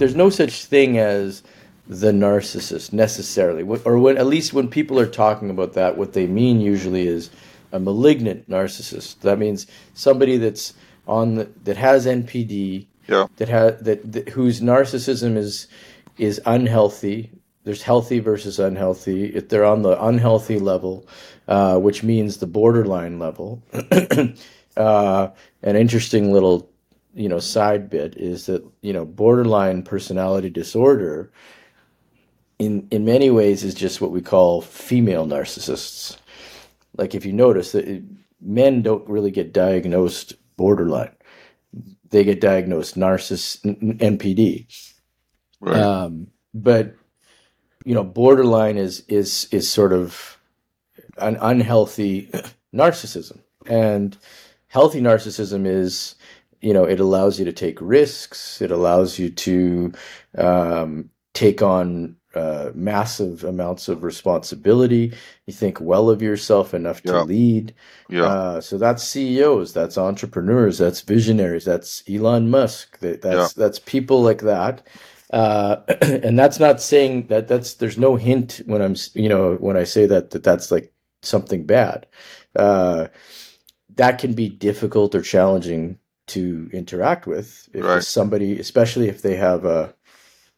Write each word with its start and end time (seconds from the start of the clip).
there's 0.00 0.16
no 0.16 0.30
such 0.30 0.64
thing 0.64 0.98
as 0.98 1.42
the 1.86 2.10
narcissist 2.10 2.92
necessarily, 2.92 3.62
or 3.84 3.98
when 3.98 4.16
at 4.16 4.26
least 4.26 4.54
when 4.54 4.66
people 4.68 4.98
are 4.98 5.06
talking 5.06 5.50
about 5.50 5.74
that, 5.74 5.98
what 5.98 6.14
they 6.14 6.26
mean 6.26 6.60
usually 6.60 7.06
is 7.06 7.30
a 7.72 7.78
malignant 7.78 8.48
narcissist. 8.48 9.20
That 9.20 9.38
means 9.38 9.66
somebody 9.92 10.38
that's 10.38 10.72
on 11.06 11.34
the, 11.34 11.50
that 11.64 11.76
has 11.76 12.06
NPD, 12.06 12.86
Yeah. 13.08 13.26
that 13.36 13.48
has 13.48 13.80
that, 13.82 14.12
that 14.12 14.28
whose 14.30 14.60
narcissism 14.60 15.36
is 15.36 15.66
is 16.16 16.40
unhealthy. 16.46 17.30
There's 17.64 17.82
healthy 17.82 18.20
versus 18.20 18.58
unhealthy. 18.58 19.26
If 19.26 19.50
they're 19.50 19.66
on 19.66 19.82
the 19.82 20.02
unhealthy 20.02 20.58
level, 20.58 21.06
uh, 21.46 21.78
which 21.78 22.02
means 22.02 22.38
the 22.38 22.46
borderline 22.46 23.18
level, 23.18 23.62
uh, 24.78 25.28
an 25.62 25.76
interesting 25.76 26.32
little 26.32 26.69
you 27.14 27.28
know 27.28 27.38
side 27.38 27.90
bit 27.90 28.16
is 28.16 28.46
that 28.46 28.64
you 28.82 28.92
know 28.92 29.04
borderline 29.04 29.82
personality 29.82 30.50
disorder 30.50 31.32
in 32.58 32.88
in 32.90 33.04
many 33.04 33.30
ways 33.30 33.64
is 33.64 33.74
just 33.74 34.00
what 34.00 34.12
we 34.12 34.20
call 34.22 34.60
female 34.62 35.26
narcissists. 35.26 36.16
Like 36.96 37.14
if 37.14 37.26
you 37.26 37.32
notice 37.32 37.72
that 37.72 38.04
men 38.40 38.82
don't 38.82 39.08
really 39.08 39.30
get 39.30 39.52
diagnosed 39.52 40.34
borderline. 40.56 41.14
They 42.10 42.24
get 42.24 42.40
diagnosed 42.40 42.96
narciss 42.96 43.60
npd 43.98 44.66
Right. 45.60 45.80
um, 45.80 46.28
but 46.54 46.94
you 47.84 47.94
know 47.94 48.04
borderline 48.04 48.78
is 48.78 49.00
is 49.08 49.48
is 49.52 49.70
sort 49.70 49.92
of 49.92 50.38
an 51.18 51.36
unhealthy 51.40 52.30
narcissism. 52.74 53.40
And 53.66 54.16
healthy 54.68 55.00
narcissism 55.00 55.66
is 55.66 56.14
you 56.60 56.72
know 56.72 56.84
it 56.84 57.00
allows 57.00 57.38
you 57.38 57.44
to 57.44 57.52
take 57.52 57.78
risks 57.80 58.60
it 58.60 58.70
allows 58.70 59.18
you 59.18 59.30
to 59.30 59.92
um, 60.38 61.10
take 61.34 61.62
on 61.62 62.16
uh, 62.34 62.70
massive 62.74 63.42
amounts 63.42 63.88
of 63.88 64.04
responsibility 64.04 65.12
you 65.46 65.52
think 65.52 65.80
well 65.80 66.08
of 66.08 66.22
yourself 66.22 66.72
enough 66.74 67.02
to 67.02 67.22
lead 67.22 67.74
yeah. 68.10 68.24
uh, 68.24 68.60
so 68.60 68.76
that's 68.76 69.04
CEOs, 69.04 69.72
that's 69.72 69.96
entrepreneurs, 69.96 70.78
that's 70.78 71.00
visionaries, 71.00 71.64
that's 71.64 72.02
Elon 72.08 72.50
Musk, 72.50 72.98
that, 72.98 73.22
that's 73.22 73.52
that's 73.52 73.78
people 73.78 74.22
like 74.22 74.42
that. 74.42 74.86
Uh, 75.32 75.76
and 76.02 76.38
that's 76.38 76.58
not 76.58 76.80
saying 76.80 77.28
that 77.28 77.46
that's 77.46 77.74
there's 77.74 77.98
no 77.98 78.16
hint 78.16 78.60
when 78.66 78.82
I'm 78.82 78.96
you 79.14 79.28
know 79.28 79.54
when 79.54 79.76
I 79.76 79.84
say 79.84 80.06
that 80.06 80.30
that 80.30 80.42
that's 80.42 80.70
like 80.70 80.92
something 81.22 81.64
bad. 81.64 82.06
Uh, 82.56 83.06
that 83.94 84.18
can 84.18 84.32
be 84.32 84.48
difficult 84.48 85.14
or 85.14 85.22
challenging 85.22 85.98
to 86.36 86.70
interact 86.72 87.26
with 87.26 87.68
if 87.74 87.84
Right. 87.84 88.02
somebody, 88.02 88.58
especially 88.60 89.08
if 89.08 89.22
they 89.22 89.36
have 89.36 89.64
a 89.64 89.94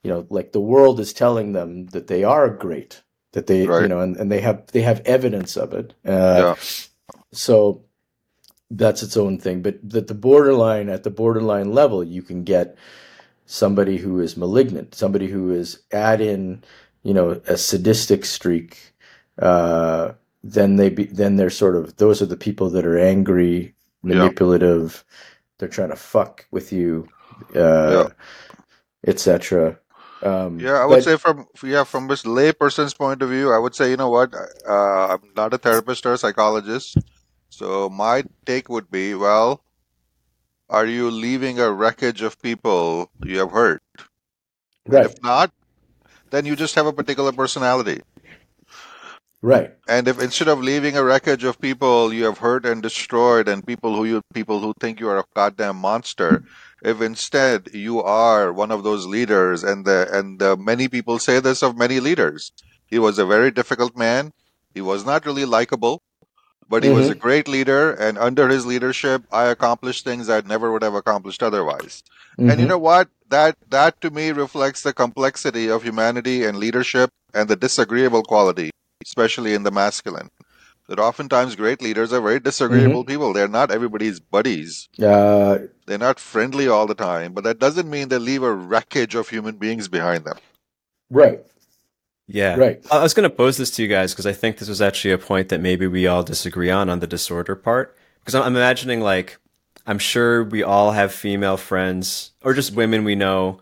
you 0.02 0.10
know 0.10 0.26
like 0.30 0.52
the 0.52 0.60
world 0.60 1.00
is 1.00 1.12
telling 1.12 1.52
them 1.52 1.86
that 1.88 2.06
they 2.08 2.24
are 2.24 2.48
great 2.50 3.02
that 3.32 3.46
they 3.46 3.66
you 3.84 3.88
know 3.88 4.00
and, 4.00 4.16
and 4.16 4.30
they 4.32 4.40
have 4.40 4.66
they 4.72 4.82
have 4.82 5.00
evidence 5.06 5.56
of 5.56 5.72
it 5.72 5.94
uh, 6.06 6.38
Yeah. 6.42 6.54
so 7.32 7.84
that's 8.70 9.02
its 9.02 9.16
own 9.16 9.38
thing 9.38 9.62
but 9.62 9.78
that 9.88 10.08
the 10.08 10.14
borderline 10.14 10.88
at 10.88 11.04
the 11.04 11.10
borderline 11.10 11.72
level 11.72 12.02
you 12.04 12.22
can 12.22 12.44
get 12.44 12.76
somebody 13.46 13.98
who 13.98 14.20
is 14.20 14.36
malignant 14.36 14.94
somebody 14.94 15.28
who 15.28 15.52
is 15.52 15.80
add 15.92 16.20
in 16.20 16.62
you 17.04 17.14
know 17.14 17.40
a 17.48 17.56
sadistic 17.56 18.24
streak 18.24 18.94
uh, 19.38 20.12
then 20.44 20.76
they 20.76 20.90
be 20.90 21.04
then 21.04 21.36
they're 21.36 21.50
sort 21.50 21.76
of 21.76 21.96
those 21.96 22.22
are 22.22 22.26
the 22.26 22.36
people 22.36 22.70
that 22.70 22.86
are 22.86 22.98
angry 22.98 23.74
Yeah. 24.16 24.28
They're 25.62 25.68
trying 25.70 25.90
to 25.90 25.96
fuck 25.96 26.44
with 26.50 26.72
you 26.72 27.06
uh, 27.54 28.10
etc 29.06 29.78
um, 30.24 30.58
Yeah, 30.58 30.78
I 30.82 30.86
would 30.86 30.96
but- 30.96 31.04
say 31.04 31.16
from 31.16 31.46
yeah 31.62 31.84
from 31.84 32.08
this 32.08 32.22
layperson's 32.24 32.94
point 32.94 33.22
of 33.22 33.28
view, 33.30 33.52
I 33.52 33.58
would 33.58 33.74
say 33.74 33.90
you 33.90 33.96
know 33.96 34.10
what, 34.10 34.34
uh, 34.34 35.06
I'm 35.14 35.22
not 35.36 35.54
a 35.54 35.58
therapist 35.58 36.06
or 36.06 36.12
a 36.14 36.18
psychologist, 36.18 36.98
so 37.50 37.88
my 37.90 38.22
take 38.46 38.68
would 38.68 38.88
be, 38.88 39.14
well, 39.14 39.64
are 40.70 40.86
you 40.86 41.10
leaving 41.10 41.58
a 41.58 41.70
wreckage 41.72 42.22
of 42.22 42.40
people 42.40 43.10
you 43.24 43.38
have 43.38 43.50
hurt? 43.50 43.82
right 44.86 45.06
If 45.06 45.20
not, 45.22 45.50
then 46.30 46.46
you 46.46 46.54
just 46.54 46.74
have 46.76 46.86
a 46.86 46.92
particular 46.92 47.32
personality. 47.32 48.02
Right 49.42 49.72
And 49.88 50.06
if 50.08 50.20
instead 50.20 50.48
of 50.48 50.60
leaving 50.60 50.96
a 50.96 51.04
wreckage 51.04 51.44
of 51.44 51.60
people 51.60 52.12
you 52.12 52.24
have 52.24 52.38
hurt 52.38 52.64
and 52.64 52.82
destroyed, 52.82 53.48
and 53.48 53.66
people 53.66 53.96
who 53.96 54.04
you 54.04 54.22
people 54.32 54.60
who 54.60 54.72
think 54.80 55.00
you 55.00 55.08
are 55.08 55.18
a 55.18 55.24
goddamn 55.34 55.76
monster, 55.76 56.42
if 56.82 57.00
instead 57.02 57.68
you 57.74 58.02
are 58.02 58.52
one 58.52 58.70
of 58.70 58.82
those 58.84 59.06
leaders, 59.06 59.62
and 59.64 59.84
the 59.84 60.08
and 60.12 60.38
the 60.38 60.56
many 60.56 60.88
people 60.88 61.18
say 61.18 61.40
this 61.40 61.62
of 61.62 61.76
many 61.76 62.00
leaders, 62.00 62.52
he 62.86 62.98
was 62.98 63.18
a 63.18 63.26
very 63.26 63.50
difficult 63.50 63.96
man. 63.96 64.32
He 64.74 64.80
was 64.80 65.04
not 65.04 65.26
really 65.26 65.44
likable, 65.44 66.02
but 66.68 66.82
he 66.82 66.90
was 66.90 67.08
a 67.08 67.14
great 67.14 67.48
leader, 67.48 67.92
and 67.92 68.18
under 68.18 68.48
his 68.48 68.64
leadership, 68.66 69.24
I 69.30 69.46
accomplished 69.46 70.04
things 70.04 70.28
I 70.28 70.40
never 70.40 70.72
would 70.72 70.82
have 70.82 70.94
accomplished 70.94 71.42
otherwise. 71.42 72.02
And 72.46 72.60
you 72.60 72.66
Mhm. 72.66 72.68
know 72.68 72.78
what? 72.78 73.08
That 73.28 73.56
that 73.68 74.00
to 74.02 74.10
me 74.10 74.30
reflects 74.32 74.82
the 74.82 74.92
complexity 74.94 75.68
of 75.68 75.82
humanity 75.82 76.44
and 76.44 76.58
leadership 76.58 77.10
and 77.34 77.48
the 77.48 77.56
disagreeable 77.56 78.22
quality, 78.22 78.70
especially 79.06 79.54
in 79.54 79.62
the 79.62 79.70
masculine. 79.70 80.30
That 80.88 80.98
oftentimes 80.98 81.54
great 81.56 81.80
leaders 81.80 82.12
are 82.12 82.20
very 82.20 82.40
disagreeable 82.40 83.04
people. 83.04 83.32
They're 83.32 83.48
not 83.48 83.70
everybody's 83.70 84.20
buddies. 84.20 84.88
uh, 85.02 85.58
They're 85.86 85.96
not 85.96 86.18
friendly 86.20 86.68
all 86.68 86.86
the 86.86 86.94
time, 86.94 87.32
but 87.32 87.44
that 87.44 87.58
doesn't 87.58 87.88
mean 87.88 88.08
they 88.08 88.18
leave 88.18 88.42
a 88.42 88.52
wreckage 88.52 89.14
of 89.14 89.28
human 89.28 89.56
beings 89.56 89.88
behind 89.88 90.24
them. 90.24 90.38
right 91.10 91.40
Yeah. 92.26 92.56
Right. 92.56 92.84
I 92.90 92.98
I 92.98 93.02
was 93.02 93.14
going 93.14 93.28
to 93.28 93.34
pose 93.34 93.56
this 93.56 93.70
to 93.72 93.82
you 93.82 93.88
guys 93.88 94.12
because 94.12 94.26
I 94.26 94.32
think 94.32 94.58
this 94.58 94.68
was 94.68 94.82
actually 94.82 95.12
a 95.12 95.18
point 95.18 95.48
that 95.50 95.60
maybe 95.60 95.86
we 95.86 96.06
all 96.06 96.22
disagree 96.22 96.70
on 96.70 96.88
on 96.88 97.00
the 97.00 97.06
disorder 97.06 97.54
part. 97.54 97.96
Because 98.20 98.34
I'm 98.34 98.42
I'm 98.42 98.56
imagining 98.56 99.00
like 99.00 99.38
I'm 99.86 99.98
sure 99.98 100.44
we 100.44 100.62
all 100.62 100.92
have 100.92 101.12
female 101.12 101.56
friends 101.56 102.32
or 102.42 102.54
just 102.54 102.74
women 102.74 103.04
we 103.04 103.14
know 103.14 103.60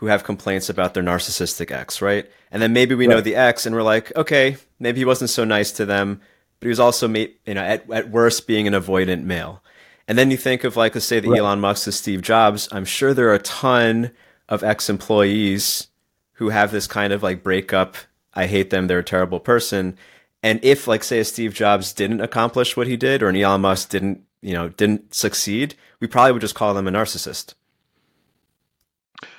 who 0.00 0.06
have 0.06 0.24
complaints 0.24 0.70
about 0.70 0.94
their 0.94 1.02
narcissistic 1.02 1.70
ex, 1.70 2.00
right? 2.00 2.26
And 2.50 2.62
then 2.62 2.72
maybe 2.72 2.94
we 2.94 3.06
know 3.06 3.20
the 3.20 3.36
ex 3.36 3.66
and 3.66 3.76
we're 3.76 3.82
like, 3.82 4.16
okay, 4.16 4.56
maybe 4.78 4.98
he 4.98 5.04
wasn't 5.04 5.28
so 5.28 5.44
nice 5.44 5.70
to 5.72 5.84
them, 5.84 6.22
but 6.58 6.64
he 6.64 6.70
was 6.70 6.80
also, 6.80 7.06
you 7.06 7.28
know, 7.48 7.60
at, 7.60 7.88
at 7.90 8.08
worst 8.08 8.46
being 8.46 8.66
an 8.66 8.72
avoidant 8.72 9.24
male. 9.24 9.62
And 10.08 10.16
then 10.16 10.30
you 10.30 10.38
think 10.38 10.64
of 10.64 10.74
like, 10.74 10.94
let's 10.94 11.04
say 11.04 11.20
the 11.20 11.28
Right. 11.28 11.40
Elon 11.40 11.60
Musk 11.60 11.84
to 11.84 11.92
Steve 11.92 12.22
Jobs. 12.22 12.66
I'm 12.72 12.86
sure 12.86 13.12
there 13.12 13.28
are 13.28 13.34
a 13.34 13.40
ton 13.40 14.12
of 14.48 14.64
ex-employees 14.64 15.88
who 16.32 16.48
have 16.48 16.72
this 16.72 16.86
kind 16.86 17.12
of 17.12 17.22
like 17.22 17.42
breakup. 17.42 17.96
I 18.32 18.46
hate 18.46 18.70
them. 18.70 18.86
They're 18.86 19.00
a 19.00 19.04
terrible 19.04 19.38
person. 19.38 19.98
And 20.42 20.60
if 20.62 20.88
like 20.88 21.04
say 21.04 21.18
a 21.18 21.26
Steve 21.26 21.52
Jobs 21.52 21.92
didn't 21.92 22.22
accomplish 22.22 22.74
what 22.74 22.86
he 22.86 22.96
did 22.96 23.22
or 23.22 23.28
an 23.28 23.36
Elon 23.36 23.60
Musk 23.60 23.90
didn't, 23.90 24.22
you 24.40 24.54
know, 24.54 24.70
didn't 24.70 25.12
succeed, 25.12 25.74
we 26.00 26.06
probably 26.06 26.32
would 26.32 26.40
just 26.40 26.54
call 26.54 26.72
them 26.72 26.88
a 26.88 26.90
narcissist. 26.90 27.52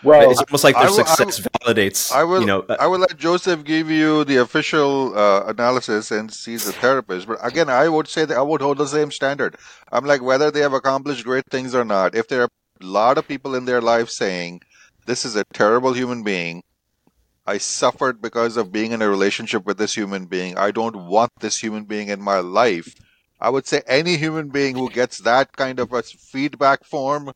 Well 0.03 0.31
it's 0.31 0.41
almost 0.41 0.63
like 0.63 0.75
I 0.75 0.83
their 0.83 0.91
will- 0.91 1.01
I 1.01 1.15
success 1.15 1.47
validates, 1.61 2.11
I 2.11 2.23
will. 2.23 2.41
you 2.41 2.47
know, 2.47 2.61
uh, 2.67 2.77
I 2.79 2.87
will 2.87 2.99
let 2.99 3.17
Joseph 3.17 3.63
give 3.63 3.89
you 3.89 4.23
the 4.23 4.37
official 4.37 5.17
uh, 5.17 5.43
analysis 5.47 6.11
and 6.11 6.31
he's 6.31 6.67
a 6.67 6.73
therapist. 6.73 7.27
But 7.27 7.39
again, 7.45 7.69
I 7.69 7.87
would 7.89 8.07
say 8.07 8.25
that 8.25 8.37
I 8.37 8.41
would 8.41 8.61
hold 8.61 8.77
the 8.77 8.87
same 8.87 9.11
standard. 9.11 9.57
I'm 9.91 10.05
like 10.05 10.21
whether 10.21 10.51
they 10.51 10.61
have 10.61 10.73
accomplished 10.73 11.23
great 11.23 11.45
things 11.49 11.75
or 11.75 11.85
not. 11.85 12.15
If 12.15 12.27
there 12.27 12.41
are 12.43 12.49
a 12.81 12.85
lot 12.85 13.17
of 13.17 13.27
people 13.27 13.55
in 13.55 13.65
their 13.65 13.81
life 13.81 14.09
saying 14.09 14.61
this 15.05 15.25
is 15.25 15.35
a 15.35 15.43
terrible 15.53 15.93
human 15.93 16.23
being, 16.23 16.63
I 17.45 17.57
suffered 17.57 18.21
because 18.21 18.57
of 18.57 18.71
being 18.71 18.91
in 18.91 19.01
a 19.01 19.09
relationship 19.09 19.65
with 19.65 19.77
this 19.77 19.93
human 19.95 20.25
being. 20.25 20.57
I 20.57 20.71
don't 20.71 21.05
want 21.07 21.31
this 21.39 21.57
human 21.57 21.85
being 21.85 22.07
in 22.09 22.21
my 22.21 22.39
life. 22.39 22.95
I 23.39 23.49
would 23.49 23.65
say 23.65 23.81
any 23.87 24.17
human 24.17 24.49
being 24.49 24.75
who 24.75 24.89
gets 24.89 25.17
that 25.19 25.51
kind 25.57 25.79
of 25.79 25.91
a 25.91 26.03
feedback 26.03 26.85
form 26.85 27.31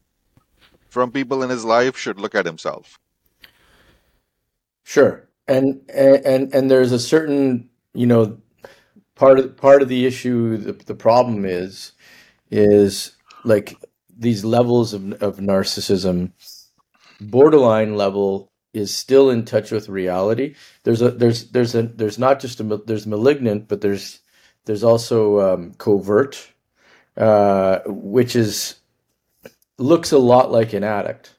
from 0.96 1.12
people 1.12 1.44
in 1.44 1.50
his 1.50 1.66
life 1.66 1.98
should 1.98 2.22
look 2.22 2.34
at 2.34 2.46
himself. 2.46 3.02
Sure, 4.84 5.28
and 5.46 5.82
and 5.94 6.54
and 6.56 6.72
there's 6.72 6.94
a 6.94 7.00
certain 7.14 7.70
you 7.94 8.08
know 8.08 8.38
part 9.16 9.38
of 9.38 9.58
part 9.58 9.82
of 9.82 9.90
the 9.90 10.06
issue. 10.06 10.56
The, 10.56 10.72
the 10.72 10.96
problem 10.96 11.44
is 11.44 11.92
is 12.50 13.18
like 13.44 13.76
these 14.18 14.46
levels 14.46 14.94
of 14.94 15.12
of 15.22 15.40
narcissism. 15.40 16.32
Borderline 17.20 17.98
level 17.98 18.50
is 18.74 18.96
still 18.96 19.30
in 19.30 19.44
touch 19.44 19.72
with 19.72 19.90
reality. 19.90 20.56
There's 20.84 21.02
a 21.02 21.12
there's 21.12 21.52
there's 21.52 21.76
a 21.76 21.82
there's 21.84 22.18
not 22.18 22.40
just 22.40 22.62
a 22.62 22.64
there's 22.64 23.06
malignant, 23.06 23.68
but 23.68 23.82
there's 23.82 24.22
there's 24.64 24.84
also 24.84 25.42
um, 25.42 25.74
covert, 25.74 26.54
uh, 27.18 27.80
which 27.86 28.34
is 28.38 28.76
looks 29.78 30.12
a 30.12 30.18
lot 30.18 30.52
like 30.52 30.74
an 30.74 30.84
addict. 30.84 31.34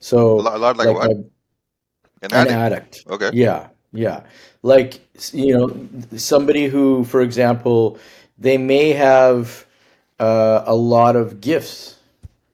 So 0.00 0.40
A 0.40 0.42
lot, 0.42 0.54
a 0.54 0.58
lot 0.58 0.76
like, 0.76 0.94
what? 0.94 1.10
a- 1.10 1.24
An 2.22 2.32
an 2.32 2.48
addict. 2.48 2.52
addict. 3.02 3.04
Okay. 3.10 3.30
Yeah, 3.34 3.68
yeah. 3.92 4.22
Like 4.62 5.00
you 5.32 5.56
know, 5.56 5.88
somebody 6.16 6.66
who, 6.66 7.04
for 7.04 7.20
example, 7.22 7.98
they 8.38 8.58
may 8.58 8.92
have 8.92 9.64
uh, 10.18 10.62
a 10.66 10.74
lot 10.74 11.16
of 11.16 11.40
gifts. 11.40 11.96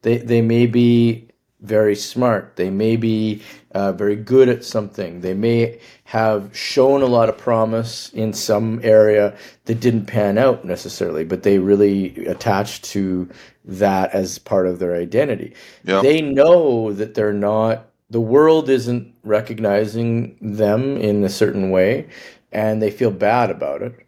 They 0.02 0.18
they 0.18 0.42
may 0.42 0.66
be 0.66 1.28
very 1.60 1.94
smart. 1.94 2.56
They 2.56 2.70
may 2.70 2.96
be 2.96 3.40
uh, 3.72 3.92
very 3.92 4.16
good 4.16 4.48
at 4.48 4.64
something. 4.64 5.20
They 5.20 5.32
may 5.34 5.78
have 6.04 6.54
shown 6.54 7.02
a 7.02 7.06
lot 7.06 7.28
of 7.28 7.38
promise 7.38 8.10
in 8.12 8.32
some 8.32 8.80
area 8.82 9.34
that 9.66 9.80
didn't 9.80 10.06
pan 10.06 10.38
out 10.38 10.64
necessarily, 10.64 11.24
but 11.24 11.44
they 11.44 11.58
really 11.58 12.26
attached 12.26 12.84
to 12.92 13.28
that 13.64 14.12
as 14.12 14.38
part 14.38 14.66
of 14.66 14.78
their 14.78 14.94
identity. 14.94 15.54
Yeah. 15.84 16.02
They 16.02 16.20
know 16.20 16.92
that 16.92 17.14
they're 17.14 17.32
not, 17.32 17.88
the 18.10 18.20
world 18.20 18.68
isn't 18.68 19.14
recognizing 19.22 20.36
them 20.40 20.96
in 20.96 21.24
a 21.24 21.28
certain 21.28 21.70
way, 21.70 22.08
and 22.50 22.82
they 22.82 22.90
feel 22.90 23.10
bad 23.10 23.50
about 23.50 23.82
it. 23.82 24.06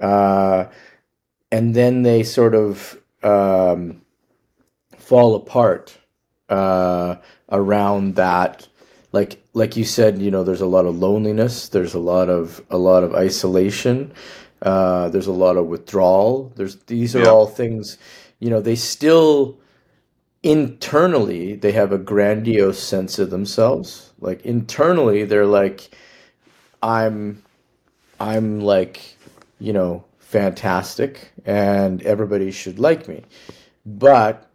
Uh, 0.00 0.66
and 1.50 1.74
then 1.74 2.02
they 2.02 2.22
sort 2.22 2.54
of 2.54 2.98
um, 3.22 4.02
fall 4.96 5.34
apart 5.34 5.98
uh, 6.48 7.16
around 7.50 8.14
that 8.16 8.68
like 9.12 9.42
like 9.54 9.76
you 9.76 9.84
said 9.84 10.18
you 10.18 10.30
know 10.30 10.44
there's 10.44 10.60
a 10.60 10.66
lot 10.66 10.86
of 10.86 10.98
loneliness 10.98 11.68
there's 11.68 11.94
a 11.94 11.98
lot 11.98 12.28
of 12.28 12.60
a 12.70 12.78
lot 12.78 13.02
of 13.02 13.14
isolation 13.14 14.12
uh, 14.62 15.08
there's 15.08 15.26
a 15.26 15.32
lot 15.32 15.56
of 15.56 15.66
withdrawal 15.66 16.52
there's 16.56 16.76
these 16.86 17.16
are 17.16 17.28
all 17.28 17.46
things 17.46 17.98
you 18.38 18.50
know 18.50 18.60
they 18.60 18.76
still 18.76 19.58
internally 20.42 21.54
they 21.56 21.72
have 21.72 21.92
a 21.92 21.98
grandiose 21.98 22.78
sense 22.80 23.18
of 23.18 23.30
themselves 23.30 24.12
like 24.20 24.44
internally 24.44 25.24
they're 25.24 25.46
like 25.46 25.90
i'm 26.82 27.42
i'm 28.20 28.60
like 28.60 29.16
you 29.58 29.72
know 29.72 30.04
fantastic 30.20 31.32
and 31.44 32.02
everybody 32.02 32.50
should 32.50 32.78
like 32.78 33.08
me 33.08 33.24
but 33.84 34.48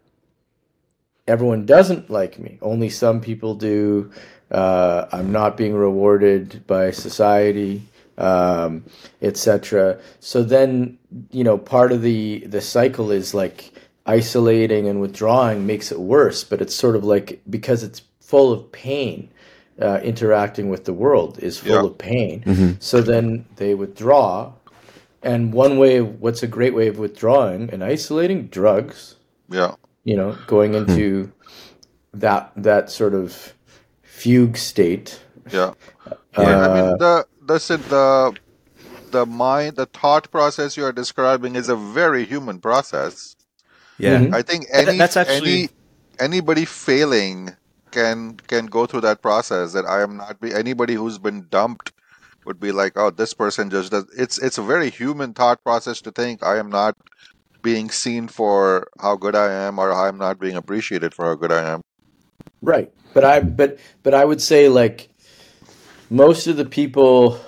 everyone 1.28 1.66
doesn't 1.66 2.10
like 2.10 2.40
me. 2.40 2.58
Only 2.62 2.90
some 2.90 3.22
people 3.22 3.56
do. 3.56 4.12
Uh, 4.52 5.08
I'm 5.12 5.32
not 5.32 5.58
being 5.58 5.74
rewarded 5.74 6.66
by 6.68 6.92
society, 6.92 7.84
um, 8.18 8.84
etc. 9.22 10.00
So 10.20 10.44
then, 10.44 10.98
you 11.32 11.44
know, 11.44 11.58
part 11.58 11.92
of 11.92 12.02
the 12.02 12.40
the 12.48 12.62
cycle 12.62 13.12
is 13.12 13.34
like 13.34 13.72
isolating 14.06 14.88
and 14.88 15.00
withdrawing 15.02 15.66
makes 15.66 15.92
it 15.92 16.00
worse. 16.00 16.44
But 16.44 16.62
it's 16.62 16.76
sort 16.76 16.96
of 16.96 17.04
like 17.04 17.42
because 17.50 17.84
it's 17.84 18.02
full 18.22 18.52
of 18.54 18.72
pain. 18.72 19.30
Uh, 19.82 20.00
interacting 20.04 20.70
with 20.70 20.86
the 20.86 20.94
world 20.94 21.40
is 21.40 21.58
full 21.58 21.72
Yeah. 21.72 21.82
of 21.86 21.98
pain. 21.98 22.78
So 22.80 23.02
then 23.02 23.46
they 23.56 23.74
withdraw. 23.74 24.54
And 25.24 25.52
one 25.52 25.80
way, 25.80 26.00
what's 26.00 26.44
a 26.44 26.48
great 26.48 26.76
way 26.76 26.88
of 26.88 27.00
withdrawing 27.00 27.72
and 27.72 27.84
isolating? 27.84 28.48
Drugs 28.48 29.16
Yeah. 29.50 29.74
you 30.04 30.16
know, 30.16 30.38
going 30.46 30.76
into 30.76 31.32
that 32.14 32.52
that 32.56 32.92
sort 32.92 33.16
of 33.16 33.54
fugue 34.04 34.58
state. 34.58 35.20
Yeah. 35.52 35.74
Yeah. 36.08 36.14
I 36.38 36.44
Uh, 36.44 36.74
mean 36.76 36.98
the 37.00 37.26
the 37.46 37.58
the 37.90 38.34
the 39.12 39.26
mind 39.26 39.76
the 39.76 39.86
thought 39.86 40.32
process 40.32 40.76
you 40.76 40.84
are 40.86 40.92
describing 40.92 41.56
is 41.56 41.70
a 41.70 41.76
very 41.76 42.26
human 42.26 42.60
process. 42.60 43.36
Yeah. 43.98 44.20
Mhm. 44.20 44.34
I 44.34 44.42
think 44.42 44.66
any 44.72 44.98
that's 44.98 45.18
actually- 45.18 45.52
any 45.54 45.70
anybody 46.20 46.66
failing 46.66 47.56
can 47.92 48.38
can 48.48 48.66
go 48.66 48.86
through 48.86 49.02
that 49.02 49.22
process 49.22 49.74
that 49.74 49.86
I 49.86 50.02
am 50.02 50.18
not 50.18 50.40
be 50.42 50.54
anybody 50.54 50.96
who's 50.96 51.20
been 51.20 51.46
dumped 51.50 51.92
would 52.46 52.60
be 52.60 52.72
like 52.72 52.94
oh 52.96 53.10
this 53.12 53.34
person 53.34 53.70
just 53.70 53.92
does 53.92 54.06
it's 54.18 54.38
it's 54.40 54.58
a 54.58 54.64
very 54.64 54.90
human 54.90 55.34
thought 55.34 55.64
process 55.64 56.02
to 56.02 56.12
think 56.12 56.44
I 56.44 56.58
am 56.58 56.70
not 56.70 56.98
being 57.62 57.90
seen 57.92 58.28
for 58.28 58.88
how 59.00 59.16
good 59.16 59.36
I 59.36 59.52
am 59.52 59.80
or 59.80 59.94
I'm 59.94 60.18
not 60.18 60.40
being 60.40 60.56
appreciated 60.56 61.14
for 61.14 61.26
how 61.26 61.36
good 61.36 61.52
I 61.52 61.64
am. 61.74 61.82
Right. 62.62 62.92
But 63.14 63.24
I 63.24 63.40
but 63.42 63.78
but 64.02 64.14
I 64.14 64.26
would 64.26 64.42
say 64.42 64.70
like 64.70 65.10
most 66.14 66.46
of 66.46 66.58
the 66.58 66.66
people 66.66 67.40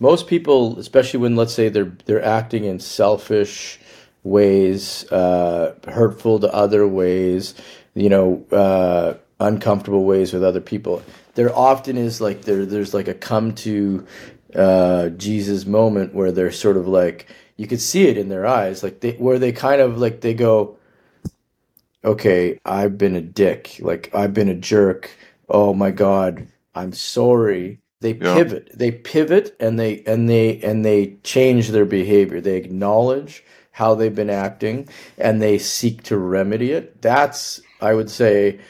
most 0.00 0.26
people, 0.26 0.78
especially 0.78 1.20
when 1.20 1.36
let's 1.36 1.54
say 1.54 1.68
they're 1.68 1.92
they're 2.06 2.24
acting 2.24 2.64
in 2.64 2.80
selfish 2.80 3.78
ways, 4.24 5.10
uh, 5.12 5.74
hurtful 5.86 6.40
to 6.40 6.52
other 6.52 6.88
ways, 6.88 7.54
you 7.94 8.08
know, 8.08 8.44
uh, 8.50 9.14
uncomfortable 9.38 10.04
ways 10.04 10.32
with 10.32 10.42
other 10.42 10.60
people. 10.60 11.02
There 11.34 11.54
often 11.54 11.96
is 11.96 12.20
like 12.20 12.42
there 12.42 12.66
there's 12.66 12.94
like 12.94 13.08
a 13.08 13.14
come 13.14 13.54
to 13.56 14.06
uh, 14.54 15.10
Jesus 15.10 15.66
moment 15.66 16.14
where 16.14 16.32
they're 16.32 16.50
sort 16.50 16.76
of 16.76 16.88
like 16.88 17.28
you 17.58 17.66
could 17.66 17.80
see 17.80 18.08
it 18.08 18.16
in 18.16 18.28
their 18.30 18.46
eyes, 18.46 18.82
like 18.82 19.00
they 19.00 19.12
where 19.12 19.38
they 19.38 19.52
kind 19.52 19.80
of 19.82 19.98
like 19.98 20.22
they 20.22 20.34
go, 20.34 20.78
okay, 22.04 22.58
I've 22.64 22.98
been 22.98 23.14
a 23.14 23.20
dick. 23.20 23.76
Like 23.80 24.12
I've 24.14 24.34
been 24.34 24.48
a 24.48 24.54
jerk. 24.54 25.10
Oh 25.48 25.74
my 25.74 25.90
god, 25.90 26.48
I'm 26.74 26.92
sorry. 26.94 27.80
They 28.00 28.14
Yeah. 28.20 28.34
pivot. 28.34 28.70
They 28.74 28.92
pivot 28.92 29.56
and 29.60 29.80
they 29.80 30.04
and 30.06 30.30
they 30.30 30.60
and 30.62 30.86
they 30.86 31.18
change 31.24 31.70
their 31.70 31.86
behavior. 31.86 32.40
They 32.40 32.56
acknowledge 32.58 33.44
how 33.72 33.96
they've 33.96 34.14
been 34.14 34.30
acting 34.30 34.88
and 35.18 35.42
they 35.42 35.58
seek 35.58 36.04
to 36.04 36.18
remedy 36.18 36.72
it. 36.72 37.02
That's 37.02 37.62
I 37.82 37.94
would 37.94 38.10
say 38.10 38.60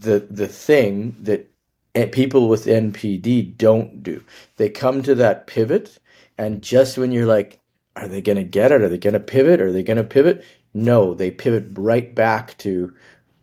the 0.00 0.20
the 0.30 0.48
thing 0.48 1.16
that 1.22 1.50
eh, 1.96 2.06
people 2.06 2.48
with 2.48 2.66
NPD 2.66 3.56
don't 3.58 4.02
do. 4.02 4.22
They 4.58 4.70
come 4.70 5.02
to 5.04 5.16
that 5.16 5.48
pivot 5.48 5.98
and 6.38 6.62
just 6.62 6.98
when 6.98 7.12
you're 7.12 7.26
like 7.26 7.60
are 7.96 8.08
they 8.08 8.22
going 8.22 8.38
to 8.38 8.44
get 8.44 8.72
it? 8.72 8.82
Are 8.82 8.90
they 8.90 8.98
going 8.98 9.14
to 9.14 9.20
pivot? 9.20 9.60
Are 9.60 9.72
they 9.72 9.82
going 9.82 9.98
to 9.98 10.04
pivot? 10.04 10.44
No, 10.74 11.14
they 11.14 11.32
pivot 11.32 11.66
right 11.78 12.14
back 12.14 12.56
to, 12.58 12.94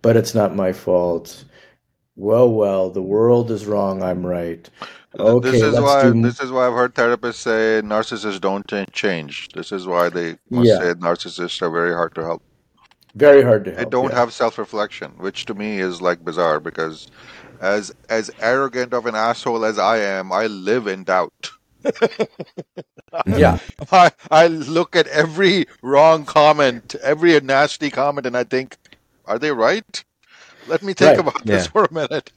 but 0.02 0.18
it's 0.18 0.36
not 0.36 0.56
my 0.56 0.74
fault. 0.74 1.44
Well, 2.16 2.50
well, 2.52 2.90
the 2.92 3.02
world 3.04 3.52
is 3.52 3.66
wrong. 3.68 4.04
I'm 4.04 4.26
right. 4.26 4.70
Okay, 5.20 5.52
this 5.52 5.62
is 5.62 5.80
why 5.80 6.12
do. 6.12 6.14
this 6.14 6.40
is 6.42 6.52
why 6.52 6.68
I've 6.68 6.74
heard 6.74 6.96
therapists 6.96 7.36
say 7.36 7.82
narcissists 7.84 8.42
don't 8.42 8.68
change. 8.94 9.50
This 9.54 9.72
is 9.72 9.88
why 9.88 10.10
they 10.10 10.38
must 10.52 10.68
Yeah. 10.70 10.78
say 10.78 10.94
narcissists 10.96 11.62
are 11.62 11.72
very 11.72 11.94
hard 11.94 12.16
to 12.16 12.24
help. 12.24 12.44
Very 13.16 13.44
hard 13.44 13.66
to 13.66 13.72
help. 13.72 13.78
They 13.78 13.86
don't 13.86 14.12
yeah. 14.12 14.16
have 14.16 14.34
self-reflection, 14.34 15.14
which 15.18 15.46
to 15.46 15.56
me 15.56 15.80
is 15.80 16.02
like 16.02 16.24
bizarre 16.24 16.60
because 16.60 17.08
as 17.60 17.92
as 18.10 18.32
arrogant 18.40 18.94
of 18.94 19.06
an 19.06 19.16
asshole 19.16 19.66
as 19.66 19.80
I 19.80 19.98
am, 20.00 20.32
I 20.32 20.48
live 20.48 20.88
in 20.88 21.04
doubt. 21.04 21.52
Yeah, 23.26 23.60
I, 23.92 24.12
I 24.32 24.48
look 24.48 24.96
at 24.96 25.08
every 25.08 25.66
wrong 25.82 26.26
comment, 26.26 26.96
every 27.04 27.40
nasty 27.42 27.90
comment, 27.92 28.28
and 28.28 28.38
I 28.38 28.44
think, 28.44 28.78
are 29.26 29.40
they 29.40 29.52
right? 29.52 30.04
Let 30.66 30.84
me 30.84 30.94
think 30.94 31.18
Right. 31.18 31.20
about 31.20 31.46
this 31.48 31.68
for 31.68 31.86
a 31.86 31.94
minute. 31.94 32.32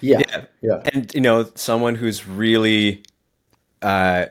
Yeah, 0.00 0.20
Yeah. 0.20 0.44
yeah. 0.60 0.82
and 0.92 1.12
you 1.14 1.20
know 1.20 1.50
someone 1.54 1.94
who's 1.94 2.26
really 2.26 3.02
uh 3.82 4.26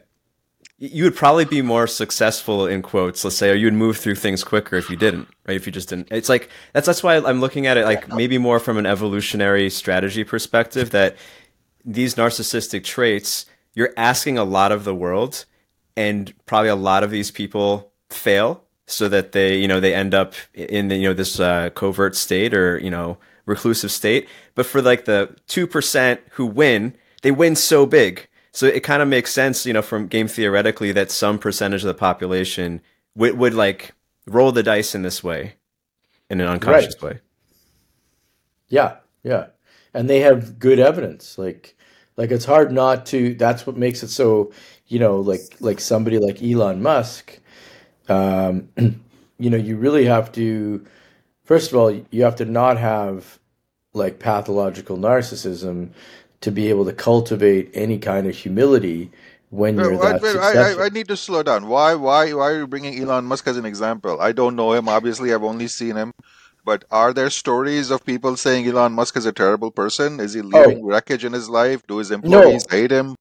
you 0.80 1.04
would 1.06 1.16
probably 1.16 1.46
be 1.46 1.62
more 1.62 1.88
successful 1.88 2.68
in 2.68 2.82
quotes 2.82 3.24
let's 3.24 3.36
say 3.36 3.50
or 3.50 3.56
you 3.56 3.66
would 3.68 3.74
move 3.74 3.98
through 3.98 4.16
things 4.16 4.44
quicker 4.44 4.76
if 4.76 4.90
you 4.90 4.96
didn't 4.96 5.28
right 5.48 5.56
if 5.56 5.66
you 5.66 5.72
just 5.72 5.90
didn't 5.90 6.08
it's 6.12 6.30
like 6.30 6.50
that's 6.74 6.86
that's 6.86 7.02
why 7.02 7.18
i'm 7.18 7.40
looking 7.40 7.66
at 7.66 7.78
it 7.78 7.86
like 7.86 8.08
maybe 8.14 8.38
more 8.38 8.60
from 8.60 8.78
an 8.78 8.86
evolutionary 8.86 9.70
strategy 9.70 10.24
perspective 10.24 10.92
that 10.92 11.16
these 11.84 12.16
narcissistic 12.16 12.84
traits 12.84 13.46
you're 13.74 13.94
asking 13.98 14.38
a 14.38 14.44
lot 14.44 14.72
of 14.72 14.84
the 14.84 14.94
world 14.94 15.46
and 15.96 16.34
probably 16.46 16.70
a 16.70 16.76
lot 16.76 17.04
of 17.04 17.10
these 17.10 17.32
people 17.32 17.92
fail 18.10 18.64
so 18.86 19.10
that 19.10 19.32
they 19.32 19.58
you 19.58 19.68
know 19.68 19.80
they 19.80 19.94
end 19.94 20.14
up 20.14 20.34
in 20.54 20.90
the, 20.90 20.96
you 20.96 21.08
know 21.08 21.14
this 21.14 21.40
uh, 21.40 21.70
covert 21.72 22.16
state 22.16 22.54
or 22.54 22.78
you 22.80 22.90
know 22.92 23.18
reclusive 23.48 23.92
state 23.92 24.30
but 24.54 24.66
for 24.66 24.82
like 24.82 25.06
the 25.06 25.36
2% 25.48 26.20
who 26.32 26.46
win 26.46 26.96
they 27.24 27.32
win 27.32 27.56
so 27.56 27.88
big 27.88 28.28
so 28.52 28.68
it 28.68 28.84
kind 28.84 29.02
of 29.02 29.08
makes 29.08 29.34
sense 29.34 29.66
you 29.66 29.74
know 29.74 29.82
from 29.82 30.08
game 30.08 30.28
theoretically 30.28 30.92
that 30.92 31.10
some 31.10 31.40
percentage 31.40 31.82
of 31.82 31.88
the 31.88 31.94
population 31.96 32.82
would, 33.16 33.36
would 33.36 33.56
like 33.56 33.94
roll 34.28 34.52
the 34.52 34.62
dice 34.62 34.94
in 34.94 35.02
this 35.02 35.24
way 35.24 35.56
in 36.30 36.40
an 36.40 36.48
unconscious 36.48 37.02
way 37.02 37.20
Yeah, 38.70 38.98
yeah. 39.24 39.48
And 39.94 40.10
they 40.10 40.20
have 40.20 40.60
good 40.60 40.80
evidence. 40.80 41.38
Like 41.38 41.76
like 42.16 42.32
it's 42.32 42.46
hard 42.46 42.72
not 42.72 43.06
to 43.08 43.34
that's 43.36 43.66
what 43.66 43.78
makes 43.78 44.04
it 44.04 44.10
so, 44.10 44.52
you 44.88 45.00
know, 45.00 45.18
like 45.18 45.42
like 45.60 45.80
somebody 45.80 46.20
like 46.20 46.42
Elon 46.42 46.82
Musk, 46.82 47.40
um, 48.10 48.70
you 49.40 49.50
know, 49.50 49.58
you 49.58 49.78
really 49.78 50.06
have 50.06 50.32
to 50.34 50.86
first 51.48 51.72
of 51.72 51.78
all, 51.80 51.92
you 52.12 52.24
have 52.24 52.36
to 52.36 52.46
not 52.46 52.78
have 52.78 53.40
like 53.94 54.20
pathological 54.20 54.98
narcissism 54.98 55.90
to 56.42 56.52
be 56.52 56.70
able 56.70 56.86
to 56.86 56.94
cultivate 56.94 57.72
any 57.74 57.98
kind 57.98 58.28
of 58.28 58.36
humility 58.36 59.10
when 59.50 59.78
you're 59.78 59.96
I, 59.96 60.14
that 60.14 60.24
I, 60.24 60.32
successful. 60.32 60.84
I, 60.84 60.86
I 60.86 60.90
need 60.90 61.08
to 61.08 61.18
slow 61.18 61.42
down. 61.42 61.68
Why, 61.68 61.96
why, 61.96 62.32
why 62.34 62.52
are 62.52 62.58
you 62.60 62.68
bringing 62.68 63.02
Elon 63.02 63.26
Musk 63.26 63.48
as 63.48 63.58
an 63.58 63.66
example? 63.66 64.22
I 64.22 64.34
don't 64.34 64.56
know 64.56 64.74
him. 64.74 64.88
Obviously, 64.88 65.34
I've 65.34 65.44
only 65.44 65.68
seen 65.68 65.96
him. 65.96 66.14
But 66.66 66.84
are 66.92 67.14
there 67.14 67.30
stories 67.30 67.92
of 67.92 68.06
people 68.06 68.36
saying 68.36 68.68
Elon 68.68 68.92
Musk 68.92 69.16
is 69.16 69.26
a 69.26 69.32
terrible 69.32 69.72
person? 69.72 70.20
Is 70.20 70.34
he 70.34 70.42
oh. 70.42 70.44
leaving 70.44 70.86
wreckage 70.86 71.24
in 71.24 71.32
his 71.32 71.50
life? 71.50 71.82
Do 71.88 71.98
his 71.98 72.12
employees 72.12 72.66
hate 72.70 72.92
him? 72.92 73.16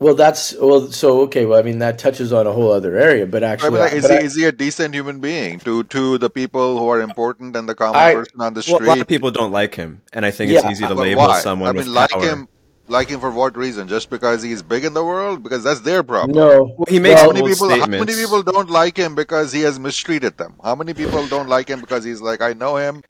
Well, 0.00 0.14
that's 0.14 0.54
well. 0.54 0.92
So 0.92 1.22
okay. 1.22 1.44
Well, 1.44 1.58
I 1.58 1.62
mean 1.62 1.80
that 1.80 1.98
touches 1.98 2.32
on 2.32 2.46
a 2.46 2.52
whole 2.52 2.70
other 2.70 2.96
area, 2.96 3.26
but 3.26 3.42
I 3.42 3.48
actually, 3.48 3.70
mean, 3.70 3.80
like, 3.80 3.92
is 3.94 4.02
but 4.02 4.10
he 4.12 4.16
I- 4.18 4.20
is 4.20 4.36
he 4.36 4.44
a 4.44 4.52
decent 4.52 4.94
human 4.94 5.18
being 5.18 5.58
to 5.60 5.82
to 5.84 6.18
the 6.18 6.30
people 6.30 6.78
who 6.78 6.88
are 6.88 7.00
important 7.00 7.56
and 7.56 7.68
the 7.68 7.74
common 7.74 7.96
I- 8.00 8.14
person 8.14 8.40
on 8.40 8.54
the 8.54 8.62
street? 8.62 8.78
Well, 8.80 8.88
a 8.90 8.92
lot 8.94 9.00
of 9.00 9.08
people 9.08 9.32
don't 9.32 9.50
like 9.50 9.74
him, 9.74 10.02
and 10.12 10.24
I 10.24 10.30
think 10.30 10.52
it's 10.52 10.64
easy 10.64 10.86
to 10.86 10.94
But 10.94 11.02
label 11.02 11.22
why? 11.26 11.40
someone 11.40 11.68
I 11.68 11.72
mean, 11.72 11.78
with 11.78 11.88
like 11.88 12.10
power. 12.10 12.22
him, 12.22 12.46
like 12.86 13.08
him 13.08 13.18
for 13.18 13.32
what 13.32 13.56
reason? 13.56 13.88
Just 13.88 14.08
because 14.08 14.40
he's 14.40 14.62
big 14.62 14.84
in 14.84 14.94
the 14.94 15.04
world? 15.04 15.42
Because 15.42 15.64
that's 15.64 15.80
their 15.80 16.04
problem. 16.04 16.36
no, 16.36 16.74
Well, 16.78 16.86
he 16.88 17.00
makes 17.00 17.14
Well, 17.16 17.24
How 17.24 17.28
many 17.32 17.40
bold 17.40 17.50
people? 17.50 17.68
How 17.70 17.86
many 17.86 18.14
people 18.14 18.42
don't 18.44 18.70
like 18.70 18.96
him 18.96 19.16
because 19.16 19.50
he 19.52 19.62
has 19.62 19.80
mistreated 19.80 20.38
them? 20.38 20.54
How 20.62 20.76
many 20.76 20.94
people 20.94 21.26
don't 21.26 21.48
like 21.48 21.66
him 21.68 21.80
because 21.80 22.04
he's 22.04 22.20
like, 22.20 22.40
I 22.40 22.52
know 22.52 22.76
him. 22.76 23.02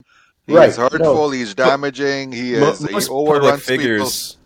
He 0.47 0.55
Right, 0.55 0.69
is 0.69 0.77
hurtful. 0.77 1.29
He's 1.29 1.53
damaging. 1.53 2.31
He 2.31 2.55
is. 2.55 2.79
He 2.79 2.91
most 2.91 3.09
public 3.09 3.09
overruns 3.11 3.61
figures, 3.63 4.33
people. 4.33 4.38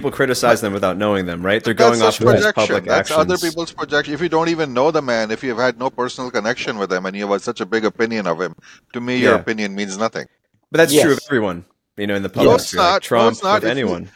Criticize 0.00 0.60
them 0.60 0.72
without 0.72 0.96
knowing 0.96 1.26
them, 1.26 1.44
right? 1.44 1.62
They're 1.62 1.74
going 1.74 2.00
off 2.02 2.18
just 2.18 2.18
his 2.18 2.26
projection. 2.26 2.52
public 2.54 2.84
That's 2.84 3.10
actions. 3.10 3.18
other 3.18 3.36
people's 3.38 3.72
projection. 3.72 4.14
If 4.14 4.20
you 4.20 4.28
don't 4.28 4.48
even 4.48 4.72
know 4.72 4.90
the 4.90 5.02
man, 5.02 5.30
if 5.30 5.42
you've 5.44 5.58
had 5.58 5.78
no 5.78 5.90
personal 5.90 6.30
connection 6.30 6.78
with 6.78 6.92
him, 6.92 7.04
and 7.06 7.16
you 7.16 7.30
have 7.30 7.42
such 7.42 7.60
a 7.60 7.66
big 7.66 7.84
opinion 7.84 8.26
of 8.26 8.40
him, 8.40 8.54
to 8.92 9.00
me, 9.00 9.16
your 9.18 9.34
Yeah. 9.34 9.40
opinion 9.40 9.74
means 9.74 9.96
nothing. 9.98 10.26
But 10.70 10.78
that's 10.78 10.92
true 11.00 11.12
of 11.12 11.20
everyone, 11.28 11.64
you 11.96 12.06
know, 12.06 12.14
in 12.14 12.22
the 12.22 12.28
No, 12.28 12.34
public 12.34 12.54
it's 12.56 12.68
sphere, 12.68 12.80
like 12.80 12.88
not. 12.90 12.94
No, 13.02 13.06
Trump, 13.06 13.32
it's 13.32 13.42
not. 13.42 13.54
with 13.62 13.64
If 13.64 13.66
you- 13.78 13.84
anyone. 13.84 14.10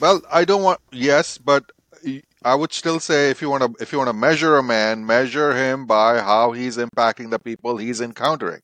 Well, 0.00 0.20
I 0.30 0.44
don't 0.44 0.62
want. 0.62 0.80
Yes, 0.90 1.38
but 1.38 1.64
I 2.44 2.54
would 2.54 2.72
still 2.72 2.98
say 3.00 3.30
if 3.30 3.40
you 3.40 3.48
want 3.48 3.62
to, 3.62 3.82
if 3.82 3.92
you 3.92 3.98
want 3.98 4.08
to 4.08 4.16
measure 4.16 4.56
a 4.58 4.62
man, 4.62 5.06
measure 5.06 5.54
him 5.54 5.86
by 5.86 6.18
how 6.20 6.52
he's 6.52 6.76
impacting 6.76 7.30
the 7.30 7.38
people 7.38 7.76
he's 7.76 8.00
encountering. 8.00 8.60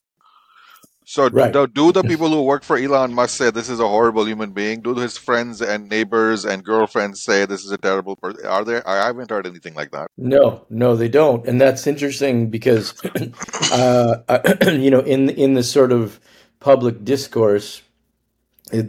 So 1.11 1.27
Right. 1.27 1.51
do, 1.51 1.67
do 1.67 1.91
the 1.91 2.03
people 2.03 2.29
who 2.29 2.41
work 2.41 2.63
for 2.63 2.77
Elon 2.77 3.13
Musk 3.13 3.35
say 3.35 3.51
this 3.51 3.67
is 3.67 3.81
a 3.81 3.87
horrible 3.87 4.25
human 4.25 4.51
being? 4.51 4.79
Do 4.79 4.95
his 4.95 5.17
friends 5.17 5.61
and 5.61 5.89
neighbors 5.89 6.45
and 6.45 6.63
girlfriends 6.63 7.21
say 7.21 7.45
this 7.45 7.65
is 7.65 7.71
a 7.71 7.77
terrible 7.77 8.15
person? 8.15 8.45
Are 8.45 8.63
there? 8.63 8.81
I 8.87 9.07
haven't 9.07 9.29
heard 9.29 9.45
anything 9.45 9.73
like 9.73 9.91
that. 9.91 10.07
No, 10.17 10.65
no, 10.69 10.95
they 10.95 11.09
don't, 11.09 11.45
and 11.45 11.59
that's 11.59 11.85
interesting 11.85 12.49
because, 12.49 12.93
uh, 13.73 14.39
you 14.67 14.89
know, 14.89 15.01
in 15.01 15.31
in 15.31 15.53
the 15.53 15.63
sort 15.63 15.91
of 15.91 16.17
public 16.61 17.03
discourse, 17.03 17.81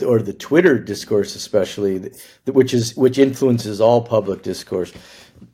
or 0.06 0.22
the 0.22 0.32
Twitter 0.32 0.78
discourse, 0.78 1.34
especially, 1.34 2.12
which 2.46 2.72
is 2.72 2.96
which 2.96 3.18
influences 3.18 3.80
all 3.80 4.00
public 4.00 4.42
discourse. 4.42 4.92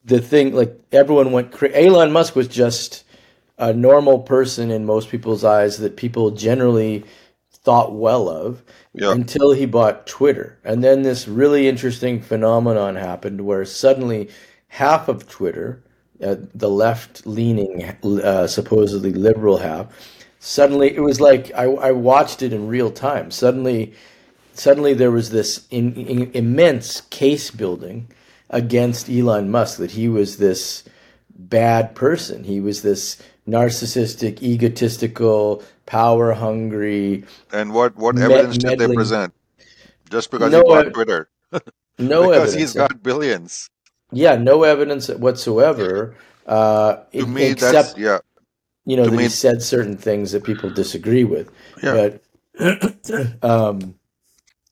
The 0.05 0.21
thing, 0.21 0.55
like 0.55 0.79
everyone 0.93 1.33
went, 1.33 1.63
Elon 1.63 2.13
Musk 2.13 2.37
was 2.37 2.47
just 2.47 3.05
a 3.59 3.73
normal 3.73 4.21
person 4.21 4.71
in 4.71 4.87
most 4.87 5.09
people's 5.11 5.45
eyes 5.45 5.79
that 5.79 5.97
people 5.97 6.31
generally 6.31 7.05
thought 7.51 7.93
well 7.95 8.29
of 8.29 8.63
Yeah. 8.95 9.13
until 9.13 9.53
he 9.53 9.67
bought 9.67 10.07
Twitter. 10.07 10.59
And 10.65 10.83
then 10.83 11.03
this 11.03 11.29
really 11.29 11.69
interesting 11.69 12.21
phenomenon 12.21 12.97
happened 12.97 13.43
where 13.43 13.65
suddenly 13.65 14.29
half 14.69 15.09
of 15.09 15.29
Twitter, 15.29 15.83
uh, 16.23 16.37
the 16.55 16.71
left 16.71 17.27
leaning, 17.27 17.85
uh, 18.03 18.47
supposedly 18.47 19.13
liberal 19.13 19.59
half, 19.59 19.87
suddenly 20.41 20.95
it 20.95 21.01
was 21.01 21.21
like 21.21 21.51
I, 21.55 21.65
I 21.65 21.93
watched 21.93 22.43
it 22.43 22.53
in 22.53 22.69
real 22.69 22.91
time. 22.91 23.31
Suddenly, 23.31 23.93
suddenly 24.55 24.95
there 24.95 25.11
was 25.11 25.31
this 25.31 25.67
in, 25.71 25.95
in, 25.95 26.31
immense 26.33 27.03
case 27.03 27.51
building 27.51 28.09
against 28.51 29.11
Elon 29.11 29.51
Musk 29.51 29.79
that 29.79 29.91
he 29.93 30.09
was 30.09 30.37
this 30.39 30.85
bad 31.31 31.95
person. 31.95 32.45
He 32.45 32.61
was 32.61 32.83
this 32.83 33.21
narcissistic, 33.49 34.43
egotistical, 34.43 35.63
power 35.87 36.33
hungry, 36.33 37.25
And 37.53 37.73
what 37.75 37.97
what 37.97 38.17
Me- 38.17 38.35
evidence 38.35 38.59
did 38.59 38.79
they 38.79 38.89
present? 38.89 39.35
Just 40.11 40.31
because 40.31 40.53
No 40.53 40.59
he 40.59 40.65
bought 40.65 40.87
ev- 40.87 40.93
Twitter, 40.93 41.29
no 41.99 42.31
because 42.31 42.55
evidence. 42.55 42.55
he's 42.55 42.75
got 42.75 43.03
billions. 43.03 43.71
yeah, 44.13 44.37
no 44.37 44.65
evidence 44.65 45.09
whatsoever. 45.09 46.17
Uh, 46.47 47.05
To 47.19 47.27
me, 47.27 47.45
except 47.53 47.95
that's 47.95 47.99
yeah. 47.99 48.19
you 48.87 48.97
know 48.97 49.05
to 49.05 49.11
that 49.11 49.17
me- 49.17 49.25
he 49.25 49.29
said 49.29 49.63
certain 49.63 49.97
things 49.97 50.33
that 50.33 50.45
people 50.45 50.71
disagree 50.71 51.25
with. 51.25 51.51
Yeah. 51.83 51.93
But 51.93 52.23
um, 53.45 53.95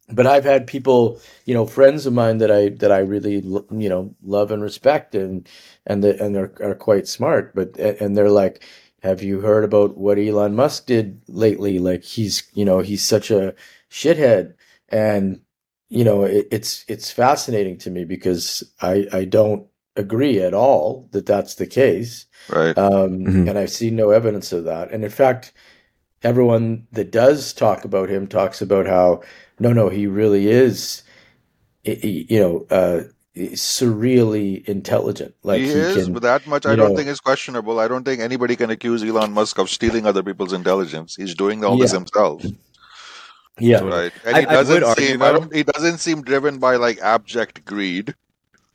but 0.09 0.27
I've 0.27 0.45
had 0.45 0.67
people, 0.67 1.21
you 1.47 1.55
know, 1.55 1.67
friends 1.67 2.07
of 2.07 2.13
mine 2.13 2.39
that 2.39 2.51
I 2.51 2.71
that 2.71 2.93
I 2.93 2.99
really 2.99 3.37
you 3.37 3.89
know 3.89 4.15
love 4.23 4.51
and 4.51 4.63
respect 4.63 5.15
and 5.15 5.49
and 5.87 6.03
the, 6.05 6.23
and 6.23 6.37
are 6.37 6.53
are 6.63 6.75
quite 6.75 7.09
smart. 7.09 7.55
But 7.55 7.77
and 7.79 8.17
they're 8.17 8.31
like, 8.31 8.63
have 9.03 9.23
you 9.23 9.41
heard 9.41 9.65
about 9.65 9.97
what 9.97 10.19
Elon 10.19 10.55
Musk 10.57 10.87
did 10.87 11.21
lately? 11.29 11.79
Like 11.79 12.05
he's 12.05 12.45
you 12.55 12.65
know 12.65 12.81
he's 12.81 13.05
such 13.05 13.31
a 13.31 13.55
shithead 13.91 14.55
and 14.89 15.41
you 15.89 16.05
know 16.05 16.25
it, 16.25 16.47
it's 16.51 16.85
it's 16.89 17.11
fascinating 17.11 17.79
to 17.79 17.91
me 17.91 18.05
because 18.05 18.63
I 18.81 19.07
I 19.13 19.25
don't 19.25 19.67
agree 19.97 20.41
at 20.41 20.55
all 20.55 21.09
that 21.13 21.27
that's 21.27 21.55
the 21.55 21.67
case 21.67 22.27
Right. 22.49 22.77
um, 22.77 23.21
Mhm. 23.27 23.49
and 23.49 23.59
I've 23.59 23.71
seen 23.71 23.97
no 23.97 24.11
evidence 24.11 24.53
of 24.53 24.65
that. 24.65 24.93
And 24.93 25.03
in 25.05 25.11
fact, 25.11 25.53
everyone 26.23 26.87
that 26.93 27.11
does 27.13 27.53
talk 27.53 27.85
about 27.85 28.09
him 28.09 28.27
talks 28.27 28.63
about 28.63 28.87
how 28.87 29.23
no, 29.59 29.73
no, 29.73 29.89
he 29.89 30.07
really 30.07 30.49
is, 30.49 31.03
you 31.85 32.41
know, 32.41 32.67
uh, 32.71 33.03
surreally 33.55 34.65
intelligent. 34.67 35.35
Like 35.43 35.61
he, 35.61 35.67
he, 35.69 35.73
is, 35.73 36.05
can, 36.05 36.13
but 36.15 36.23
that 36.23 36.47
much 36.47 36.67
I 36.67 36.75
don't 36.77 36.91
know- 36.91 36.97
think 36.97 37.09
is 37.09 37.21
questionable. 37.21 37.79
I 37.81 37.89
don't 37.89 38.05
think 38.05 38.21
anybody 38.21 38.57
can 38.57 38.71
accuse 38.71 39.03
Elon 39.03 39.33
Musk 39.33 39.59
of 39.59 39.69
stealing 39.71 40.07
other 40.07 40.23
people's 40.23 40.53
intelligence. 40.53 41.17
He's 41.17 41.35
doing 41.35 41.65
all 41.65 41.77
this 41.79 41.93
Yeah. 41.93 41.99
himself, 41.99 42.43
yeah, 43.59 43.81
right? 43.81 44.13
And 44.25 44.37
he 44.39 44.45
I- 44.45 44.47
would 44.47 44.53
doesn't 44.55 44.83
argue, 44.85 45.07
seem 45.07 45.23
I 45.23 45.33
don't, 45.33 45.55
he 45.55 45.63
doesn't 45.63 45.99
seem 45.99 46.23
driven 46.23 46.59
by 46.59 46.77
like 46.77 46.99
abject 47.01 47.65
greed. 47.65 48.15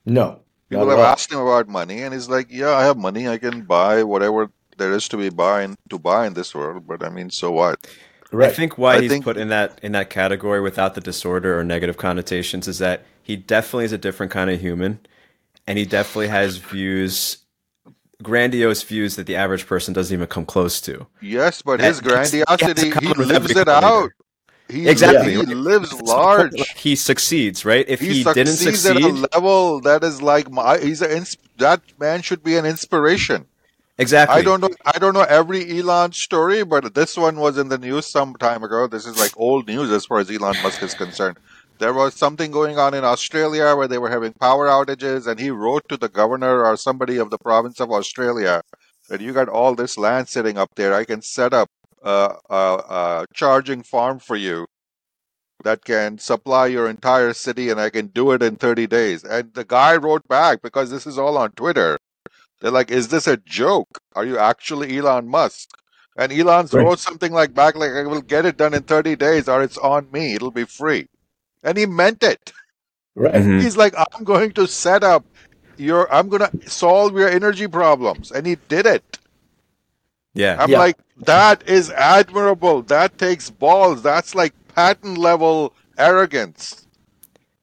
no, 0.05 0.39
People 0.69 0.89
have 0.89 0.99
asked 0.99 1.31
him 1.31 1.39
about 1.39 1.67
money, 1.67 2.01
and 2.01 2.13
he's 2.13 2.29
like, 2.29 2.47
"Yeah, 2.49 2.71
I 2.73 2.83
have 2.83 2.95
money. 2.97 3.27
I 3.27 3.37
can 3.37 3.63
buy 3.63 4.03
whatever 4.03 4.49
there 4.77 4.93
is 4.93 5.09
to 5.09 5.17
be 5.17 5.27
buying 5.29 5.75
to 5.89 5.99
buy 5.99 6.25
in 6.27 6.33
this 6.33 6.55
world." 6.55 6.87
But 6.87 7.03
I 7.03 7.09
mean, 7.09 7.29
so 7.29 7.51
what? 7.51 7.75
I 8.33 8.49
think 8.49 8.77
why 8.77 8.95
I 8.95 9.01
he's 9.01 9.11
think- 9.11 9.23
put 9.25 9.37
in 9.37 9.49
that 9.49 9.79
in 9.83 9.91
that 9.93 10.09
category 10.09 10.61
without 10.61 10.95
the 10.95 11.01
disorder 11.01 11.57
or 11.59 11.63
negative 11.63 11.97
connotations 11.97 12.67
is 12.67 12.77
that 12.79 13.03
he 13.23 13.35
definitely 13.35 13.85
is 13.85 13.91
a 13.91 13.97
different 13.97 14.31
kind 14.31 14.49
of 14.49 14.59
human, 14.61 14.99
and 15.67 15.77
he 15.77 15.85
definitely 15.85 16.27
has 16.29 16.57
views, 16.57 17.37
grandiose 18.23 18.83
views 18.83 19.15
that 19.15 19.25
the 19.27 19.35
average 19.35 19.67
person 19.67 19.93
doesn't 19.93 20.13
even 20.13 20.27
come 20.27 20.45
close 20.45 20.79
to. 20.81 21.07
Yes, 21.21 21.61
but 21.61 21.79
That- 21.79 21.87
his 21.87 22.01
grandiosity, 22.01 22.37
he 22.37 22.43
has 22.65 22.75
to 22.75 22.85
he 22.85 22.91
come 22.91 23.17
with 23.17 23.27
lives 23.27 23.51
it 23.55 23.67
out. 23.67 24.11
He, 24.69 24.87
Exactly. 24.87 25.31
He 25.33 25.37
right? 25.37 25.47
lives 25.49 25.91
large. 26.01 26.53
He 26.77 26.95
succeeds, 26.95 27.65
right? 27.65 27.83
If 27.89 27.99
he, 27.99 28.13
he, 28.13 28.23
didn't 28.23 28.47
succeeds 28.55 28.85
at 28.85 28.95
a 28.95 29.27
level 29.33 29.81
that 29.81 30.01
is 30.01 30.21
like 30.21 30.49
my, 30.49 30.77
he's 30.77 31.01
a 31.01 31.13
ins- 31.13 31.35
that 31.57 31.81
man 31.99 32.21
should 32.21 32.41
be 32.41 32.55
an 32.55 32.65
inspiration. 32.65 33.47
Exactly. 34.01 34.39
I 34.39 34.41
don't 34.41 34.61
know 34.61 34.69
I 34.85 34.97
don't 34.99 35.13
know 35.13 35.27
every 35.39 35.79
Elon 35.79 36.11
story, 36.11 36.63
but 36.63 36.93
this 36.93 37.15
one 37.17 37.37
was 37.37 37.57
in 37.57 37.69
the 37.69 37.77
news 37.77 38.05
some 38.07 38.35
time 38.35 38.63
ago. 38.63 38.87
This 38.87 39.05
is 39.05 39.17
like 39.17 39.31
old 39.37 39.67
news 39.67 39.91
as 39.91 40.05
far 40.05 40.19
as 40.19 40.29
Elon 40.29 40.55
Musk 40.63 40.81
is 40.83 40.93
concerned. 40.93 41.37
There 41.79 41.93
was 41.93 42.13
something 42.13 42.51
going 42.51 42.77
on 42.77 42.93
in 42.93 43.03
Australia 43.03 43.75
where 43.75 43.87
they 43.87 43.97
were 43.97 44.09
having 44.09 44.33
power 44.33 44.67
outages, 44.67 45.25
and 45.25 45.39
he 45.39 45.49
wrote 45.49 45.87
to 45.89 45.97
the 45.97 46.09
governor 46.09 46.63
or 46.63 46.77
somebody 46.77 47.17
of 47.17 47.31
the 47.31 47.39
province 47.39 47.79
of 47.79 47.91
Australia 47.91 48.61
that 49.09 49.21
you 49.21 49.33
got 49.33 49.49
all 49.49 49.73
this 49.75 49.97
land 49.97 50.29
sitting 50.29 50.57
up 50.57 50.69
there. 50.75 50.93
I 50.93 51.05
can 51.05 51.21
set 51.21 51.53
up 51.53 51.69
a, 52.03 52.35
a, 52.49 52.55
a 52.55 53.25
charging 53.33 53.83
farm 53.83 54.19
for 54.19 54.35
you 54.35 54.65
that 55.63 55.83
can 55.83 56.17
supply 56.17 56.67
your 56.67 56.87
entire 56.89 57.33
city, 57.33 57.69
and 57.69 57.79
I 57.79 57.89
can 57.89 58.07
do 58.07 58.31
it 58.31 58.41
in 58.43 58.55
30 58.55 58.87
days. 58.87 59.23
And 59.23 59.53
the 59.53 59.65
guy 59.65 59.95
wrote 59.95 60.27
back 60.27 60.61
because 60.61 60.89
this 60.91 61.07
is 61.07 61.17
all 61.17 61.37
on 61.37 61.51
Twitter. 61.51 61.97
They're 62.61 62.71
like, 62.71 62.91
"Is 62.91 63.09
this 63.09 63.27
a 63.27 63.37
joke? 63.37 63.99
Are 64.15 64.25
you 64.25 64.37
actually 64.37 64.97
Elon 64.97 65.27
Musk?" 65.29 65.69
And 66.17 66.31
Elon 66.31 66.67
Right. 66.71 66.85
wrote 66.85 66.99
something 66.99 67.33
like 67.33 67.53
back, 67.53 67.75
like, 67.75 67.91
"I 67.91 68.03
will 68.03 68.21
get 68.21 68.45
it 68.45 68.57
done 68.57 68.73
in 68.73 68.83
30 68.83 69.15
days, 69.15 69.49
or 69.49 69.61
it's 69.63 69.77
on 69.77 70.09
me. 70.11 70.35
It'll 70.35 70.51
be 70.51 70.65
free." 70.65 71.07
And 71.63 71.77
he 71.77 71.85
meant 71.85 72.23
it. 72.23 72.53
right. 73.15 73.35
Mhm. 73.35 73.61
He's 73.61 73.77
like, 73.77 73.93
"I'm 73.97 74.23
going 74.23 74.51
to 74.53 74.67
set 74.67 75.03
up 75.03 75.25
your, 75.77 76.11
I'm 76.13 76.29
going 76.29 76.41
to 76.49 76.69
solve 76.69 77.13
your 77.17 77.29
energy 77.29 77.67
problems," 77.67 78.31
and 78.31 78.45
he 78.47 78.55
did 78.69 78.85
it. 78.85 79.19
Yeah. 80.33 80.57
I'm 80.59 80.69
Yeah. 80.69 80.79
like, 80.79 80.97
that 81.25 81.67
is 81.67 81.89
admirable. 81.91 82.83
That 82.83 83.17
takes 83.17 83.49
balls. 83.49 84.01
That's 84.01 84.35
like 84.35 84.53
Patton 84.75 85.15
level 85.15 85.73
arrogance. 85.97 86.87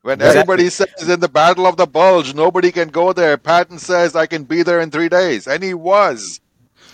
When 0.09 0.21
Exactly. 0.23 0.41
everybody 0.41 0.71
says 0.71 1.07
in 1.07 1.21
the 1.21 1.29
Battle 1.29 1.67
of 1.67 1.77
the 1.77 1.87
Bulge, 1.87 2.35
nobody 2.35 2.73
can 2.73 2.89
go 2.89 3.13
there, 3.13 3.37
Patton 3.37 3.79
says, 3.79 4.17
I 4.17 4.25
can 4.25 4.45
be 4.45 4.63
there 4.63 4.81
in 4.81 4.91
three 4.91 5.11
days. 5.11 5.47
And 5.47 5.63
he 5.63 5.75
was. 5.75 6.41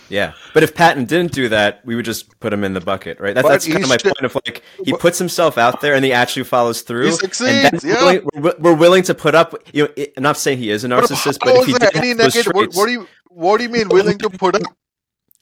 Yeah, 0.09 0.33
but 0.53 0.63
if 0.63 0.75
Patton 0.75 1.05
didn't 1.05 1.31
do 1.31 1.47
that, 1.47 1.79
we 1.85 1.95
would 1.95 2.03
just 2.03 2.37
put 2.41 2.51
him 2.51 2.65
in 2.65 2.73
the 2.73 2.81
bucket, 2.81 3.21
right? 3.21 3.33
That's, 3.33 3.45
But 3.45 3.51
that's 3.51 3.67
kind 3.67 3.83
of 3.83 3.89
my 3.89 3.95
should- 3.95 4.13
point 4.15 4.25
of 4.25 4.35
like 4.45 4.63
he 4.83 4.91
puts 4.91 5.17
himself 5.17 5.57
out 5.57 5.79
there 5.79 5.95
and 5.95 6.03
he 6.03 6.11
actually 6.11 6.43
follows 6.43 6.81
through. 6.81 7.05
He 7.05 7.11
succeeds, 7.13 7.85
yeah. 7.85 7.93
we're, 7.93 8.01
willing, 8.01 8.29
we're, 8.35 8.55
we're 8.59 8.75
willing 8.75 9.03
to 9.03 9.15
put 9.15 9.33
up. 9.33 9.55
You 9.71 9.85
know, 9.85 10.05
I'm 10.17 10.23
not 10.23 10.35
saying 10.35 10.57
he 10.57 10.69
is 10.69 10.83
a 10.83 10.89
narcissist, 10.89 11.39
but 11.39 11.55
if 11.55 11.67
he 11.67 11.73
did 11.73 11.95
any 11.95 12.11
those 12.11 12.35
negative, 12.35 12.53
what, 12.53 12.63
traits, 12.63 12.77
what 12.77 12.85
do 12.87 12.91
you 12.91 13.07
what 13.29 13.57
do 13.57 13.63
you 13.63 13.69
mean 13.69 13.87
willing 13.87 14.17
to 14.17 14.29
put 14.29 14.55
up 14.55 14.63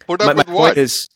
put 0.05 0.21
up 0.21 0.27
my, 0.27 0.33
my 0.33 0.43
point 0.43 0.57
what? 0.57 0.77
is, 0.77 1.09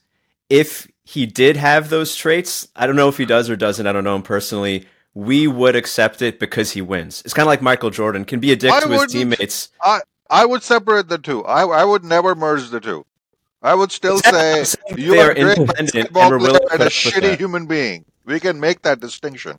if 0.49 0.87
he 1.03 1.27
did 1.27 1.55
have 1.55 1.89
those 1.89 2.15
traits, 2.15 2.67
I 2.75 2.87
don't 2.87 2.95
know 2.95 3.09
if 3.09 3.17
he 3.17 3.25
does 3.25 3.47
or 3.47 3.55
doesn't. 3.55 3.85
I 3.85 3.93
don't 3.93 4.03
know 4.03 4.15
him 4.15 4.23
personally. 4.23 4.87
We 5.17 5.47
would 5.47 5.75
accept 5.75 6.21
it 6.21 6.39
because 6.39 6.71
he 6.71 6.81
wins. 6.81 7.23
It's 7.25 7.33
kind 7.33 7.45
of 7.45 7.47
like 7.47 7.63
Michael 7.63 7.89
Jordan 7.89 8.23
can 8.23 8.39
be 8.39 8.51
a 8.51 8.55
dick 8.55 8.71
I 8.71 8.81
to 8.81 8.87
his 8.87 9.11
teammates. 9.11 9.69
I 9.81 10.01
I 10.29 10.45
would 10.45 10.61
separate 10.61 11.09
the 11.09 11.17
two. 11.17 11.43
I 11.43 11.63
I 11.63 11.83
would 11.83 12.03
never 12.03 12.35
merge 12.35 12.69
the 12.69 12.79
two. 12.79 13.03
I 13.63 13.73
would 13.73 13.91
still 13.91 14.19
Exactly. 14.19 14.63
Say 14.63 14.77
you 14.95 15.19
are 15.19 15.29
are 15.29 15.31
a 15.31 15.35
great 15.35 15.57
independent 15.57 15.95
and 15.95 16.29
we're 16.29 16.37
player 16.37 16.37
willing 16.37 16.67
and 16.71 16.73
a 16.73 16.77
put 16.77 16.81
up 16.81 16.83
with 16.83 16.93
shitty 16.93 17.21
that. 17.21 17.39
human 17.39 17.65
being. 17.65 18.05
We 18.25 18.39
can 18.39 18.59
make 18.59 18.83
that 18.83 18.99
distinction. 18.99 19.57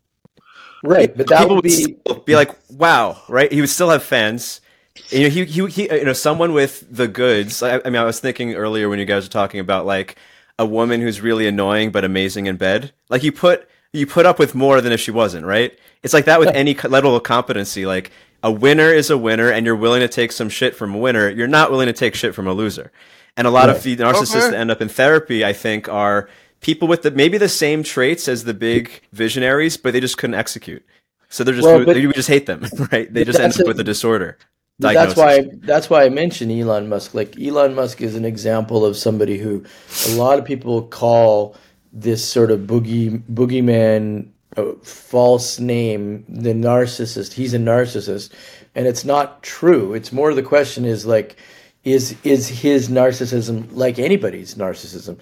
Right, 0.84 1.16
but 1.16 1.26
that 1.26 1.40
People 1.40 1.56
would 1.56 1.64
would 1.64 1.64
be 1.64 1.70
still 1.70 2.20
be 2.24 2.36
like, 2.36 2.52
"Wow!" 2.70 3.20
Right? 3.28 3.50
He 3.50 3.60
would 3.60 3.68
still 3.68 3.90
have 3.90 4.04
fans. 4.04 4.60
You 5.08 5.24
know, 5.24 5.28
he, 5.28 5.44
he, 5.44 5.66
he 5.66 5.92
you 5.92 6.04
know, 6.04 6.12
someone 6.12 6.52
with 6.52 6.86
the 6.88 7.08
goods. 7.08 7.64
I, 7.64 7.80
I 7.84 7.90
mean, 7.90 7.96
I 7.96 8.04
was 8.04 8.20
thinking 8.20 8.54
earlier 8.54 8.88
when 8.88 9.00
you 9.00 9.04
guys 9.04 9.24
were 9.24 9.32
talking 9.32 9.58
about 9.58 9.86
like 9.86 10.14
a 10.56 10.64
woman 10.64 11.00
who's 11.00 11.20
really 11.20 11.48
annoying 11.48 11.90
but 11.90 12.04
amazing 12.04 12.46
in 12.46 12.56
bed. 12.58 12.92
Like 13.08 13.24
you 13.24 13.32
put 13.32 13.68
you 13.92 14.06
put 14.06 14.26
up 14.26 14.38
with 14.38 14.54
more 14.54 14.80
than 14.80 14.92
if 14.92 15.00
she 15.00 15.10
wasn't, 15.10 15.46
right? 15.46 15.76
It's 16.02 16.14
like 16.14 16.26
that 16.26 16.40
with 16.40 16.50
any 16.54 16.74
level 16.74 17.16
of 17.16 17.22
competency. 17.22 17.86
Like 17.86 18.10
a 18.42 18.52
winner 18.52 18.92
is 18.92 19.10
a 19.10 19.18
winner, 19.18 19.50
and 19.50 19.64
you're 19.66 19.76
willing 19.76 20.00
to 20.00 20.08
take 20.08 20.32
some 20.32 20.48
shit 20.48 20.76
from 20.76 20.94
a 20.94 20.98
winner. 20.98 21.28
You're 21.28 21.48
not 21.48 21.70
willing 21.70 21.86
to 21.86 21.92
take 21.92 22.14
shit 22.14 22.34
from 22.34 22.46
a 22.46 22.52
loser. 22.52 22.92
And 23.36 23.46
a 23.46 23.50
lot 23.50 23.70
of 23.70 23.82
the 23.82 23.96
narcissists 23.96 24.36
Okay. 24.36 24.50
that 24.50 24.54
end 24.54 24.70
up 24.70 24.82
in 24.82 24.88
therapy, 24.88 25.44
I 25.44 25.52
think, 25.52 25.88
are 25.88 26.28
people 26.60 26.88
with 26.88 27.02
the 27.02 27.10
maybe 27.12 27.38
the 27.38 27.48
same 27.48 27.82
traits 27.82 28.28
as 28.28 28.44
the 28.44 28.54
big 28.54 29.00
visionaries, 29.12 29.76
but 29.76 29.92
they 29.92 30.00
just 30.00 30.18
couldn't 30.18 30.34
execute. 30.34 30.84
So 31.28 31.44
they're 31.44 31.54
just 31.54 31.66
Well, 31.66 31.84
but- 31.84 31.94
they, 31.94 32.06
we 32.06 32.12
just 32.12 32.28
hate 32.28 32.46
them, 32.46 32.64
right? 32.92 33.12
They 33.12 33.24
just 33.24 33.38
end 33.38 33.52
up 33.54 33.60
a- 33.60 33.64
with 33.68 33.80
a 33.80 33.84
disorder. 33.84 34.38
But 34.80 34.94
that's 34.94 35.16
why 35.16 35.44
that's 35.62 35.90
why 35.90 36.04
I 36.04 36.08
mentioned 36.08 36.52
Elon 36.52 36.88
Musk. 36.88 37.12
Like 37.12 37.36
Elon 37.40 37.74
Musk 37.74 38.00
is 38.00 38.14
an 38.14 38.24
example 38.24 38.84
of 38.84 38.96
somebody 38.96 39.36
who 39.38 39.64
a 40.08 40.14
lot 40.14 40.38
of 40.38 40.44
people 40.44 40.82
call 40.82 41.56
this 42.00 42.24
sort 42.24 42.50
of 42.50 42.60
boogie 42.60 43.22
boogeyman 43.32 44.28
uh, 44.56 44.72
false 44.82 45.58
name 45.58 46.24
the 46.28 46.52
narcissist. 46.52 47.32
He's 47.32 47.54
a 47.54 47.58
narcissist, 47.58 48.32
and 48.74 48.86
it's 48.86 49.04
not 49.04 49.42
true. 49.42 49.94
It's 49.94 50.12
more 50.12 50.34
the 50.34 50.42
question 50.42 50.84
is 50.84 51.06
like, 51.06 51.36
is 51.84 52.16
is 52.24 52.48
his 52.48 52.88
narcissism 52.88 53.68
like 53.72 53.98
anybody's 53.98 54.54
narcissism? 54.54 55.18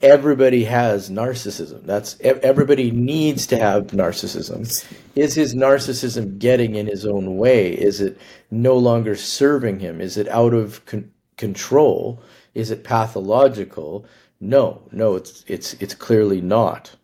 everybody 0.00 0.64
has 0.64 1.10
narcissism. 1.10 1.84
That's 1.84 2.16
everybody 2.20 2.90
needs 2.90 3.46
to 3.48 3.58
have 3.58 3.88
narcissism. 3.88 4.86
Is 5.14 5.34
his 5.34 5.54
narcissism 5.54 6.38
getting 6.38 6.74
in 6.74 6.86
his 6.86 7.04
own 7.04 7.36
way? 7.36 7.72
Is 7.72 8.00
it 8.00 8.18
no 8.50 8.76
longer 8.76 9.16
serving 9.16 9.80
him? 9.80 10.00
Is 10.00 10.16
it 10.16 10.28
out 10.28 10.54
of 10.54 10.84
con- 10.86 11.10
control? 11.36 12.22
Is 12.54 12.70
it 12.70 12.84
pathological? 12.84 14.06
No, 14.40 14.82
no, 14.92 15.16
it's 15.16 15.44
it's 15.48 15.74
it's 15.74 15.94
clearly 15.94 16.40
not. 16.40 16.94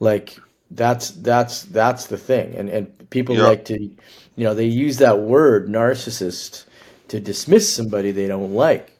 Like 0.00 0.38
that's 0.70 1.10
that's 1.10 1.62
that's 1.64 2.06
the 2.06 2.16
thing, 2.18 2.54
and 2.56 2.68
and 2.68 3.10
people 3.10 3.36
Yeah. 3.36 3.46
like 3.48 3.64
to, 3.66 3.78
you 3.80 4.44
know, 4.44 4.54
they 4.54 4.66
use 4.66 4.98
that 4.98 5.20
word 5.20 5.68
narcissist 5.68 6.64
to 7.08 7.20
dismiss 7.20 7.72
somebody 7.72 8.12
they 8.12 8.26
don't 8.28 8.52
like. 8.54 8.90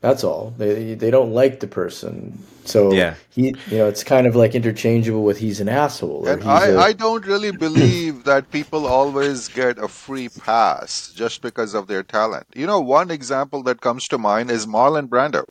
That's 0.00 0.22
all. 0.24 0.54
They 0.56 0.94
they 0.94 1.10
don't 1.10 1.32
like 1.32 1.60
the 1.60 1.66
person. 1.66 2.38
So 2.64 2.92
Yeah. 2.92 3.14
he 3.30 3.48
you 3.66 3.78
know 3.78 3.88
it's 3.88 4.04
kind 4.04 4.26
of 4.26 4.36
like 4.36 4.54
interchangeable 4.54 5.24
with 5.24 5.38
he's 5.38 5.60
an 5.60 5.68
asshole. 5.68 6.26
Or 6.28 6.32
And 6.32 6.42
he's 6.42 6.48
I, 6.48 6.68
a- 6.68 6.78
I 6.78 6.92
don't 6.92 7.26
really 7.26 7.50
believe 7.52 8.24
that 8.24 8.50
people 8.50 8.86
always 8.86 9.48
get 9.48 9.78
a 9.78 9.88
free 9.88 10.28
pass 10.30 11.12
just 11.14 11.42
because 11.42 11.74
of 11.74 11.86
their 11.88 12.02
talent. 12.02 12.46
You 12.54 12.66
know, 12.66 12.80
one 12.80 13.10
example 13.10 13.62
that 13.64 13.80
comes 13.80 14.06
to 14.08 14.18
mind 14.18 14.50
is 14.50 14.66
Marlon 14.66 15.08
Brando. 15.08 15.44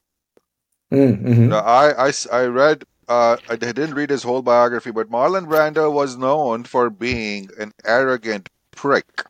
Mm, 0.91 1.21
mhm. 1.23 1.49
Now, 1.49 1.59
I, 1.59 2.07
I 2.09 2.13
I 2.31 2.45
read, 2.45 2.83
uh, 3.07 3.37
I 3.49 3.55
didn't 3.55 3.93
read 3.95 4.09
his 4.09 4.23
whole 4.23 4.41
biography, 4.41 4.91
but 4.91 5.09
Marlon 5.09 5.45
Brando 5.47 5.91
was 5.91 6.17
known 6.17 6.63
for 6.63 6.89
being 6.89 7.49
an 7.57 7.73
arrogant 7.85 8.49
prick 8.71 9.23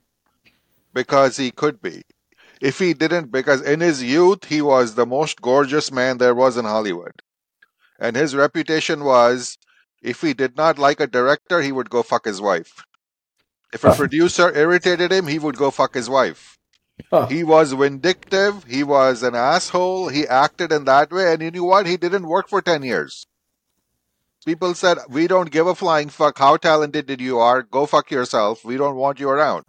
because 0.93 1.37
he 1.37 1.51
could 1.51 1.81
be. 1.81 2.03
If 2.61 2.79
he 2.79 2.93
didn't, 2.93 3.31
because 3.31 3.61
in 3.61 3.79
his 3.81 4.03
youth, 4.03 4.45
he 4.45 4.61
was 4.61 4.95
the 4.95 5.05
most 5.05 5.41
gorgeous 5.41 5.91
man 5.91 6.17
there 6.17 6.35
was 6.35 6.57
in 6.57 6.65
Hollywood. 6.65 7.21
And 7.99 8.15
his 8.15 8.35
reputation 8.35 9.03
was 9.03 9.57
if 10.01 10.21
he 10.21 10.33
did 10.33 10.55
not 10.57 10.77
like 10.79 10.99
a 10.99 11.07
director, 11.07 11.61
he 11.61 11.71
would 11.71 11.89
go 11.89 12.03
fuck 12.03 12.25
his 12.25 12.41
wife. 12.41 12.83
If 13.73 13.83
a 13.83 13.91
producer 13.91 14.51
irritated 14.55 15.11
him, 15.11 15.27
he 15.27 15.39
would 15.39 15.57
go 15.57 15.71
fuck 15.71 15.93
his 15.95 16.09
wife. 16.09 16.56
Huh. 17.11 17.27
He 17.27 17.43
was 17.43 17.73
vindictive. 17.73 18.63
He 18.65 18.83
was 18.83 19.23
an 19.23 19.35
asshole. 19.35 20.09
He 20.09 20.27
acted 20.27 20.71
in 20.71 20.85
that 20.85 21.11
way. 21.11 21.33
And 21.33 21.41
you 21.41 21.51
know 21.51 21.63
what? 21.63 21.85
He 21.85 21.97
didn't 21.97 22.27
work 22.27 22.49
for 22.49 22.61
10 22.61 22.83
years. 22.83 23.27
People 24.45 24.73
said, 24.73 24.97
We 25.09 25.27
don't 25.27 25.51
give 25.51 25.67
a 25.67 25.75
flying 25.75 26.09
fuck 26.09 26.37
how 26.39 26.57
talented 26.57 27.05
did 27.05 27.21
you 27.21 27.39
are. 27.39 27.63
Go 27.63 27.85
fuck 27.85 28.11
yourself. 28.11 28.63
We 28.65 28.77
don't 28.77 28.95
want 28.95 29.19
you 29.19 29.29
around. 29.29 29.65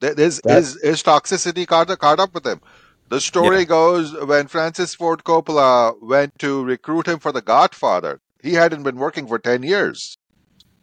His, 0.00 0.40
That- 0.40 0.56
his, 0.56 0.80
his 0.82 1.02
toxicity 1.02 1.66
caught, 1.66 1.96
caught 1.98 2.20
up 2.20 2.34
with 2.34 2.46
him. 2.46 2.60
The 3.08 3.20
story 3.20 3.64
goes 3.64 4.12
when 4.24 4.48
Francis 4.48 4.94
Ford 4.94 5.24
Coppola 5.24 5.94
went 6.02 6.38
to 6.40 6.64
recruit 6.64 7.06
him 7.06 7.18
for 7.18 7.32
The 7.32 7.42
Godfather, 7.42 8.20
he 8.42 8.54
hadn't 8.54 8.82
been 8.82 8.96
working 8.96 9.26
for 9.26 9.38
10 9.38 9.62
years. 9.62 10.16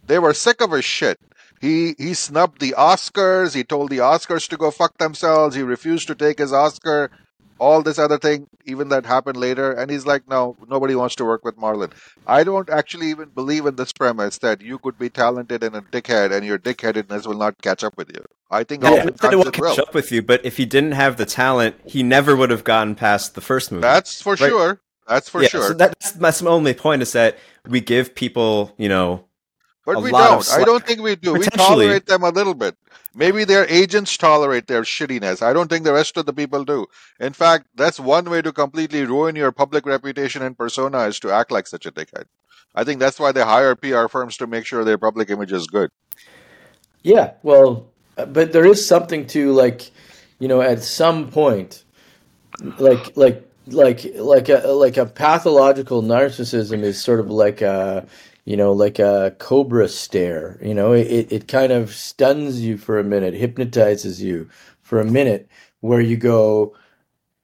They 0.05 0.19
were 0.19 0.33
sick 0.33 0.61
of 0.61 0.71
his 0.71 0.85
shit. 0.85 1.17
He 1.61 1.93
he 1.97 2.13
snubbed 2.15 2.59
the 2.59 2.73
Oscars. 2.77 3.53
He 3.53 3.63
told 3.63 3.91
the 3.91 3.99
Oscars 3.99 4.49
to 4.49 4.57
go 4.57 4.71
fuck 4.71 4.97
themselves. 4.97 5.55
He 5.55 5.61
refused 5.61 6.07
to 6.07 6.15
take 6.15 6.39
his 6.39 6.51
Oscar. 6.51 7.11
All 7.59 7.83
this 7.83 7.99
other 7.99 8.17
thing, 8.17 8.47
even 8.65 8.89
that 8.89 9.05
happened 9.05 9.37
later. 9.37 9.71
And 9.71 9.91
he's 9.91 10.07
like, 10.07 10.27
no, 10.27 10.57
nobody 10.67 10.95
wants 10.95 11.13
to 11.17 11.25
work 11.25 11.45
with 11.45 11.57
Marlon. 11.57 11.91
I 12.25 12.43
don't 12.43 12.67
actually 12.71 13.11
even 13.11 13.29
believe 13.29 13.67
in 13.67 13.75
this 13.75 13.93
premise 13.93 14.39
that 14.39 14.61
you 14.61 14.79
could 14.79 14.97
be 14.97 15.11
talented 15.11 15.63
and 15.63 15.75
a 15.75 15.81
dickhead 15.81 16.31
and 16.31 16.43
your 16.43 16.57
dickheadedness 16.57 17.27
will 17.27 17.37
not 17.37 17.61
catch 17.61 17.83
up 17.83 17.95
with 17.97 18.09
you. 18.09 18.25
I 18.49 18.63
think 18.63 18.83
Yeah, 18.83 19.05
it 19.05 19.35
will 19.35 19.51
catch 19.51 19.77
up 19.77 19.93
with 19.93 20.11
you, 20.11 20.23
but 20.23 20.43
if 20.43 20.57
he 20.57 20.65
didn't 20.65 20.93
have 20.93 21.17
the 21.17 21.25
talent, 21.25 21.75
he 21.85 22.01
never 22.01 22.35
would 22.35 22.49
have 22.49 22.63
gotten 22.63 22.95
past 22.95 23.35
the 23.35 23.41
first 23.41 23.71
movie. 23.71 23.81
That's 23.81 24.23
for 24.23 24.31
Right. 24.31 24.49
sure. 24.49 24.81
That's 25.07 25.29
for 25.29 25.43
yeah, 25.43 25.49
sure. 25.49 25.61
So 25.61 25.73
that's 25.73 26.13
that's 26.13 26.41
my 26.41 26.49
only 26.49 26.73
point 26.73 27.01
is 27.01 27.11
that 27.13 27.37
we 27.67 27.79
give 27.79 28.15
people, 28.15 28.73
you 28.77 28.89
know, 28.89 29.25
But 29.85 29.97
a 29.97 29.99
we 29.99 30.11
lot 30.11 30.45
don't. 30.45 30.61
I 30.61 30.63
don't 30.63 30.85
think 30.85 31.01
we 31.01 31.15
do. 31.15 31.33
We 31.33 31.45
tolerate 31.45 32.05
them 32.05 32.23
a 32.23 32.29
little 32.29 32.53
bit. 32.53 32.75
Maybe 33.15 33.43
their 33.43 33.67
agents 33.67 34.15
tolerate 34.15 34.67
their 34.67 34.83
shittiness. 34.83 35.41
I 35.41 35.53
don't 35.53 35.69
think 35.69 35.83
the 35.83 35.93
rest 35.93 36.15
of 36.17 36.25
the 36.25 36.33
people 36.33 36.63
do. 36.63 36.85
In 37.19 37.33
fact, 37.33 37.67
that's 37.75 37.99
one 37.99 38.29
way 38.29 38.41
to 38.41 38.53
completely 38.53 39.03
ruin 39.05 39.35
your 39.35 39.51
public 39.51 39.85
reputation 39.85 40.43
and 40.43 40.57
persona 40.57 40.99
is 41.01 41.19
to 41.21 41.31
act 41.31 41.51
like 41.51 41.67
such 41.67 41.85
a 41.85 41.91
dickhead. 41.91 42.25
I 42.73 42.83
think 42.83 42.99
that's 42.99 43.19
why 43.19 43.31
they 43.31 43.41
hire 43.41 43.75
PR 43.75 44.07
firms 44.07 44.37
to 44.37 44.47
make 44.47 44.65
sure 44.65 44.83
their 44.83 44.97
public 44.97 45.29
image 45.29 45.51
is 45.51 45.67
good. 45.67 45.91
Yeah, 47.03 47.33
well, 47.43 47.87
uh, 48.17 48.25
but 48.27 48.53
there 48.53 48.65
is 48.65 48.85
something 48.85 49.25
to 49.27 49.51
like, 49.51 49.91
you 50.39 50.47
know, 50.47 50.61
at 50.61 50.83
some 50.83 51.31
point, 51.31 51.83
like 52.79 53.17
like 53.17 53.43
like 53.67 54.05
like 54.15 54.49
a 54.49 54.67
like 54.67 54.97
a 54.97 55.05
pathological 55.05 56.01
narcissism 56.01 56.83
is 56.83 57.01
sort 57.01 57.19
of 57.19 57.29
like 57.29 57.61
a 57.61 58.05
you 58.51 58.57
know 58.57 58.73
like 58.73 58.99
a 58.99 59.35
cobra 59.39 59.89
stare. 59.89 60.59
You 60.63 60.75
know, 60.75 60.93
it 60.93 61.31
it 61.31 61.49
kind 61.49 61.73
of 61.73 61.95
stuns 61.95 62.61
you 62.61 62.77
for 62.77 62.99
a 62.99 63.05
minute, 63.05 63.35
hypnotizes 63.35 64.23
you 64.23 64.49
for 64.83 65.01
a 65.01 65.05
minute, 65.05 65.49
where 65.81 66.01
you 66.01 66.17
go, 66.17 66.75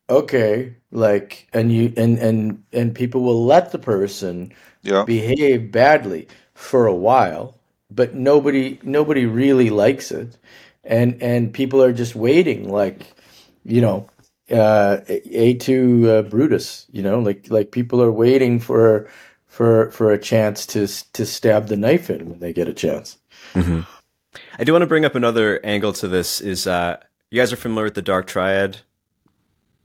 okay, 0.09 0.75
like, 0.91 1.47
and 1.53 1.73
you 1.73 1.93
and 1.97 2.19
and 2.19 2.63
and 2.73 2.95
people 2.95 3.23
will 3.23 3.45
let 3.45 3.71
the 3.73 3.79
person 3.79 4.53
Yeah. 4.83 5.05
behave 5.05 5.71
badly 5.71 6.27
for 6.55 6.87
a 6.87 6.95
while, 6.95 7.57
but 7.91 8.15
nobody 8.15 8.79
nobody 8.83 9.27
really 9.27 9.71
likes 9.71 10.11
it, 10.11 10.37
and 10.85 11.21
and 11.23 11.53
people 11.53 11.83
are 11.83 11.93
just 11.93 12.15
waiting, 12.15 12.69
like 12.71 13.13
you 13.65 13.81
know, 13.81 14.09
uh, 14.51 14.99
et 15.07 15.59
tu 15.61 16.09
uh, 16.09 16.23
Brutus, 16.23 16.87
you 16.93 17.03
know, 17.03 17.19
like 17.19 17.49
like 17.51 17.71
people 17.71 18.01
are 18.03 18.13
waiting 18.13 18.59
for 18.61 19.09
for 19.57 19.89
for 19.89 20.11
a 20.11 20.19
chance 20.19 20.67
to 20.67 20.85
to 21.13 21.25
stab 21.25 21.65
the 21.67 21.75
knife 21.75 22.11
in 22.11 22.29
when 22.29 22.39
they 22.39 22.53
get 22.53 22.67
a 22.67 22.73
chance. 22.73 23.17
I 23.55 24.63
do 24.63 24.71
want 24.71 24.83
to 24.83 24.87
bring 24.87 25.03
up 25.03 25.15
another 25.15 25.59
angle 25.65 25.93
to 25.93 26.07
this. 26.07 26.39
Is 26.41 26.67
uh, 26.67 26.97
you 27.31 27.41
guys 27.41 27.51
are 27.51 27.55
familiar 27.57 27.85
with 27.85 27.95
the 27.95 28.03
Dark 28.03 28.27
Triad? 28.27 28.77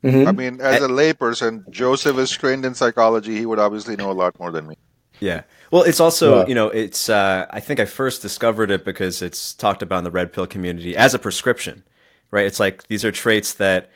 Mhm. 0.05 0.29
I 0.29 0.33
mean, 0.33 0.61
as 0.61 0.83
a 0.83 0.89
layperson, 0.89 1.67
Joseph 1.71 2.19
is 2.19 2.31
trained 2.31 2.67
in 2.67 2.75
psychology. 2.75 3.39
He 3.39 3.47
would 3.47 3.59
obviously 3.59 3.97
know 3.97 4.11
a 4.11 4.13
lot 4.13 4.39
more 4.39 4.53
than 4.53 4.67
me. 4.67 4.75
Yeah. 5.21 5.43
Well, 5.71 5.85
it's 5.85 6.01
also 6.01 6.41
Yeah. 6.41 6.47
you 6.49 6.55
know 6.55 6.69
it's 6.69 7.09
uh, 7.09 7.47
I 7.49 7.61
think 7.61 7.81
I 7.81 7.87
first 7.87 8.21
discovered 8.21 8.71
it 8.71 8.85
because 8.85 9.23
it's 9.23 9.55
talked 9.55 9.81
about 9.81 9.99
in 9.99 10.05
the 10.05 10.11
red 10.11 10.35
pill 10.35 10.47
community 10.47 10.95
as 10.95 11.15
a 11.15 11.19
prescription, 11.19 11.83
right? 12.31 12.45
It's 12.45 12.61
like 12.61 12.87
these 12.89 13.07
are 13.07 13.13
traits 13.13 13.55
that 13.55 13.89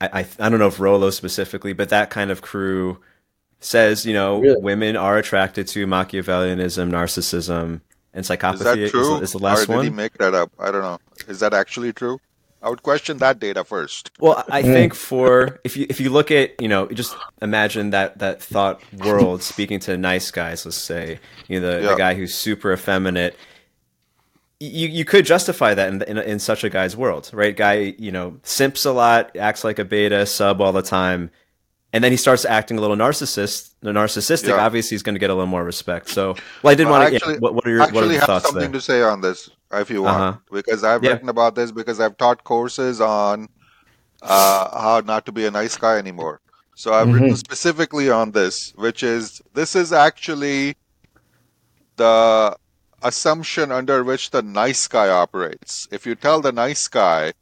I 0.00 0.08
I, 0.22 0.26
I 0.40 0.48
don't 0.48 0.58
know 0.58 0.66
if 0.66 0.80
Rollo 0.80 1.10
specifically, 1.10 1.72
but 1.72 1.88
that 1.90 2.10
kind 2.10 2.32
of 2.32 2.42
crew 2.42 2.98
says 3.60 4.04
you 4.04 4.14
know 4.14 4.40
Really? 4.40 4.60
women 4.60 4.96
are 4.96 5.18
attracted 5.18 5.66
to 5.68 5.86
Machiavellianism, 5.86 6.90
narcissism, 6.90 7.80
and 8.12 8.24
psychopathy. 8.24 8.54
Is 8.54 8.60
psychopathy. 8.60 8.82
that 8.82 8.90
true? 8.90 9.16
Is, 9.20 9.32
the 9.32 9.38
last 9.38 9.64
or 9.64 9.66
did 9.66 9.74
one? 9.76 9.84
he 9.84 9.90
make 9.90 10.18
that 10.18 10.34
up? 10.34 10.50
I 10.58 10.70
don't 10.70 10.82
know. 10.82 10.98
Is 11.28 11.40
that 11.40 11.54
actually 11.54 11.92
true? 11.92 12.18
I 12.62 12.68
would 12.68 12.82
question 12.82 13.16
that 13.18 13.38
data 13.38 13.64
first. 13.64 14.10
Well, 14.20 14.44
I 14.50 14.60
hmm. 14.60 14.68
think 14.68 14.94
for 14.94 15.60
if 15.64 15.76
you 15.78 15.86
if 15.88 15.98
you 16.00 16.10
look 16.10 16.30
at 16.30 16.60
you 16.60 16.68
know 16.68 16.88
just 16.88 17.16
imagine 17.40 17.90
that 17.90 18.18
that 18.18 18.42
thought 18.42 18.82
world 18.98 19.42
speaking 19.42 19.78
to 19.80 19.96
nice 19.96 20.30
guys, 20.30 20.66
let's 20.66 20.76
say 20.76 21.20
you 21.48 21.60
know 21.60 21.70
the, 21.70 21.82
Yeah. 21.82 21.90
the 21.90 21.96
guy 21.96 22.14
who's 22.14 22.34
super 22.34 22.72
effeminate. 22.72 23.36
you 24.58 24.88
you 24.88 25.06
could 25.06 25.24
justify 25.24 25.72
that 25.72 25.88
in, 25.88 26.02
in 26.02 26.18
in 26.18 26.38
such 26.38 26.62
a 26.62 26.68
guy's 26.68 26.94
world, 26.94 27.30
right? 27.32 27.56
Guy, 27.56 27.94
you 27.98 28.12
know, 28.12 28.36
simps 28.42 28.84
a 28.84 28.92
lot, 28.92 29.34
acts 29.38 29.64
like 29.64 29.78
a 29.78 29.84
beta, 29.84 30.26
sub 30.26 30.60
all 30.60 30.72
the 30.72 30.82
time, 30.82 31.30
and 31.92 32.02
then 32.04 32.12
he 32.12 32.16
starts 32.16 32.44
acting 32.44 32.78
a 32.78 32.80
little 32.80 32.96
narcissist, 32.96 33.74
narcissistic. 33.82 34.48
Yeah. 34.48 34.64
Obviously, 34.64 34.94
he's 34.94 35.02
going 35.02 35.14
to 35.16 35.18
get 35.18 35.30
a 35.30 35.34
little 35.34 35.46
more 35.48 35.64
respect. 35.64 36.08
So, 36.08 36.36
well, 36.62 36.72
I 36.72 36.74
did 36.74 36.88
want 36.88 37.08
to. 37.08 37.12
Yeah, 37.14 37.36
what, 37.38 37.54
what 37.54 37.66
are 37.66 37.70
your 37.70 37.80
what 37.92 38.04
are 38.04 38.06
your 38.06 38.20
have 38.20 38.26
thoughts 38.26 38.44
something 38.46 38.70
there? 38.70 38.80
to 38.80 38.80
say 38.80 39.02
on 39.02 39.20
this 39.20 39.50
if 39.72 39.88
you 39.90 40.02
want 40.02 40.20
Uh-huh. 40.20 40.38
because 40.52 40.82
i've 40.82 41.04
Yeah. 41.04 41.12
written 41.12 41.28
about 41.28 41.54
this 41.54 41.70
because 41.70 42.00
i've 42.00 42.16
taught 42.16 42.42
courses 42.42 43.00
on 43.00 43.48
uh, 44.20 44.80
how 44.80 45.00
not 45.06 45.24
to 45.26 45.32
be 45.32 45.46
a 45.46 45.50
nice 45.50 45.76
guy 45.76 45.96
anymore 45.96 46.40
so 46.74 46.92
i've 46.92 47.06
written 47.12 47.36
specifically 47.36 48.10
on 48.10 48.32
this 48.32 48.72
which 48.74 49.04
is 49.04 49.40
this 49.54 49.76
is 49.76 49.92
actually 49.92 50.74
the 51.96 52.56
assumption 53.02 53.70
under 53.72 54.02
which 54.04 54.30
the 54.30 54.42
nice 54.42 54.86
guy 54.88 55.08
operates 55.08 55.86
if 55.90 56.04
you 56.04 56.14
tell 56.16 56.40
the 56.40 56.52
nice 56.52 56.88
guy 56.88 57.32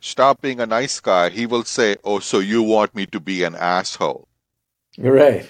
stop 0.00 0.40
being 0.40 0.60
a 0.60 0.66
nice 0.66 1.00
guy 1.00 1.28
he 1.30 1.46
will 1.46 1.64
say 1.64 1.96
oh 2.04 2.18
so 2.18 2.38
you 2.38 2.62
want 2.62 2.94
me 2.94 3.06
to 3.06 3.20
be 3.20 3.42
an 3.44 3.54
asshole 3.54 4.28
You're 4.96 5.14
right. 5.14 5.48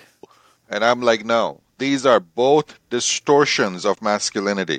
and 0.68 0.84
I'm 0.84 1.00
like, 1.02 1.24
no, 1.24 1.60
these 1.78 2.04
are 2.06 2.20
both 2.20 2.78
distortions 2.90 3.84
of 3.84 4.02
masculinity. 4.02 4.78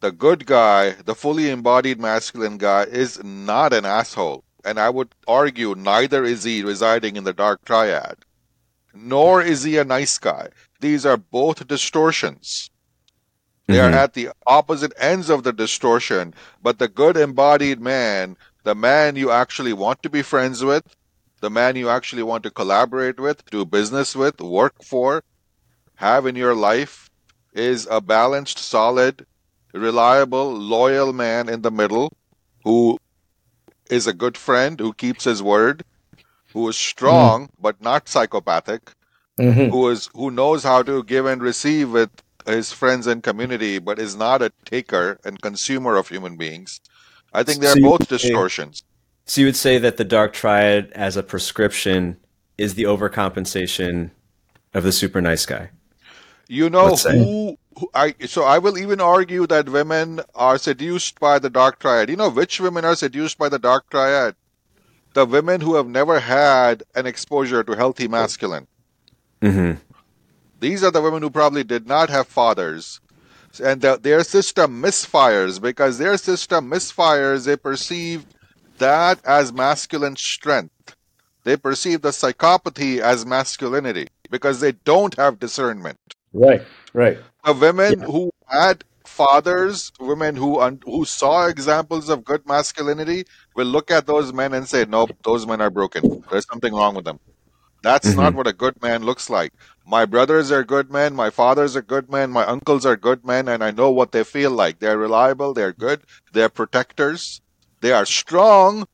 The 0.00 0.12
good 0.12 0.46
guy, 0.46 0.90
the 0.90 1.14
fully 1.14 1.48
embodied 1.50 1.98
masculine 2.00 2.58
guy, 2.58 2.84
is 2.84 3.22
not 3.24 3.72
an 3.72 3.84
asshole. 3.84 4.44
And 4.64 4.78
I 4.78 4.90
would 4.90 5.14
argue 5.26 5.74
neither 5.74 6.24
is 6.24 6.44
he 6.44 6.62
residing 6.62 7.16
in 7.16 7.24
the 7.24 7.32
dark 7.32 7.64
triad, 7.64 8.18
nor 8.94 9.42
is 9.42 9.62
he 9.64 9.78
a 9.78 9.84
nice 9.84 10.18
guy. 10.18 10.48
These 10.80 11.06
are 11.06 11.16
both 11.16 11.66
distortions. 11.66 12.70
They 13.72 13.80
are 13.80 13.90
Mhm. 13.90 14.02
at 14.04 14.14
the 14.14 14.30
opposite 14.46 14.92
ends 14.98 15.30
of 15.30 15.42
the 15.44 15.52
distortion, 15.52 16.34
but 16.62 16.78
the 16.78 16.88
good 16.88 17.16
embodied 17.16 17.80
man, 17.80 18.36
the 18.64 18.74
man 18.74 19.16
you 19.16 19.30
actually 19.30 19.72
want 19.72 20.02
to 20.02 20.10
be 20.10 20.22
friends 20.22 20.64
with, 20.64 20.84
the 21.40 21.50
man 21.50 21.76
you 21.76 21.88
actually 21.88 22.22
want 22.22 22.44
to 22.44 22.50
collaborate 22.50 23.18
with, 23.20 23.44
do 23.50 23.64
business 23.64 24.14
with, 24.16 24.40
work 24.40 24.74
for, 24.84 25.22
have 25.96 26.26
in 26.26 26.36
your 26.36 26.54
life 26.54 27.10
is 27.52 27.86
a 27.90 28.00
balanced, 28.00 28.58
solid, 28.58 29.26
reliable, 29.72 30.52
loyal 30.52 31.12
man 31.12 31.48
in 31.48 31.62
the 31.62 31.70
middle 31.70 32.12
who 32.64 32.98
is 33.90 34.06
a 34.06 34.12
good 34.12 34.36
friend, 34.38 34.80
who 34.80 34.92
keeps 34.94 35.24
his 35.24 35.42
word, 35.42 35.84
who 36.52 36.68
is 36.68 36.76
strong 36.76 37.48
but 37.60 37.80
not 37.80 38.08
psychopathic, 38.08 38.92
hmm 39.38 39.70
who 39.70 39.88
is 39.88 40.10
who 40.14 40.30
knows 40.30 40.64
how 40.64 40.82
to 40.82 41.02
give 41.04 41.26
and 41.26 41.42
receive 41.42 41.90
with 41.92 42.10
his 42.46 42.72
friends 42.72 43.06
and 43.06 43.22
community, 43.22 43.78
but 43.78 43.98
is 43.98 44.16
not 44.16 44.42
a 44.42 44.52
taker 44.64 45.18
and 45.24 45.40
consumer 45.40 45.96
of 45.96 46.08
human 46.08 46.36
beings. 46.36 46.80
I 47.32 47.42
think 47.42 47.60
they're 47.60 47.74
So 47.74 47.80
both 47.80 48.00
would 48.00 48.20
say- 48.20 48.28
distortions. 48.28 48.82
So 49.24 49.40
you 49.40 49.46
would 49.46 49.56
say 49.56 49.78
that 49.78 49.96
the 49.98 50.04
dark 50.04 50.32
triad 50.32 50.90
as 50.94 51.16
a 51.16 51.22
prescription 51.22 52.16
is 52.58 52.74
the 52.74 52.82
overcompensation 52.84 54.10
of 54.74 54.82
the 54.82 54.92
super 54.92 55.20
nice 55.20 55.46
guy. 55.46 55.70
You 56.48 56.68
know 56.68 56.96
who, 56.96 57.56
who 57.78 57.88
I 57.94 58.14
so 58.26 58.42
I 58.42 58.58
will 58.58 58.76
even 58.76 59.00
argue 59.00 59.46
that 59.46 59.68
women 59.68 60.20
are 60.34 60.58
seduced 60.58 61.20
by 61.20 61.38
the 61.38 61.48
dark 61.48 61.78
triad. 61.78 62.10
You 62.10 62.16
know 62.16 62.28
which 62.30 62.60
women 62.60 62.84
are 62.84 62.96
seduced 62.96 63.38
by 63.38 63.48
the 63.48 63.58
dark 63.60 63.88
triad? 63.90 64.34
The 65.14 65.24
women 65.24 65.60
who 65.60 65.76
have 65.76 65.86
never 65.86 66.20
had 66.20 66.82
an 66.94 67.06
exposure 67.06 67.62
to 67.62 67.72
healthy 67.72 68.08
masculine. 68.08 68.66
Mm-hmm. 69.40 69.78
These 70.62 70.84
are 70.84 70.92
the 70.92 71.02
women 71.02 71.22
who 71.22 71.30
probably 71.30 71.64
did 71.64 71.88
not 71.88 72.08
have 72.08 72.28
fathers. 72.28 73.00
And 73.60 73.80
the, 73.80 73.98
their 74.00 74.22
system 74.22 74.80
misfires 74.80 75.60
because 75.60 75.98
their 75.98 76.16
system 76.16 76.70
misfires. 76.70 77.46
They 77.46 77.56
perceive 77.56 78.24
that 78.78 79.18
as 79.24 79.52
masculine 79.52 80.14
strength. 80.14 80.94
They 81.42 81.56
perceive 81.56 82.02
the 82.02 82.10
psychopathy 82.10 83.00
as 83.00 83.26
masculinity 83.26 84.06
because 84.30 84.60
they 84.60 84.70
don't 84.70 85.16
have 85.16 85.40
discernment. 85.40 85.98
Right. 86.32 86.62
Right. 86.92 87.18
The 87.44 87.54
women 87.54 88.00
who 88.02 88.30
had 88.46 88.84
fathers, 89.04 89.90
women 89.98 90.36
who 90.36 90.60
un- 90.60 90.80
who 90.84 91.04
saw 91.04 91.46
examples 91.46 92.08
of 92.08 92.24
good 92.24 92.46
masculinity, 92.46 93.24
will 93.56 93.66
look 93.66 93.90
at 93.90 94.06
those 94.06 94.32
men 94.32 94.54
and 94.54 94.68
say, 94.68 94.84
"Nope, 94.88 95.10
those 95.24 95.44
men 95.44 95.60
are 95.60 95.70
broken. 95.70 96.22
There's 96.30 96.46
something 96.46 96.72
wrong 96.72 96.94
with 96.94 97.04
them." 97.04 97.18
That's 97.82 98.14
not 98.16 98.34
what 98.34 98.46
a 98.46 98.52
good 98.52 98.80
man 98.82 99.02
looks 99.04 99.28
like. 99.28 99.52
My 99.86 100.04
brothers 100.04 100.52
are 100.52 100.62
good 100.64 100.90
men. 100.90 101.14
My 101.14 101.30
fathers 101.30 101.76
are 101.76 101.82
good 101.82 102.10
men. 102.10 102.30
My 102.30 102.44
uncles 102.46 102.86
are 102.86 102.96
good 102.96 103.24
men, 103.24 103.48
and 103.48 103.62
I 103.64 103.72
know 103.72 103.90
what 103.90 104.12
they 104.12 104.24
feel 104.24 104.52
like. 104.52 104.78
They're 104.78 104.98
reliable. 104.98 105.52
They're 105.52 105.72
good. 105.72 106.02
They're 106.32 106.48
protectors. 106.48 107.40
They 107.80 107.92
are 107.92 108.06
strong, 108.06 108.86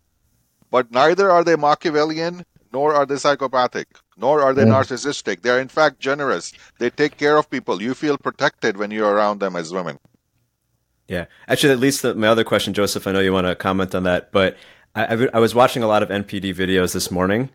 but 0.71 0.91
neither 0.91 1.31
are 1.31 1.45
they 1.45 1.57
Machiavellian, 1.57 2.45
nor 2.73 2.95
are 2.95 3.05
they 3.05 3.17
psychopathic, 3.17 3.89
nor 4.17 4.41
are 4.41 4.55
they 4.55 4.65
Mm. 4.65 4.73
narcissistic. 4.73 5.43
They're 5.43 5.61
in 5.61 5.69
fact 5.69 6.01
generous. 6.01 6.53
They 6.79 6.89
take 6.89 7.19
care 7.19 7.37
of 7.37 7.51
people. 7.51 7.83
You 7.83 7.93
feel 7.95 8.17
protected 8.17 8.79
when 8.79 8.91
you're 8.91 9.13
around 9.13 9.41
them 9.41 9.57
as 9.57 9.73
women. 9.73 9.99
Yeah, 11.07 11.27
actually, 11.47 11.75
that 11.75 11.81
leads 11.81 12.01
to 12.03 12.15
my 12.15 12.29
other 12.29 12.45
question, 12.45 12.75
Joseph. 12.75 13.07
I 13.07 13.13
know 13.13 13.21
you 13.21 13.33
want 13.33 13.47
to 13.47 13.55
comment 13.55 13.95
on 13.95 14.03
that, 14.05 14.33
but 14.33 14.57
I, 14.95 15.29
I 15.33 15.39
was 15.39 15.55
watching 15.55 15.83
a 15.83 15.87
lot 15.87 16.03
of 16.03 16.11
NPD 16.11 16.55
videos 16.55 16.93
this 16.93 17.11
morning, 17.11 17.49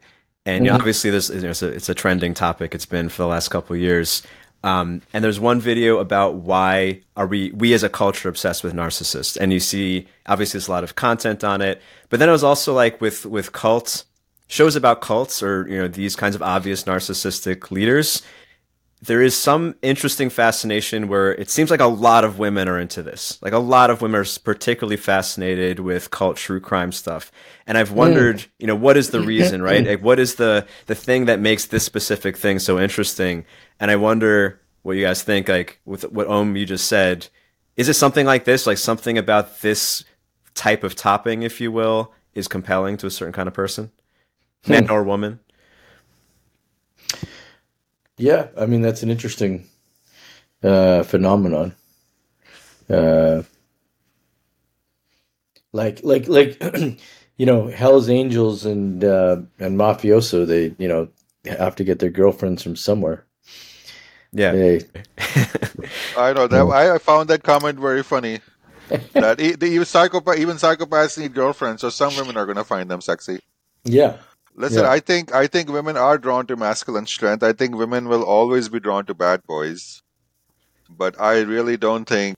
and 0.46 0.66
Mhm. 0.66 0.74
obviously, 0.74 1.10
this 1.10 1.30
you 1.30 1.42
know, 1.42 1.50
it's, 1.50 1.62
a, 1.62 1.68
it's 1.68 1.90
a 1.90 1.94
trending 1.94 2.34
topic. 2.34 2.74
It's 2.76 2.86
been 2.86 3.10
for 3.10 3.22
the 3.24 3.28
last 3.28 3.50
couple 3.50 3.76
of 3.76 3.82
years. 3.82 4.24
Um, 4.66 5.02
and 5.14 5.24
there's 5.24 5.42
one 5.42 5.60
video 5.60 5.98
about 6.00 6.36
why 6.36 7.02
are 7.18 7.28
we 7.28 7.52
we 7.52 7.74
as 7.74 7.84
a 7.84 7.90
culture 7.90 8.30
obsessed 8.30 8.64
with 8.64 8.74
narcissists, 8.74 9.36
and 9.40 9.52
you 9.52 9.60
see 9.60 10.08
obviously 10.26 10.58
there's 10.58 10.70
a 10.70 10.72
lot 10.72 10.86
of 10.86 10.96
content 10.96 11.44
on 11.44 11.62
it, 11.62 11.82
but 12.10 12.20
then 12.20 12.30
it 12.30 12.32
was 12.32 12.46
also 12.46 12.74
like 12.74 13.02
with 13.02 13.26
with 13.26 13.52
cults 13.52 14.06
shows 14.48 14.76
about 14.78 15.02
cults 15.02 15.44
or 15.44 15.68
you 15.70 15.78
know 15.82 15.88
these 15.90 16.16
kinds 16.16 16.34
of 16.36 16.42
obvious 16.42 16.84
narcissistic 16.84 17.72
leaders 17.72 18.22
there 19.06 19.22
is 19.22 19.36
some 19.36 19.76
interesting 19.82 20.30
fascination 20.30 21.10
where 21.10 21.36
it 21.36 21.50
seems 21.50 21.70
like 21.70 21.82
a 21.82 21.86
lot 21.86 22.24
of 22.24 22.40
women 22.40 22.70
are 22.70 22.80
into 22.80 23.04
this. 23.04 23.38
Like 23.42 23.52
a 23.52 23.60
lot 23.60 23.90
of 23.90 24.02
women 24.02 24.22
are 24.22 24.40
particularly 24.46 24.96
fascinated 24.96 25.82
with 25.82 26.10
cult 26.10 26.38
true 26.38 26.62
crime 26.62 26.94
stuff. 26.94 27.30
And 27.68 27.78
I've 27.78 27.92
wondered, 27.92 28.38
mm. 28.38 28.48
you 28.60 28.68
know, 28.68 28.78
what 28.78 28.96
is 28.96 29.10
the 29.10 29.20
reason, 29.20 29.62
right? 29.62 29.84
Mm. 29.84 29.88
Like 29.88 30.02
what 30.02 30.20
is 30.20 30.36
the 30.36 30.66
the 30.86 30.96
thing 30.96 31.26
that 31.26 31.42
makes 31.42 31.66
this 31.66 31.84
specific 31.84 32.38
thing 32.38 32.60
so 32.60 32.80
interesting? 32.80 33.44
And 33.78 33.92
I 33.92 33.98
wonder 33.98 34.62
what 34.84 34.96
you 34.96 35.04
guys 35.04 35.22
think 35.22 35.50
like 35.50 35.82
with 35.84 36.10
what 36.10 36.28
Om 36.28 36.56
you 36.56 36.66
just 36.66 36.88
said. 36.88 37.28
Is 37.76 37.90
it 37.90 37.96
something 37.96 38.26
like 38.26 38.46
this? 38.46 38.66
Like 38.66 38.78
something 38.78 39.18
about 39.18 39.60
this 39.60 40.06
type 40.56 40.82
of 40.82 40.96
topping, 40.96 41.44
if 41.44 41.60
you 41.60 41.74
will, 41.74 42.14
is 42.36 42.48
compelling 42.48 42.96
to 42.98 43.08
a 43.08 43.12
certain 43.12 43.34
kind 43.34 43.50
of 43.50 43.54
person? 43.54 43.92
Hmm. 44.64 44.72
Man 44.72 44.90
or 44.90 45.04
woman? 45.04 45.42
Yeah, 48.18 48.48
I 48.58 48.66
mean 48.66 48.82
that's 48.82 49.04
an 49.04 49.10
interesting 49.10 49.68
uh, 50.64 51.04
phenomenon. 51.04 51.76
Uh, 52.90 53.44
like, 55.72 56.04
like, 56.04 56.28
like, 56.28 56.62
you 57.38 57.46
know, 57.46 57.68
Hell's 57.68 58.10
Angels 58.10 58.66
and 58.66 59.04
uh, 59.04 59.38
and 59.60 59.78
mafioso. 59.78 60.46
They, 60.46 60.76
you 60.78 60.88
know, 60.88 61.10
have 61.46 61.76
to 61.78 61.84
get 61.84 62.00
their 62.00 62.10
girlfriends 62.12 62.64
from 62.64 62.76
somewhere. 62.76 63.26
Yeah. 64.32 64.52
They, 64.52 64.82
I 66.18 66.34
know 66.34 66.48
that. 66.48 66.68
I 66.72 66.96
I 66.96 66.98
found 67.00 67.30
that 67.30 67.44
comment 67.44 67.80
very 67.80 68.04
funny. 68.04 68.40
that 69.14 69.40
e- 69.40 69.56
even 69.66 69.86
psychopath, 69.86 70.38
even 70.38 70.58
psychopaths 70.58 71.18
need 71.18 71.34
girlfriends, 71.34 71.82
so 71.82 71.90
some 71.90 72.16
women 72.16 72.38
are 72.38 72.46
going 72.46 72.58
to 72.58 72.64
find 72.64 72.90
them 72.90 73.02
sexy. 73.02 73.40
yeah, 73.84 74.18
Listen, 74.56 74.84
Yeah. 74.84 74.90
I 74.92 75.00
think 75.00 75.34
I 75.34 75.48
think 75.48 75.70
women 75.70 75.98
are 75.98 76.18
drawn 76.18 76.46
to 76.48 76.56
masculine 76.56 77.08
strength. 77.08 77.44
I 77.44 77.54
think 77.54 77.76
women 77.76 78.08
will 78.08 78.24
always 78.24 78.70
be 78.70 78.80
drawn 78.80 79.06
to 79.06 79.14
bad 79.14 79.42
boys, 79.48 80.02
but 80.90 81.20
I 81.20 81.42
really 81.42 81.78
don't 81.78 82.06
think 82.06 82.36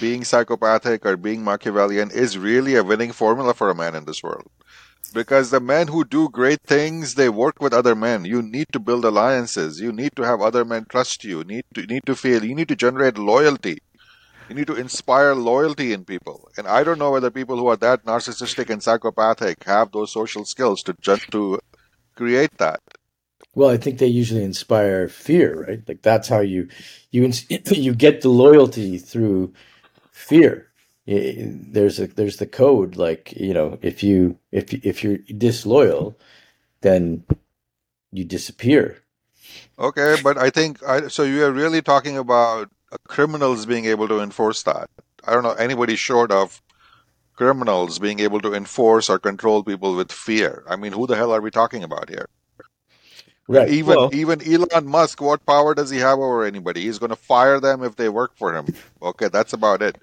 being 0.00 0.24
psychopathic 0.24 1.04
or 1.06 1.16
being 1.16 1.44
Machiavellian 1.44 2.10
is 2.10 2.38
really 2.38 2.76
a 2.76 2.84
winning 2.84 3.12
formula 3.12 3.54
for 3.54 3.70
a 3.70 3.74
man 3.74 3.94
in 3.94 4.04
this 4.04 4.22
world. 4.22 4.48
Because 5.14 5.50
the 5.50 5.60
men 5.60 5.88
who 5.88 6.04
do 6.04 6.28
great 6.30 6.60
things, 6.66 7.14
they 7.14 7.28
work 7.28 7.60
with 7.60 7.74
other 7.74 7.94
men. 7.94 8.24
You 8.24 8.42
need 8.42 8.66
to 8.72 8.78
build 8.80 9.04
alliances. 9.04 9.80
You 9.80 9.92
need 9.92 10.12
to 10.16 10.22
have 10.22 10.40
other 10.40 10.64
men 10.64 10.86
trust 10.88 11.24
you. 11.24 11.44
Need 11.44 11.64
to 11.74 11.82
you 11.82 11.86
need 11.86 12.06
to 12.06 12.14
feel. 12.16 12.44
You 12.44 12.54
need 12.54 12.68
to 12.68 12.76
generate 12.76 13.18
loyalty. 13.18 13.78
You 14.52 14.58
need 14.58 14.66
to 14.66 14.74
inspire 14.74 15.34
loyalty 15.34 15.94
in 15.94 16.04
people. 16.04 16.50
And 16.58 16.68
I 16.68 16.84
don't 16.84 16.98
know 16.98 17.10
whether 17.10 17.30
people 17.30 17.56
who 17.56 17.68
are 17.68 17.76
that 17.78 18.04
narcissistic 18.04 18.68
and 18.68 18.82
psychopathic 18.82 19.64
have 19.64 19.92
those 19.92 20.12
social 20.12 20.44
skills 20.44 20.82
to 20.82 20.94
just 21.00 21.30
to 21.30 21.58
create 22.16 22.58
that. 22.58 22.80
Well, 23.54 23.70
I 23.70 23.78
think 23.78 23.96
they 23.96 24.08
usually 24.08 24.44
inspire 24.44 25.08
fear, 25.08 25.64
right? 25.66 25.80
Like 25.88 26.02
that's 26.02 26.28
how 26.28 26.40
you 26.40 26.68
you 27.10 27.32
you 27.70 27.94
get 27.94 28.20
the 28.20 28.28
loyalty 28.28 28.98
through 28.98 29.54
fear. 30.10 30.68
There's 31.06 31.98
a 31.98 32.08
there's 32.08 32.36
the 32.36 32.46
code. 32.46 32.96
Like 32.96 33.32
you 33.32 33.54
know, 33.54 33.78
if 33.80 34.02
you 34.02 34.38
if 34.50 34.74
if 34.84 35.02
you're 35.02 35.16
disloyal, 35.34 36.18
then 36.82 37.24
you 38.12 38.24
disappear. 38.24 38.98
Okay, 39.78 40.16
but 40.22 40.36
I 40.36 40.50
think 40.50 40.82
I, 40.82 41.08
so. 41.08 41.22
You 41.22 41.42
are 41.44 41.52
really 41.52 41.80
talking 41.80 42.18
about 42.18 42.70
criminals 43.08 43.66
being 43.66 43.84
able 43.86 44.08
to 44.08 44.20
enforce 44.20 44.62
that. 44.64 44.88
I 45.24 45.32
don't 45.32 45.42
know 45.42 45.52
anybody 45.52 45.96
short 45.96 46.30
of 46.30 46.60
criminals 47.34 47.98
being 47.98 48.20
able 48.20 48.40
to 48.40 48.54
enforce 48.54 49.08
or 49.08 49.18
control 49.18 49.62
people 49.62 49.96
with 49.96 50.12
fear. 50.12 50.64
I 50.68 50.76
mean, 50.76 50.92
who 50.92 51.06
the 51.06 51.16
hell 51.16 51.32
are 51.32 51.40
we 51.40 51.50
talking 51.50 51.82
about 51.82 52.08
here? 52.08 52.26
Right. 53.48 53.68
Even 53.68 53.96
Well- 53.96 54.10
even 54.14 54.40
Elon 54.42 54.86
Musk, 54.86 55.20
what 55.20 55.44
power 55.46 55.74
does 55.74 55.90
he 55.90 55.98
have 55.98 56.18
over 56.18 56.44
anybody? 56.44 56.82
He's 56.82 56.98
going 56.98 57.10
to 57.10 57.16
fire 57.16 57.60
them 57.60 57.82
if 57.82 57.96
they 57.96 58.08
work 58.08 58.32
for 58.36 58.54
him. 58.54 58.66
Okay, 59.02 59.28
that's 59.28 59.52
about 59.52 59.82
it. 59.82 59.96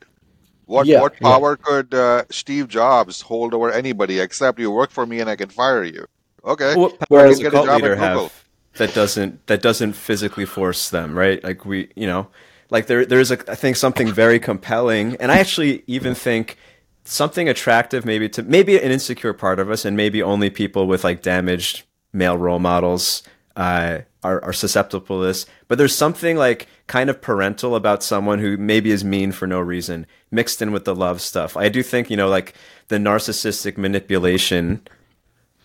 What 0.65 0.85
Yeah, 0.85 1.01
what 1.01 1.13
yeah. 1.13 1.29
power 1.29 1.55
could 1.55 1.93
uh, 1.93 2.23
Steve 2.29 2.67
Jobs 2.67 3.21
hold 3.21 3.53
over 3.53 3.71
anybody 3.71 4.19
except 4.19 4.59
you 4.59 4.69
work 4.69 4.91
for 4.91 5.05
me 5.05 5.19
and 5.19 5.29
I 5.29 5.35
can 5.35 5.49
fire 5.49 5.83
you? 5.83 6.05
Okay, 6.45 6.75
What 6.75 6.99
power 7.09 7.27
does 7.27 7.39
a 7.39 7.49
cult 7.49 7.69
leader 7.69 7.95
have 7.95 8.45
that 8.75 8.93
doesn't 8.93 9.47
that 9.47 9.61
doesn't 9.61 9.93
physically 9.93 10.45
force 10.45 10.89
them, 10.89 11.17
right? 11.17 11.43
Like 11.43 11.65
we, 11.65 11.89
you 11.95 12.07
know, 12.07 12.27
like 12.69 12.87
there 12.87 13.05
there's 13.05 13.31
a 13.31 13.51
I 13.51 13.55
think 13.55 13.75
something 13.75 14.11
very 14.11 14.39
compelling, 14.39 15.15
and 15.17 15.31
I 15.31 15.37
actually 15.37 15.83
even 15.87 16.15
think 16.15 16.57
something 17.03 17.49
attractive 17.49 18.05
maybe 18.05 18.29
to 18.29 18.43
maybe 18.43 18.77
an 18.77 18.91
insecure 18.91 19.33
part 19.33 19.59
of 19.59 19.69
us, 19.69 19.85
and 19.85 19.97
maybe 19.97 20.21
only 20.21 20.49
people 20.49 20.87
with 20.87 21.03
like 21.03 21.21
damaged 21.21 21.83
male 22.13 22.37
role 22.37 22.59
models 22.59 23.23
uh, 23.55 23.99
are 24.23 24.43
are 24.43 24.53
susceptible 24.53 25.19
to 25.19 25.25
this. 25.25 25.45
But 25.67 25.77
there's 25.77 25.95
something 25.95 26.37
like 26.37 26.67
kind 26.87 27.09
of 27.09 27.21
parental 27.21 27.75
about 27.75 28.03
someone 28.03 28.39
who 28.39 28.57
maybe 28.57 28.91
is 28.91 29.03
mean 29.03 29.31
for 29.31 29.47
no 29.47 29.59
reason, 29.59 30.05
mixed 30.31 30.61
in 30.61 30.71
with 30.71 30.85
the 30.85 30.95
love 30.95 31.21
stuff. 31.21 31.57
I 31.57 31.69
do 31.69 31.83
think 31.83 32.09
you 32.09 32.17
know 32.17 32.29
like 32.29 32.53
the 32.89 32.97
narcissistic 32.97 33.77
manipulation 33.77 34.87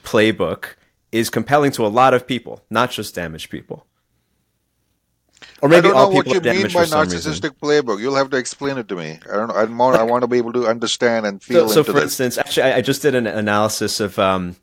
playbook 0.03 0.75
is 1.13 1.31
compelling 1.31 1.71
to 1.73 1.87
a 1.87 1.89
lot 1.89 2.15
of 2.15 2.27
people, 2.27 2.63
not 2.71 2.91
just 2.91 3.15
damaged 3.15 3.51
people. 3.51 3.87
Or 5.63 5.73
I 5.73 5.81
don't 5.81 5.93
know 5.93 5.99
all 5.99 6.13
what 6.13 6.27
you 6.27 6.41
mean 6.41 6.63
by 6.65 6.69
for 6.69 6.87
some 6.87 7.09
reason. 7.09 7.33
narcissistic 7.33 7.57
playbook. 7.59 8.01
You'll 8.01 8.17
have 8.17 8.31
to 8.31 8.37
explain 8.37 8.77
it 8.77 8.89
to 8.89 8.97
me. 8.97 9.19
I 9.33 9.37
don't 9.37 9.49
know. 9.49 9.55
I'm 9.55 9.73
more, 9.73 9.97
I 9.97 10.03
want 10.03 10.23
to 10.23 10.29
be 10.29 10.37
able 10.39 10.53
to 10.55 10.67
understand 10.67 11.25
and 11.27 11.43
feel 11.43 11.69
So, 11.69 11.77
so 11.77 11.85
for 11.85 11.93
this. 11.93 12.05
instance, 12.21 12.39
actually, 12.39 12.65
I, 12.65 12.77
I 12.77 12.81
just 12.81 13.03
did 13.03 13.15
an 13.15 13.27
analysis 13.27 14.01
of. 14.01 14.19
Um, 14.19 14.57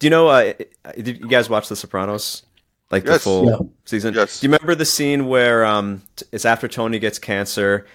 do 0.00 0.06
you 0.06 0.10
know? 0.10 0.28
Uh, 0.28 0.52
did 0.96 1.06
you 1.20 1.28
guys 1.28 1.48
watch 1.48 1.68
The 1.68 1.76
Sopranos? 1.76 2.42
Like 2.90 3.04
the 3.04 3.18
full 3.18 3.46
Yeah. 3.48 3.56
season? 3.86 4.12
Yes. 4.14 4.40
Do 4.40 4.46
you 4.46 4.52
remember 4.52 4.74
the 4.74 4.84
scene 4.84 5.26
where 5.28 5.64
um, 5.64 6.02
it's 6.30 6.44
after 6.44 6.68
Tony 6.68 6.98
gets 6.98 7.18
cancer, 7.18 7.86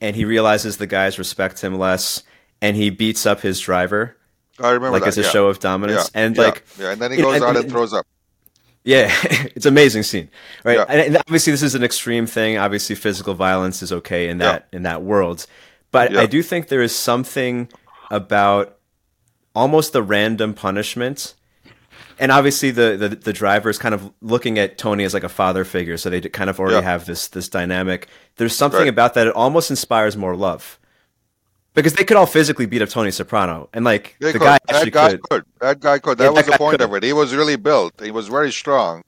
and 0.00 0.14
he 0.14 0.24
realizes 0.24 0.76
the 0.76 0.86
guys 0.86 1.18
respect 1.18 1.60
him 1.62 1.78
less, 1.78 2.22
and 2.60 2.76
he 2.76 2.90
beats 2.90 3.24
up 3.24 3.40
his 3.40 3.58
driver, 3.60 4.16
I 4.60 4.68
remember 4.70 4.90
like 4.90 5.02
that. 5.02 5.08
as 5.08 5.18
a 5.18 5.22
yeah. 5.22 5.28
show 5.30 5.46
of 5.48 5.58
dominance, 5.60 6.10
Yeah, 6.14 6.20
and 6.22 6.36
yeah, 6.36 6.42
like 6.42 6.64
yeah, 6.78 6.90
and 6.92 7.00
then 7.00 7.12
he 7.12 7.16
you 7.16 7.22
know, 7.22 7.28
goes 7.30 7.36
and- 7.36 7.44
out 7.44 7.56
and 7.56 7.64
and- 7.64 7.70
throws 7.72 7.92
up. 7.94 8.06
Yeah, 8.84 9.10
it's 9.56 9.64
an 9.66 9.72
amazing 9.72 10.02
scene, 10.02 10.28
right? 10.62 10.76
Yeah. 10.78 10.84
And, 10.88 11.16
obviously, 11.16 11.52
this 11.52 11.62
is 11.62 11.74
an 11.74 11.82
extreme 11.82 12.26
thing. 12.26 12.58
Obviously, 12.58 12.94
physical 12.94 13.34
violence 13.34 13.82
is 13.82 13.92
okay 13.92 14.28
in 14.28 14.38
that 14.38 14.68
in 14.72 14.82
that 14.82 15.02
world, 15.02 15.46
but 15.90 16.12
Yeah. 16.12 16.20
I 16.20 16.26
do 16.26 16.42
think 16.42 16.68
there 16.68 16.82
is 16.82 16.94
something 16.94 17.68
about 18.10 18.76
almost 19.54 19.92
the 19.92 20.02
random 20.02 20.52
punishment. 20.54 21.34
And 22.18 22.30
obviously, 22.30 22.70
the, 22.70 22.96
the 22.96 23.08
the 23.08 23.32
driver 23.32 23.68
is 23.70 23.78
kind 23.78 23.94
of 23.94 24.12
looking 24.20 24.58
at 24.58 24.76
Tony 24.78 25.02
as 25.04 25.14
like 25.14 25.24
a 25.24 25.28
father 25.28 25.64
figure, 25.64 25.96
so 25.96 26.10
they 26.10 26.20
kind 26.20 26.50
of 26.50 26.60
already 26.60 26.76
Yeah. 26.76 26.82
have 26.82 27.06
this 27.06 27.26
this 27.28 27.48
dynamic. 27.48 28.06
There's 28.36 28.54
something 28.54 28.80
Right. 28.80 28.88
about 28.88 29.14
that; 29.14 29.26
it 29.26 29.32
almost 29.34 29.70
inspires 29.70 30.16
more 30.16 30.36
love, 30.36 30.78
because 31.74 31.92
they 31.94 32.04
could 32.04 32.16
all 32.16 32.26
physically 32.26 32.66
beat 32.66 32.82
up 32.82 32.88
Tony 32.88 33.10
Soprano, 33.10 33.68
and 33.72 33.84
like 33.84 34.16
They 34.20 34.32
the 34.32 34.38
could. 34.38 34.44
guy 34.44 34.58
that 34.66 34.76
actually 34.76 34.90
guy 34.90 35.10
could. 35.10 35.22
could. 35.30 35.44
That 35.60 35.80
guy 35.80 35.98
could. 35.98 36.18
Yeah, 36.18 36.26
That 36.26 36.34
was 36.34 36.46
that 36.46 36.52
the 36.52 36.58
point 36.58 36.78
could. 36.78 36.88
of 36.88 36.94
it. 36.94 37.02
He 37.02 37.12
was 37.12 37.34
really 37.34 37.56
built. 37.56 37.94
He 38.02 38.10
was 38.10 38.28
very 38.28 38.52
strong. 38.52 39.02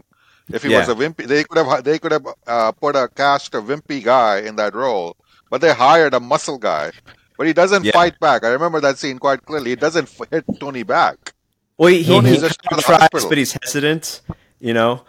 If 0.53 0.63
he 0.63 0.69
was 0.75 0.89
a 0.89 0.95
wimpy, 0.95 1.27
they 1.27 1.43
could 1.45 1.59
have 1.67 1.83
they 1.85 1.99
could 1.99 2.13
have 2.13 2.27
uh, 2.47 2.71
put 2.73 2.95
a 2.95 3.09
cast 3.09 3.55
a 3.55 3.61
wimpy 3.61 4.03
guy 4.05 4.39
in 4.41 4.55
that 4.57 4.75
role, 4.75 5.17
but 5.51 5.61
they 5.61 5.73
hired 5.75 6.15
a 6.15 6.21
muscle 6.21 6.59
guy. 6.59 6.93
But 7.37 7.47
he 7.49 7.53
doesn't 7.53 7.85
Yeah. 7.85 7.93
fight 7.93 8.19
back. 8.21 8.45
I 8.45 8.49
remember 8.49 8.81
that 8.81 8.97
scene 8.97 9.19
quite 9.19 9.45
clearly. 9.45 9.71
He 9.71 9.77
doesn't 9.77 10.09
hit 10.31 10.45
Tony 10.61 10.85
back. 10.85 11.35
Well, 11.77 11.89
he, 11.91 12.03
he, 12.03 12.19
he 12.21 12.39
tries, 12.81 13.25
but 13.27 13.37
he's 13.37 13.53
hesitant, 13.63 14.23
you 14.61 14.73
know. 14.73 15.03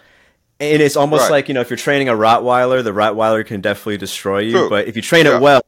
And 0.60 0.82
it's 0.82 0.98
almost 0.98 1.24
Right. 1.26 1.32
like 1.32 1.48
you 1.48 1.54
know, 1.54 1.62
if 1.62 1.70
you're 1.70 1.78
training 1.78 2.10
a 2.10 2.14
Rottweiler, 2.14 2.84
the 2.84 2.92
Rottweiler 2.92 3.46
can 3.46 3.62
definitely 3.62 3.98
destroy 3.98 4.40
you. 4.40 4.52
True. 4.54 4.70
But 4.70 4.88
if 4.88 4.96
you 4.96 5.02
train 5.04 5.26
Yeah. 5.28 5.36
it 5.38 5.42
well, 5.42 5.62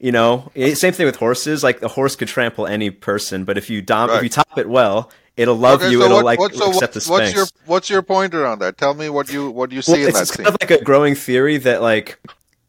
you 0.00 0.10
know, 0.12 0.50
same 0.74 0.92
thing 0.94 1.06
with 1.06 1.16
horses. 1.16 1.62
Like 1.62 1.80
the 1.80 1.88
horse 1.88 2.16
could 2.16 2.28
trample 2.28 2.66
any 2.66 2.90
person, 2.90 3.44
but 3.44 3.56
if 3.58 3.68
you 3.70 3.82
dom- 3.82 4.10
if 4.10 4.22
you 4.22 4.28
top 4.30 4.56
it 4.58 4.68
well, 4.68 5.10
it'll 5.36 5.54
love 5.56 5.82
Okay, 5.82 5.90
you. 5.92 5.98
so 6.00 6.04
it'll 6.06 6.16
what- 6.16 6.24
like 6.24 6.38
what- 6.40 6.54
so 6.54 6.68
accept 6.70 6.94
what's, 6.94 7.06
the 7.06 7.12
what's 7.12 7.34
your 7.34 7.46
what's 7.66 7.90
your 7.90 8.02
pointer 8.02 8.46
on 8.46 8.58
that? 8.60 8.78
Tell 8.78 8.94
me 8.94 9.08
what 9.10 9.30
you 9.32 9.50
what 9.50 9.70
you 9.72 9.82
see 9.82 9.92
well, 9.92 10.00
in 10.02 10.08
it's, 10.08 10.16
that 10.16 10.22
it's 10.22 10.34
scene. 10.34 10.44
kind 10.46 10.54
of 10.54 10.60
like 10.70 10.80
a 10.80 10.82
growing 10.84 11.14
theory 11.14 11.58
that 11.58 11.82
like, 11.82 12.18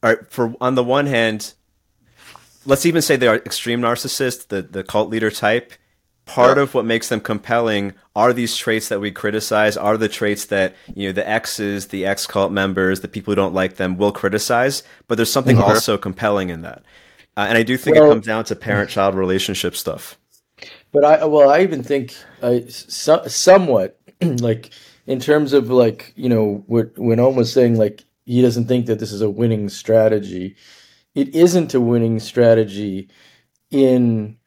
all 0.03 0.09
right, 0.13 0.19
for 0.29 0.53
on 0.61 0.75
the 0.75 0.83
one 0.83 1.05
hand, 1.07 1.53
let's 2.65 2.85
even 2.85 3.01
say 3.01 3.15
they 3.15 3.27
are 3.27 3.35
extreme 3.37 3.81
narcissists, 3.81 4.47
the 4.47 4.61
the 4.61 4.83
cult 4.83 5.09
leader 5.09 5.31
type. 5.31 5.73
Part 6.27 6.57
Yeah. 6.57 6.63
of 6.63 6.75
what 6.75 6.85
makes 6.85 7.09
them 7.09 7.19
compelling 7.19 7.93
are 8.15 8.31
these 8.31 8.55
traits 8.55 8.89
that 8.89 9.01
we 9.01 9.09
criticize, 9.11 9.75
are 9.75 9.97
the 9.97 10.07
traits 10.07 10.45
that 10.45 10.75
you 10.93 11.07
know 11.07 11.11
the 11.13 11.27
exes, 11.27 11.87
the 11.87 12.05
ex 12.05 12.27
cult 12.27 12.51
members, 12.51 12.99
the 13.01 13.07
people 13.07 13.31
who 13.31 13.35
don't 13.35 13.55
like 13.55 13.77
them 13.77 13.97
will 13.97 14.11
criticize. 14.11 14.83
But 15.07 15.15
there's 15.15 15.31
something 15.31 15.57
Okay. 15.57 15.67
also 15.67 15.97
compelling 15.97 16.49
in 16.49 16.61
that, 16.61 16.83
uh, 17.37 17.45
and 17.47 17.57
I 17.57 17.63
do 17.63 17.77
think 17.77 17.95
Well- 17.95 18.07
it 18.07 18.13
comes 18.13 18.25
down 18.25 18.45
to 18.45 18.55
parent 18.55 18.89
child 18.89 19.15
relationship 19.15 19.75
stuff. 19.75 20.17
But 20.91 21.05
I 21.05 21.25
well, 21.25 21.49
I 21.49 21.61
even 21.61 21.83
think 21.83 22.13
I 22.43 22.65
so, 22.67 23.25
somewhat 23.27 23.99
like 24.21 24.71
in 25.07 25.19
terms 25.19 25.53
of 25.53 25.69
like 25.69 26.13
you 26.15 26.29
know 26.29 26.63
what 26.67 26.97
when 26.97 27.19
Om 27.19 27.35
was 27.35 27.51
saying 27.51 27.77
like 27.77 28.03
he 28.25 28.41
doesn't 28.41 28.67
think 28.67 28.85
that 28.85 28.99
this 28.99 29.11
is 29.11 29.21
a 29.21 29.29
winning 29.29 29.69
strategy. 29.69 30.55
It 31.15 31.33
isn't 31.35 31.73
a 31.73 31.81
winning 31.81 32.19
strategy 32.19 33.09
in 33.71 34.37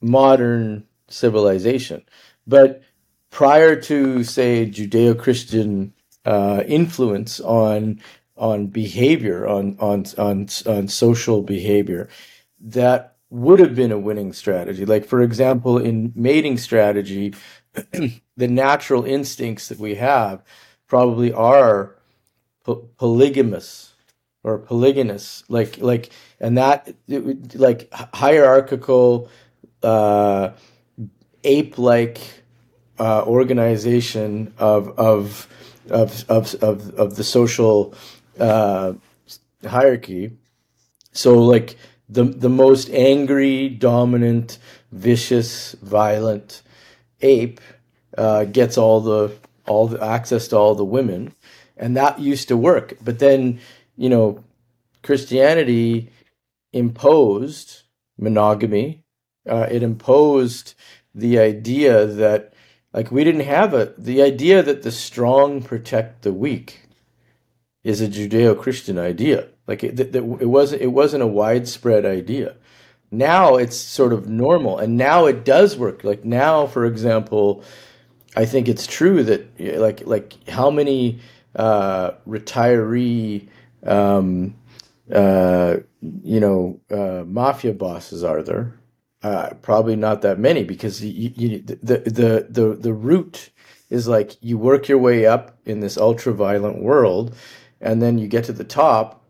modern 0.00 0.84
civilization, 1.08 2.02
but 2.46 2.82
prior 3.30 3.76
to 3.82 4.24
say 4.24 4.66
Judeo-Christian 4.66 5.92
uh, 6.24 6.62
influence 6.66 7.40
on 7.40 8.00
on 8.40 8.66
behavior 8.66 9.46
on 9.46 9.76
on 9.78 10.04
on 10.18 10.48
on 10.66 10.88
social 10.88 11.42
behavior 11.42 12.08
that 12.58 13.16
would 13.30 13.60
have 13.60 13.74
been 13.76 13.92
a 13.92 13.98
winning 13.98 14.32
strategy. 14.32 14.84
Like, 14.84 15.04
for 15.06 15.22
example, 15.22 15.78
in 15.78 16.12
mating 16.16 16.58
strategy, 16.58 17.34
the 17.92 18.48
natural 18.48 19.04
instincts 19.04 19.68
that 19.68 19.78
we 19.78 19.94
have 19.94 20.42
probably 20.88 21.32
are 21.32 21.94
po- 22.64 22.88
polygamous 22.98 23.94
or 24.42 24.58
polygynous. 24.58 25.44
Like, 25.48 25.78
like, 25.78 26.10
and 26.40 26.58
that, 26.58 26.92
like, 27.54 27.88
hierarchical, 27.92 29.30
uh, 29.82 30.50
ape-like 31.44 32.20
uh, 32.98 33.24
organization 33.24 34.52
of 34.58 34.88
of 34.98 35.48
of 35.88 36.24
of 36.28 36.54
of, 36.56 36.90
of 36.94 37.16
the 37.16 37.24
social 37.24 37.94
uh, 38.40 38.94
hierarchy. 39.66 40.32
So 41.12 41.42
like 41.42 41.76
the 42.08 42.24
the 42.24 42.48
most 42.48 42.90
angry, 42.90 43.68
dominant, 43.68 44.58
vicious, 44.90 45.72
violent 45.82 46.62
ape 47.20 47.60
uh, 48.16 48.44
gets 48.44 48.78
all 48.78 49.00
the 49.00 49.32
all 49.66 49.86
the 49.86 50.02
access 50.02 50.48
to 50.48 50.56
all 50.56 50.74
the 50.74 50.84
women, 50.84 51.32
and 51.76 51.96
that 51.96 52.18
used 52.18 52.48
to 52.48 52.56
work. 52.56 52.96
But 53.02 53.18
then 53.18 53.60
you 53.96 54.08
know 54.08 54.42
Christianity 55.02 56.10
imposed 56.72 57.82
monogamy. 58.18 59.04
Uh, 59.48 59.66
it 59.70 59.82
imposed 59.82 60.74
the 61.14 61.38
idea 61.38 62.06
that 62.06 62.52
like 62.92 63.10
we 63.10 63.24
didn't 63.24 63.46
have 63.46 63.74
a 63.74 63.94
the 63.96 64.22
idea 64.22 64.62
that 64.62 64.82
the 64.82 64.92
strong 64.92 65.62
protect 65.62 66.22
the 66.22 66.32
weak 66.32 66.89
is 67.82 68.00
a 68.00 68.08
Judeo-Christian 68.08 68.98
idea. 68.98 69.48
Like 69.66 69.84
it, 69.84 69.96
that 69.96 70.14
it 70.16 70.46
wasn't 70.46 70.82
it 70.82 70.88
wasn't 70.88 71.22
a 71.22 71.28
widespread 71.28 72.04
idea. 72.04 72.56
Now 73.10 73.56
it's 73.56 73.76
sort 73.76 74.12
of 74.12 74.28
normal, 74.28 74.78
and 74.78 74.96
now 74.96 75.26
it 75.26 75.44
does 75.44 75.76
work. 75.76 76.04
Like 76.04 76.24
now, 76.24 76.66
for 76.66 76.84
example, 76.84 77.64
I 78.36 78.44
think 78.44 78.68
it's 78.68 78.86
true 78.86 79.22
that 79.24 79.60
like 79.78 80.06
like 80.06 80.48
how 80.48 80.70
many 80.70 81.20
uh, 81.56 82.12
retiree 82.28 83.48
um, 83.84 84.54
uh, 85.12 85.76
you 86.00 86.40
know 86.40 86.80
uh, 86.90 87.24
mafia 87.26 87.72
bosses 87.72 88.24
are 88.24 88.42
there? 88.42 88.74
Uh, 89.22 89.50
probably 89.60 89.96
not 89.96 90.22
that 90.22 90.38
many 90.38 90.64
because 90.64 91.04
you, 91.04 91.32
you, 91.36 91.58
the 91.58 91.76
the 91.76 92.46
the 92.48 92.76
the 92.80 92.92
route 92.92 93.50
is 93.90 94.08
like 94.08 94.36
you 94.40 94.56
work 94.56 94.88
your 94.88 94.98
way 94.98 95.26
up 95.26 95.58
in 95.64 95.80
this 95.80 95.98
ultra 95.98 96.32
violent 96.32 96.80
world, 96.80 97.34
and 97.80 98.00
then 98.02 98.18
you 98.18 98.26
get 98.28 98.44
to 98.44 98.52
the 98.52 98.64
top, 98.64 99.22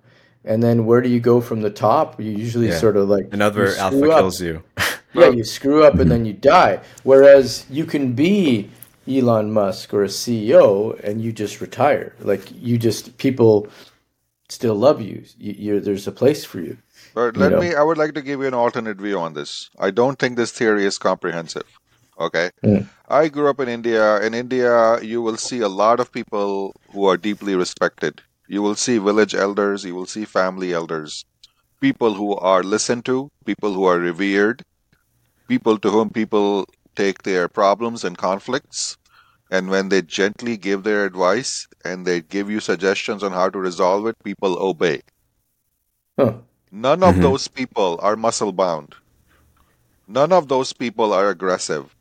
and 0.44 0.62
then 0.62 0.86
where 0.86 1.00
do 1.00 1.08
you 1.08 1.20
go 1.20 1.40
from 1.40 1.60
the 1.62 1.70
top? 1.70 2.20
You 2.20 2.30
usually 2.30 2.68
Yeah. 2.68 2.78
sort 2.78 2.96
of 2.96 3.08
like 3.08 3.28
Another 3.32 3.74
alpha 3.76 4.10
up. 4.10 4.18
kills 4.20 4.40
you. 4.40 4.62
Yeah, 5.12 5.30
you 5.30 5.42
screw 5.42 5.82
up 5.82 5.98
and 5.98 6.08
then 6.08 6.24
you 6.24 6.32
die. 6.32 6.78
Whereas 7.02 7.66
you 7.68 7.84
can 7.84 8.12
be 8.12 8.70
Elon 9.08 9.50
Musk 9.50 9.92
or 9.92 10.04
a 10.04 10.08
CEO 10.08 10.94
and 11.02 11.20
you 11.20 11.32
just 11.32 11.60
retire. 11.60 12.14
Like 12.20 12.44
you 12.54 12.78
just 12.78 13.18
people 13.18 13.66
still 14.48 14.76
love 14.76 15.00
you. 15.02 15.24
you 15.36 15.54
you're, 15.58 15.80
there's 15.80 16.06
a 16.06 16.12
place 16.12 16.44
for 16.44 16.60
you. 16.60 16.76
But 17.12 17.34
You 17.34 17.40
let 17.42 17.50
know. 17.52 17.58
me, 17.60 17.74
I 17.74 17.82
would 17.82 17.98
like 17.98 18.14
to 18.14 18.22
give 18.22 18.38
you 18.40 18.46
an 18.46 18.54
alternate 18.54 18.98
view 18.98 19.18
on 19.18 19.34
this. 19.34 19.68
I 19.80 19.90
don't 19.90 20.16
think 20.16 20.36
this 20.36 20.52
theory 20.52 20.84
is 20.84 20.96
comprehensive. 20.96 21.66
Okay. 22.20 22.50
Mm. 22.62 22.86
I 23.08 23.26
grew 23.26 23.48
up 23.50 23.58
in 23.58 23.68
India. 23.68 24.20
In 24.20 24.32
India, 24.32 25.00
you 25.02 25.22
will 25.22 25.38
see 25.38 25.58
a 25.58 25.68
lot 25.68 25.98
of 25.98 26.12
people 26.12 26.72
who 26.92 27.04
are 27.06 27.16
deeply 27.16 27.56
respected. 27.56 28.22
You 28.50 28.62
will 28.62 28.74
see 28.76 28.98
village 28.98 29.34
elders, 29.34 29.84
you 29.86 29.94
will 29.94 30.06
see 30.06 30.26
family 30.26 30.74
elders, 30.74 31.24
people 31.80 32.14
who 32.14 32.36
are 32.36 32.62
listened 32.62 33.06
to, 33.06 33.30
people 33.46 33.72
who 33.74 33.84
are 33.84 33.98
revered, 33.98 34.62
people 35.48 35.78
to 35.78 35.90
whom 35.90 36.10
people 36.10 36.66
take 36.96 37.22
their 37.22 37.48
problems 37.48 38.04
and 38.04 38.18
conflicts. 38.18 38.96
And 39.50 39.70
when 39.70 39.88
they 39.88 40.02
gently 40.02 40.56
give 40.56 40.82
their 40.82 41.04
advice 41.06 41.66
and 41.84 42.06
they 42.06 42.20
give 42.22 42.50
you 42.50 42.60
suggestions 42.60 43.22
on 43.22 43.32
how 43.32 43.50
to 43.50 43.58
resolve 43.58 44.06
it, 44.06 44.16
people 44.24 44.58
obey. 44.60 45.02
Huh. 46.18 46.42
None 46.72 47.04
of 47.04 47.16
Mhm. 47.16 47.22
those 47.22 47.48
people 47.48 47.98
are 48.02 48.16
muscle 48.16 48.52
bound. 48.52 48.96
None 50.08 50.32
of 50.32 50.48
those 50.48 50.74
people 50.74 51.14
are 51.14 51.30
aggressive. 51.30 51.94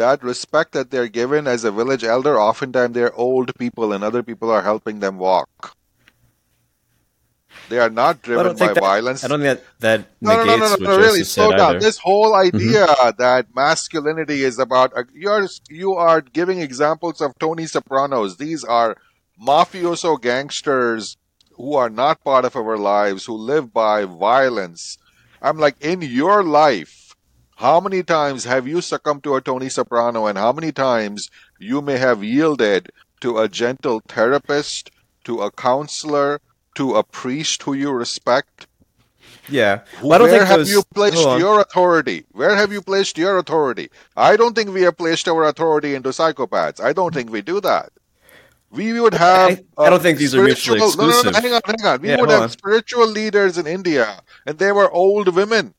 That 0.00 0.22
respect 0.24 0.72
that 0.72 0.90
they're 0.90 1.08
given 1.08 1.46
as 1.46 1.62
a 1.64 1.70
village 1.70 2.04
elder, 2.04 2.40
oftentimes 2.40 2.94
they're 2.94 3.14
old 3.14 3.54
people 3.58 3.92
and 3.92 4.02
other 4.02 4.22
people 4.22 4.50
are 4.50 4.62
helping 4.62 5.00
them 5.00 5.18
walk. 5.18 5.76
They 7.68 7.78
are 7.78 7.90
not 7.90 8.22
driven 8.22 8.56
by 8.56 8.72
that, 8.72 8.80
violence. 8.80 9.24
I 9.24 9.28
don't 9.28 9.40
think 9.40 9.60
that 9.60 9.80
that 9.80 10.06
No, 10.20 10.36
no, 10.36 10.44
negates 10.44 10.60
no, 10.60 10.66
no, 10.66 10.70
what 10.70 10.80
no, 10.80 10.86
Joseph 10.86 11.02
really, 11.06 11.24
slow 11.24 11.50
down. 11.50 11.60
either. 11.60 11.78
Mm-hmm. 11.78 11.84
This 11.84 11.98
whole 11.98 12.34
idea 12.34 12.86
that 13.18 13.46
masculinity 13.54 14.42
is 14.42 14.58
about 14.58 14.92
uh, 14.96 15.04
you're 15.12 15.46
you 15.68 15.94
are 15.94 16.20
giving 16.20 16.60
examples 16.60 17.20
of 17.20 17.38
Tony 17.38 17.66
Sopranos. 17.66 18.38
These 18.38 18.64
are 18.64 18.96
mafioso 19.40 20.20
gangsters 20.20 21.16
who 21.52 21.74
are 21.74 21.90
not 21.90 22.24
part 22.24 22.44
of 22.44 22.56
our 22.56 22.78
lives, 22.78 23.26
who 23.26 23.34
live 23.34 23.72
by 23.72 24.04
violence. 24.04 24.98
I'm 25.42 25.58
like, 25.58 25.76
in 25.80 26.02
your 26.02 26.42
life, 26.42 26.99
how 27.60 27.78
many 27.78 28.02
times 28.02 28.44
have 28.44 28.66
you 28.66 28.80
succumbed 28.80 29.22
to 29.24 29.36
a 29.36 29.40
Tony 29.42 29.68
Soprano, 29.68 30.26
and 30.26 30.38
how 30.38 30.50
many 30.50 30.72
times 30.72 31.28
you 31.58 31.82
may 31.82 31.98
have 31.98 32.24
yielded 32.24 32.90
to 33.20 33.38
a 33.38 33.48
gentle 33.48 34.00
therapist, 34.08 34.90
to 35.24 35.42
a 35.42 35.50
counselor, 35.50 36.40
to 36.74 36.94
a 36.94 37.02
priest 37.02 37.62
who 37.64 37.74
you 37.74 37.90
respect? 37.92 38.66
Yeah. 39.46 39.80
Well, 40.02 40.14
I 40.14 40.18
don't 40.18 40.28
Where 40.30 40.38
think 40.38 40.48
have 40.48 40.58
those, 40.60 40.70
you 40.70 40.82
placed 40.94 41.38
your 41.38 41.60
authority? 41.60 42.24
Where 42.32 42.56
have 42.56 42.72
you 42.72 42.80
placed 42.80 43.18
your 43.18 43.36
authority? 43.36 43.90
I 44.16 44.36
don't 44.36 44.54
think 44.54 44.70
we 44.72 44.82
have 44.82 44.96
placed 44.96 45.28
our 45.28 45.44
authority 45.44 45.94
into 45.94 46.08
psychopaths. 46.10 46.80
I 46.82 46.94
don't 46.94 47.12
think 47.12 47.30
we 47.30 47.42
do 47.42 47.60
that. 47.60 47.90
We 48.70 48.98
would 49.00 49.14
have. 49.14 49.60
I- 49.76 49.84
I 49.86 49.90
don't 49.90 50.00
think 50.00 50.16
these 50.18 50.34
are 50.34 50.42
mutually 50.42 50.78
spiritual- 50.78 51.04
no, 51.04 51.10
no, 51.10 51.22
no, 51.22 51.28
exclusive. 51.28 51.42
hang 51.44 51.52
on, 51.52 51.60
hang 51.66 51.86
on. 51.86 52.00
We 52.00 52.08
Yeah, 52.08 52.20
would 52.20 52.30
have 52.30 52.42
on. 52.42 52.48
spiritual 52.48 53.06
leaders 53.06 53.58
in 53.58 53.66
India, 53.66 54.22
and 54.46 54.58
they 54.58 54.72
were 54.72 54.90
old 54.90 55.34
women. 55.34 55.74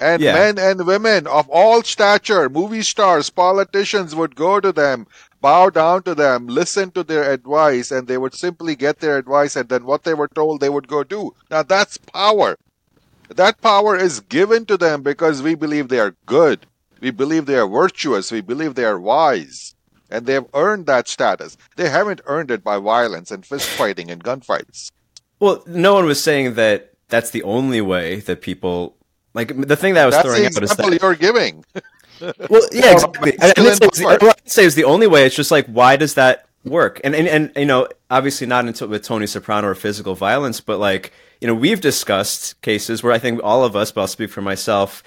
And 0.00 0.22
Yeah. 0.22 0.32
men 0.32 0.58
and 0.58 0.86
women 0.86 1.26
of 1.26 1.46
all 1.50 1.82
stature, 1.82 2.48
movie 2.48 2.82
stars, 2.82 3.28
politicians 3.28 4.14
would 4.14 4.34
go 4.34 4.58
to 4.58 4.72
them, 4.72 5.06
bow 5.42 5.68
down 5.68 6.02
to 6.04 6.14
them, 6.14 6.46
listen 6.46 6.90
to 6.92 7.04
their 7.04 7.30
advice, 7.30 7.90
and 7.90 8.08
they 8.08 8.16
would 8.16 8.34
simply 8.34 8.74
get 8.74 9.00
their 9.00 9.18
advice, 9.18 9.56
and 9.56 9.68
then 9.68 9.84
what 9.84 10.04
they 10.04 10.14
were 10.14 10.28
told 10.34 10.60
they 10.60 10.70
would 10.70 10.88
go 10.88 11.04
do. 11.04 11.34
Now 11.50 11.62
that's 11.62 11.98
power. 11.98 12.56
That 13.28 13.60
power 13.60 13.94
is 13.94 14.20
given 14.20 14.64
to 14.66 14.76
them 14.78 15.02
because 15.02 15.42
we 15.42 15.54
believe 15.54 15.88
they 15.88 16.00
are 16.00 16.16
good. 16.24 16.66
We 17.00 17.10
believe 17.10 17.44
they 17.46 17.58
are 17.58 17.68
virtuous. 17.68 18.32
We 18.32 18.40
believe 18.40 18.74
they 18.74 18.84
are 18.86 18.98
wise. 18.98 19.74
And 20.10 20.26
they 20.26 20.32
have 20.32 20.46
earned 20.54 20.86
that 20.86 21.08
status. 21.08 21.56
They 21.76 21.88
haven't 21.88 22.22
earned 22.26 22.50
it 22.50 22.64
by 22.64 22.78
violence 22.78 23.30
and 23.30 23.46
fist 23.46 23.68
fighting 23.68 24.10
and 24.10 24.24
gunfights. 24.24 24.90
Well, 25.38 25.62
no 25.66 25.94
one 25.94 26.06
was 26.06 26.22
saying 26.22 26.54
that 26.54 26.90
that's 27.08 27.30
the 27.30 27.44
only 27.44 27.80
way 27.80 28.20
that 28.20 28.40
people 28.42 28.96
like 29.34 29.56
the 29.56 29.76
thing 29.76 29.94
that 29.94 30.02
I 30.02 30.06
was 30.06 30.14
That's 30.14 30.28
throwing 30.28 30.44
out 30.46 30.62
is 30.62 30.76
that 30.76 30.98
you're 31.00 31.14
giving. 31.14 31.64
well, 32.48 32.62
yeah, 32.72 32.92
exactly. 32.92 33.38
I, 33.40 33.50
I 33.50 33.52
didn't 33.52 33.76
say 33.76 33.86
was 33.86 33.98
the, 33.98 34.06
I 34.06 34.12
Masculine 34.12 34.34
say 34.46 34.64
it 34.66 34.74
the 34.74 34.84
only 34.84 35.06
way. 35.06 35.26
It's 35.26 35.36
just 35.36 35.50
like 35.50 35.66
why 35.66 35.96
does 35.96 36.14
that 36.14 36.46
work? 36.64 37.00
And 37.04 37.14
and, 37.14 37.28
and 37.28 37.52
you 37.56 37.66
know, 37.66 37.88
obviously 38.10 38.46
not 38.46 38.66
into 38.66 38.86
with 38.86 39.04
Tony 39.04 39.26
Soprano 39.26 39.68
or 39.68 39.74
physical 39.74 40.14
violence, 40.14 40.60
but 40.60 40.78
like 40.78 41.12
you 41.40 41.46
know, 41.46 41.54
we've 41.54 41.80
discussed 41.80 42.60
cases 42.60 43.02
where 43.02 43.12
I 43.12 43.18
think 43.18 43.40
all 43.42 43.64
of 43.64 43.74
us, 43.74 43.92
but 43.92 44.02
I'll 44.02 44.06
speak 44.06 44.30
for 44.30 44.42
myself, 44.42 45.02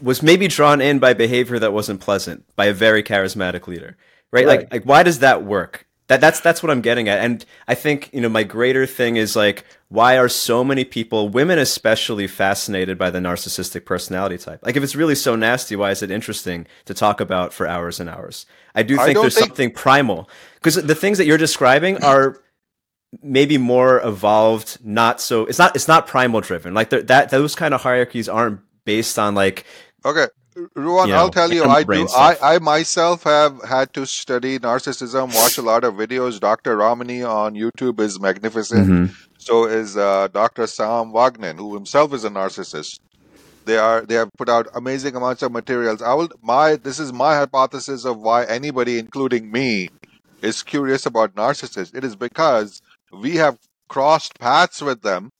was 0.00 0.22
maybe 0.22 0.48
drawn 0.48 0.80
in 0.80 0.98
by 0.98 1.14
behavior 1.14 1.58
that 1.58 1.72
wasn't 1.72 2.00
pleasant 2.00 2.44
by 2.56 2.66
a 2.66 2.72
very 2.72 3.02
charismatic 3.02 3.66
leader, 3.66 3.96
right? 4.32 4.46
Right. 4.46 4.60
Like, 4.60 4.72
like 4.72 4.84
why 4.84 5.02
does 5.02 5.20
that 5.20 5.44
work? 5.44 5.86
That 6.08 6.20
that's 6.20 6.40
that's 6.40 6.62
what 6.62 6.70
I'm 6.70 6.82
getting 6.82 7.08
at, 7.08 7.20
and 7.20 7.44
I 7.66 7.74
think 7.74 8.10
you 8.12 8.20
know 8.20 8.28
my 8.28 8.42
greater 8.42 8.84
thing 8.84 9.16
is 9.16 9.34
like 9.34 9.64
why 9.88 10.18
are 10.18 10.28
so 10.28 10.64
many 10.64 10.84
people, 10.84 11.28
women 11.28 11.58
especially, 11.58 12.26
fascinated 12.26 12.98
by 12.98 13.10
the 13.10 13.20
narcissistic 13.20 13.84
personality 13.84 14.36
type? 14.36 14.60
Like 14.62 14.76
if 14.76 14.82
it's 14.82 14.96
really 14.96 15.14
so 15.14 15.36
nasty, 15.36 15.76
why 15.76 15.92
is 15.92 16.02
it 16.02 16.10
interesting 16.10 16.66
to 16.86 16.94
talk 16.94 17.20
about 17.20 17.54
for 17.54 17.66
hours 17.66 18.00
and 18.00 18.10
hours? 18.10 18.44
I 18.74 18.82
do 18.82 18.96
think 18.96 19.14
don't 19.14 19.22
there's 19.22 19.34
think- 19.36 19.46
something 19.46 19.70
primal 19.70 20.28
because 20.56 20.74
the 20.74 20.94
things 20.94 21.18
that 21.18 21.26
you're 21.26 21.38
describing 21.38 22.02
are 22.02 22.36
maybe 23.22 23.56
more 23.56 24.00
evolved 24.04 24.78
not 24.84 25.20
so 25.20 25.46
it's 25.46 25.58
not 25.58 25.76
it's 25.76 25.86
not 25.86 26.08
primal 26.08 26.40
driven 26.40 26.74
like 26.74 26.90
that 26.90 27.30
those 27.30 27.54
kind 27.54 27.72
of 27.72 27.80
hierarchies 27.80 28.28
aren't 28.28 28.58
based 28.84 29.20
on 29.20 29.36
like 29.36 29.64
Okay, 30.04 30.26
Ruwan, 30.56 31.08
You 31.08 31.14
I'll 31.14 31.30
tell 31.30 31.52
you, 31.52 31.64
I 31.64 31.82
do. 31.82 32.06
I. 32.14 32.36
I 32.40 32.58
myself 32.58 33.24
have 33.24 33.62
had 33.64 33.92
to 33.94 34.06
study 34.06 34.58
narcissism, 34.58 35.34
watch 35.34 35.58
a 35.58 35.62
lot 35.62 35.82
of 35.82 35.94
videos. 35.94 36.38
Dr. 36.38 36.76
Ramani 36.76 37.22
on 37.22 37.54
YouTube 37.54 37.98
is 37.98 38.20
magnificent. 38.20 38.88
Mm-hmm. 38.88 39.14
So 39.38 39.66
is 39.66 39.96
uh, 39.96 40.28
Dr. 40.28 40.66
Sam 40.66 41.12
Vaknin, 41.12 41.56
who 41.56 41.74
himself 41.74 42.14
is 42.14 42.24
a 42.24 42.30
narcissist. 42.30 43.00
They 43.64 43.78
are 43.78 44.02
they 44.02 44.14
have 44.14 44.30
put 44.38 44.48
out 44.48 44.68
amazing 44.74 45.16
amounts 45.16 45.42
of 45.42 45.50
materials. 45.50 46.02
I 46.02 46.14
will 46.14 46.28
my 46.42 46.76
this 46.76 47.00
is 47.00 47.12
my 47.12 47.34
hypothesis 47.34 48.04
of 48.04 48.18
why 48.18 48.44
anybody, 48.44 48.98
including 48.98 49.50
me, 49.50 49.88
is 50.42 50.62
curious 50.62 51.06
about 51.06 51.34
narcissists. 51.34 51.94
It 51.94 52.04
is 52.04 52.14
because 52.14 52.80
we 53.12 53.36
have 53.36 53.58
crossed 53.88 54.38
paths 54.38 54.82
with 54.82 55.02
them. 55.02 55.30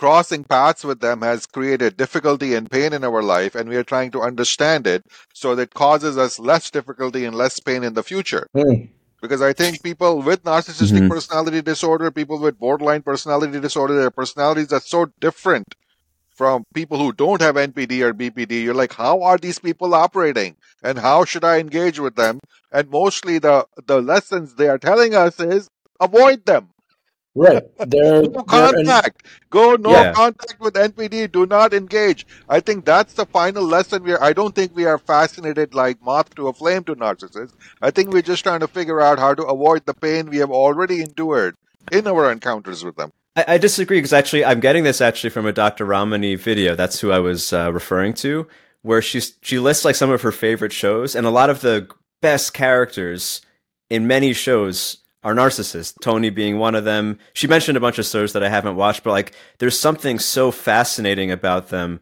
Crossing 0.00 0.44
paths 0.44 0.84
with 0.84 1.00
them 1.00 1.22
has 1.22 1.46
created 1.46 1.96
difficulty 1.96 2.54
and 2.54 2.70
pain 2.70 2.92
in 2.92 3.04
our 3.04 3.22
life, 3.22 3.54
and 3.54 3.68
we 3.68 3.76
are 3.76 3.84
trying 3.84 4.10
to 4.12 4.22
understand 4.22 4.88
it 4.88 5.04
so 5.34 5.54
that 5.56 5.74
causes 5.74 6.18
us 6.18 6.40
less 6.40 6.70
difficulty 6.72 7.24
and 7.24 7.36
less 7.36 7.60
pain 7.60 7.84
in 7.84 7.94
the 7.94 8.02
future 8.02 8.48
Hmm. 8.54 8.88
because 9.22 9.42
I 9.42 9.52
think 9.52 9.82
people 9.82 10.22
with 10.22 10.44
narcissistic 10.44 11.06
Mhm. 11.06 11.08
personality 11.08 11.62
disorder, 11.62 12.10
people 12.10 12.38
with 12.40 12.58
borderline 12.58 13.02
personality 13.02 13.60
disorder, 13.60 13.94
their 13.94 14.10
personalities 14.10 14.72
are 14.72 14.80
so 14.80 15.06
different 15.20 15.74
from 16.34 16.64
people 16.74 16.98
who 16.98 17.12
don't 17.12 17.40
have 17.42 17.56
NPD 17.56 18.02
or 18.02 18.12
BPD. 18.14 18.62
You're 18.62 18.74
like, 18.74 18.94
how 18.94 19.22
are 19.22 19.38
these 19.38 19.58
people 19.58 19.94
operating, 19.94 20.56
and 20.82 20.98
how 20.98 21.24
should 21.24 21.44
I 21.44 21.58
engage 21.58 21.98
with 22.00 22.16
them? 22.16 22.40
And 22.72 22.90
mostly 22.90 23.38
the 23.38 23.66
the 23.86 24.00
lessons 24.02 24.54
they 24.56 24.68
are 24.68 24.78
telling 24.78 25.14
us 25.14 25.40
is 25.40 25.68
avoid 26.00 26.46
them. 26.46 26.70
Right. 27.34 27.62
They're, 27.78 28.22
No 28.30 28.42
contact. 28.42 29.26
Go 29.50 29.76
no 29.76 29.90
Yeah. 29.92 30.12
contact 30.12 30.58
with 30.60 30.74
NPD. 30.74 31.30
Do 31.30 31.46
not 31.46 31.72
engage. 31.72 32.26
I 32.48 32.60
think 32.60 32.84
that's 32.84 33.14
the 33.14 33.26
final 33.26 33.62
lesson. 33.64 34.02
We 34.02 34.12
are, 34.12 34.22
I 34.22 34.32
don't 34.32 34.54
think 34.54 34.74
we 34.74 34.84
are 34.84 34.98
fascinated 34.98 35.74
like 35.74 36.02
moth 36.02 36.34
to 36.34 36.48
a 36.48 36.52
flame 36.52 36.84
to 36.84 36.96
narcissists. 36.96 37.54
I 37.80 37.90
think 37.90 38.10
we're 38.12 38.22
just 38.22 38.42
trying 38.42 38.60
to 38.60 38.68
figure 38.68 39.00
out 39.00 39.18
how 39.18 39.34
to 39.34 39.44
avoid 39.44 39.86
the 39.86 39.94
pain 39.94 40.28
we 40.28 40.38
have 40.38 40.50
already 40.50 41.02
endured 41.02 41.54
in 41.92 42.06
our 42.06 42.30
encounters 42.32 42.84
with 42.84 42.96
them. 42.96 43.12
I, 43.36 43.44
I 43.54 43.58
disagree 43.58 43.98
because 43.98 44.12
actually 44.12 44.44
I'm 44.44 44.60
getting 44.60 44.82
this 44.84 45.00
actually 45.00 45.30
from 45.30 45.46
a 45.46 45.52
Dr. 45.52 45.84
Ramani 45.84 46.34
video. 46.34 46.74
That's 46.74 46.98
who 47.00 47.12
I 47.12 47.20
was 47.20 47.52
uh, 47.52 47.72
referring 47.72 48.14
to, 48.14 48.48
where 48.82 49.00
she's 49.00 49.34
she 49.40 49.58
lists 49.60 49.84
like 49.84 49.94
some 49.94 50.10
of 50.10 50.22
her 50.22 50.32
favorite 50.32 50.72
shows, 50.72 51.14
and 51.14 51.26
a 51.26 51.30
lot 51.30 51.48
of 51.48 51.60
the 51.60 51.88
best 52.20 52.52
characters 52.54 53.40
in 53.88 54.06
many 54.06 54.32
shows 54.32 54.98
are 55.22 55.34
narcissists. 55.34 55.94
Tony 56.00 56.30
being 56.30 56.58
one 56.58 56.74
of 56.74 56.84
them. 56.84 57.18
She 57.32 57.46
mentioned 57.46 57.76
a 57.76 57.80
bunch 57.80 57.98
of 57.98 58.06
shows 58.06 58.32
that 58.32 58.42
I 58.42 58.48
haven't 58.48 58.76
watched, 58.76 59.02
but 59.02 59.10
like 59.10 59.32
there's 59.58 59.78
something 59.78 60.18
so 60.18 60.50
fascinating 60.50 61.30
about 61.30 61.68
them. 61.68 62.00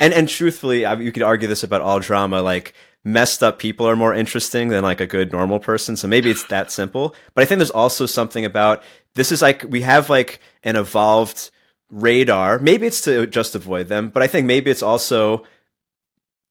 And 0.00 0.14
and 0.14 0.28
truthfully, 0.28 0.84
I, 0.84 0.94
you 0.94 1.12
could 1.12 1.22
argue 1.22 1.48
this 1.48 1.64
about 1.64 1.80
all 1.80 2.00
drama. 2.00 2.42
Like 2.42 2.74
messed 3.04 3.42
up 3.42 3.58
people 3.58 3.88
are 3.88 3.96
more 3.96 4.14
interesting 4.14 4.68
than 4.68 4.82
like 4.82 5.00
a 5.00 5.06
good 5.06 5.32
normal 5.32 5.58
person. 5.58 5.96
So 5.96 6.06
maybe 6.06 6.30
it's 6.30 6.44
that 6.44 6.70
simple. 6.70 7.14
But 7.34 7.42
I 7.42 7.44
think 7.46 7.58
there's 7.58 7.70
also 7.70 8.06
something 8.06 8.44
about 8.44 8.82
this 9.14 9.32
is 9.32 9.42
like 9.42 9.64
we 9.68 9.80
have 9.82 10.10
like 10.10 10.40
an 10.62 10.76
evolved 10.76 11.50
radar. 11.90 12.58
Maybe 12.58 12.86
it's 12.86 13.00
to 13.02 13.26
just 13.26 13.54
avoid 13.54 13.88
them, 13.88 14.10
but 14.10 14.22
I 14.22 14.26
think 14.26 14.46
maybe 14.46 14.70
it's 14.70 14.82
also 14.82 15.44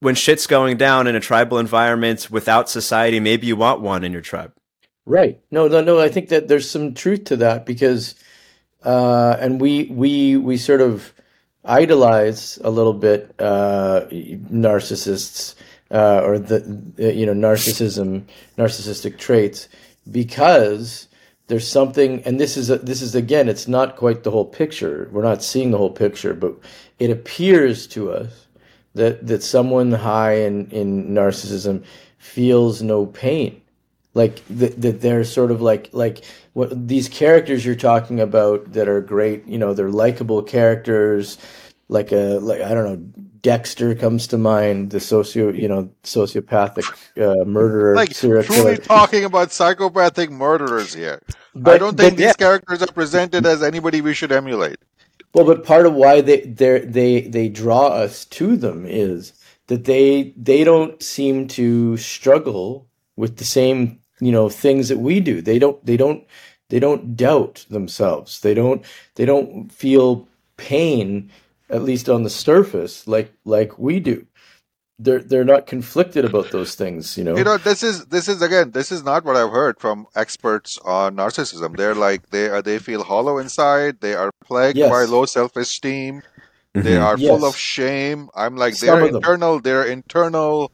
when 0.02 0.16
shit's 0.16 0.48
going 0.48 0.78
down 0.78 1.08
in 1.08 1.16
a 1.16 1.20
tribal 1.20 1.60
environment 1.60 2.30
without 2.32 2.70
society, 2.70 3.20
maybe 3.20 3.48
you 3.48 3.56
want 3.56 3.82
one 3.82 4.04
in 4.04 4.12
your 4.12 4.22
tribe. 4.22 4.54
Right. 5.10 5.41
No, 5.49 5.68
no, 5.68 5.82
no. 5.82 5.99
I 5.99 6.07
think 6.07 6.30
that 6.30 6.47
there's 6.47 6.70
some 6.70 6.93
truth 6.93 7.24
to 7.26 7.38
that 7.38 7.66
because, 7.66 8.14
uh, 8.84 9.36
and 9.39 9.60
we 9.60 9.86
we 9.86 10.38
we 10.38 10.55
sort 10.55 10.82
of 10.82 11.12
idolize 11.66 12.60
a 12.64 12.70
little 12.70 12.93
bit 12.93 13.34
uh, 13.39 14.05
narcissists 14.12 15.55
uh, 15.89 16.22
or 16.24 16.38
the 16.38 16.62
you 16.99 17.26
know 17.26 17.34
narcissism, 17.34 18.24
narcissistic 18.55 19.18
traits 19.18 19.68
because 20.12 21.07
there's 21.47 21.68
something, 21.68 22.22
and 22.24 22.39
this 22.39 22.55
is 22.55 22.70
a, 22.70 22.78
this 22.78 23.01
is 23.01 23.16
again, 23.16 23.49
it's 23.49 23.68
not 23.68 23.95
quite 23.95 24.22
the 24.22 24.30
whole 24.30 24.45
picture. 24.45 25.10
We're 25.12 25.24
not 25.24 25.41
seeing 25.41 25.72
the 25.72 25.80
whole 25.80 25.89
picture, 25.89 26.36
but 26.36 26.53
it 26.99 27.10
appears 27.10 27.88
to 27.88 28.12
us 28.12 28.45
that 28.93 29.26
that 29.26 29.41
someone 29.41 29.91
high 29.91 30.36
in 30.36 30.70
in 30.70 31.07
narcissism 31.16 31.84
feels 32.20 32.84
no 32.84 33.07
pain 33.07 33.60
like 34.20 34.45
that, 34.49 34.80
that 34.82 35.01
they're 35.01 35.24
sort 35.24 35.49
of 35.49 35.61
like 35.61 35.89
like 35.93 36.24
what 36.53 36.70
these 36.88 37.07
characters 37.07 37.65
you're 37.65 37.84
talking 37.91 38.20
about 38.20 38.74
that 38.74 38.88
are 38.88 39.01
great 39.01 39.47
you 39.47 39.57
know 39.57 39.74
they're 39.74 39.89
likable 40.05 40.43
characters 40.43 41.38
like 41.88 42.11
a 42.11 42.38
like 42.49 42.61
i 42.61 42.74
don't 42.74 42.86
know 42.86 43.24
dexter 43.41 43.95
comes 43.95 44.28
to 44.28 44.38
mind 44.38 44.89
the 44.89 44.99
socio 44.99 45.51
you 45.53 45.67
know 45.67 45.89
sociopathic 46.03 46.86
uh, 47.17 47.45
murderer 47.45 47.95
Like 47.95 48.13
serial 48.13 48.43
truly 48.43 48.76
killer 48.76 48.76
talking 48.78 49.24
about 49.24 49.51
psychopathic 49.51 50.30
murderers 50.30 50.93
here. 50.93 51.22
I 51.65 51.78
don't 51.78 51.97
think 51.97 52.15
but 52.15 52.17
these 52.17 52.26
yeah 52.28 52.34
characters 52.34 52.82
are 52.82 52.91
presented 52.91 53.45
as 53.45 53.63
anybody 53.63 54.01
we 54.01 54.13
should 54.13 54.32
emulate. 54.32 54.80
Well, 55.34 55.45
but 55.45 55.63
part 55.63 55.86
of 55.86 55.93
why 55.93 56.22
they 56.22 56.41
they 56.41 56.80
they 56.80 57.22
they 57.22 57.49
draw 57.49 57.88
us 57.88 58.26
to 58.26 58.57
them 58.57 58.86
is 58.86 59.34
that 59.67 59.86
they 59.86 60.34
they 60.36 60.63
don't 60.63 61.01
seem 61.01 61.47
to 61.49 61.97
struggle 61.97 62.88
with 63.15 63.38
the 63.38 63.45
same 63.45 63.99
you 64.20 64.32
know 64.32 64.49
things 64.49 64.89
that 64.89 64.99
we 64.99 65.20
do. 65.20 65.41
They 65.41 65.59
don't 65.59 65.84
they 65.86 65.97
don't 65.97 66.24
they 66.70 66.80
don't 66.80 67.15
doubt 67.15 67.65
themselves. 67.70 68.41
They 68.41 68.53
don't 68.53 68.84
they 69.15 69.26
don't 69.26 69.72
feel 69.72 70.28
pain 70.57 71.32
at 71.70 71.84
least 71.84 72.09
on 72.09 72.24
the 72.24 72.30
surface 72.30 73.07
like 73.07 73.32
like 73.45 73.78
we 73.80 73.99
do. 73.99 74.26
They're 74.99 75.20
they're 75.22 75.45
not 75.45 75.65
conflicted 75.67 76.26
about 76.26 76.51
those 76.51 76.76
things. 76.76 77.17
You 77.17 77.24
know. 77.24 77.38
You 77.38 77.43
know, 77.45 77.57
this 77.57 77.84
is 77.84 78.05
this 78.07 78.28
is 78.28 78.41
again, 78.41 78.72
this 78.72 78.91
is 78.91 79.03
not 79.03 79.24
what 79.26 79.38
I've 79.38 79.51
heard 79.51 79.80
from 79.80 80.07
experts 80.15 80.78
on 80.84 81.15
narcissism. 81.15 81.78
They're 81.78 81.95
like 81.95 82.30
they 82.32 82.49
are 82.49 82.61
they 82.61 82.80
feel 82.80 83.03
hollow 83.03 83.38
inside. 83.38 84.01
They 84.01 84.13
are 84.13 84.32
plagued 84.43 84.80
by 84.89 85.05
low 85.05 85.26
self 85.26 85.55
esteem. 85.55 86.24
They 86.82 86.97
Mhm. 86.97 87.01
are 87.01 87.17
full 87.17 87.45
of 87.45 87.55
shame. 87.57 88.30
I'm 88.36 88.57
like 88.57 88.76
Some 88.76 88.80
their 88.80 89.01
of 89.03 89.13
them. 89.13 89.24
internal 89.24 89.59
their 89.61 89.84
internal 89.86 90.72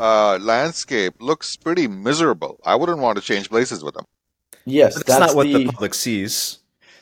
uh, 0.00 0.38
landscape 0.40 1.14
looks 1.20 1.56
pretty 1.56 1.86
miserable. 1.86 2.58
I 2.64 2.74
wouldn't 2.74 2.98
want 2.98 3.16
to 3.18 3.22
change 3.22 3.48
places 3.50 3.84
with 3.84 3.94
them. 3.94 4.04
Yes, 4.64 4.94
But 4.94 5.06
that's, 5.06 5.18
that's 5.18 5.32
not 5.32 5.36
what 5.36 5.46
the 5.46 5.64
the 5.64 5.66
public 5.72 5.94
sees. 5.94 6.58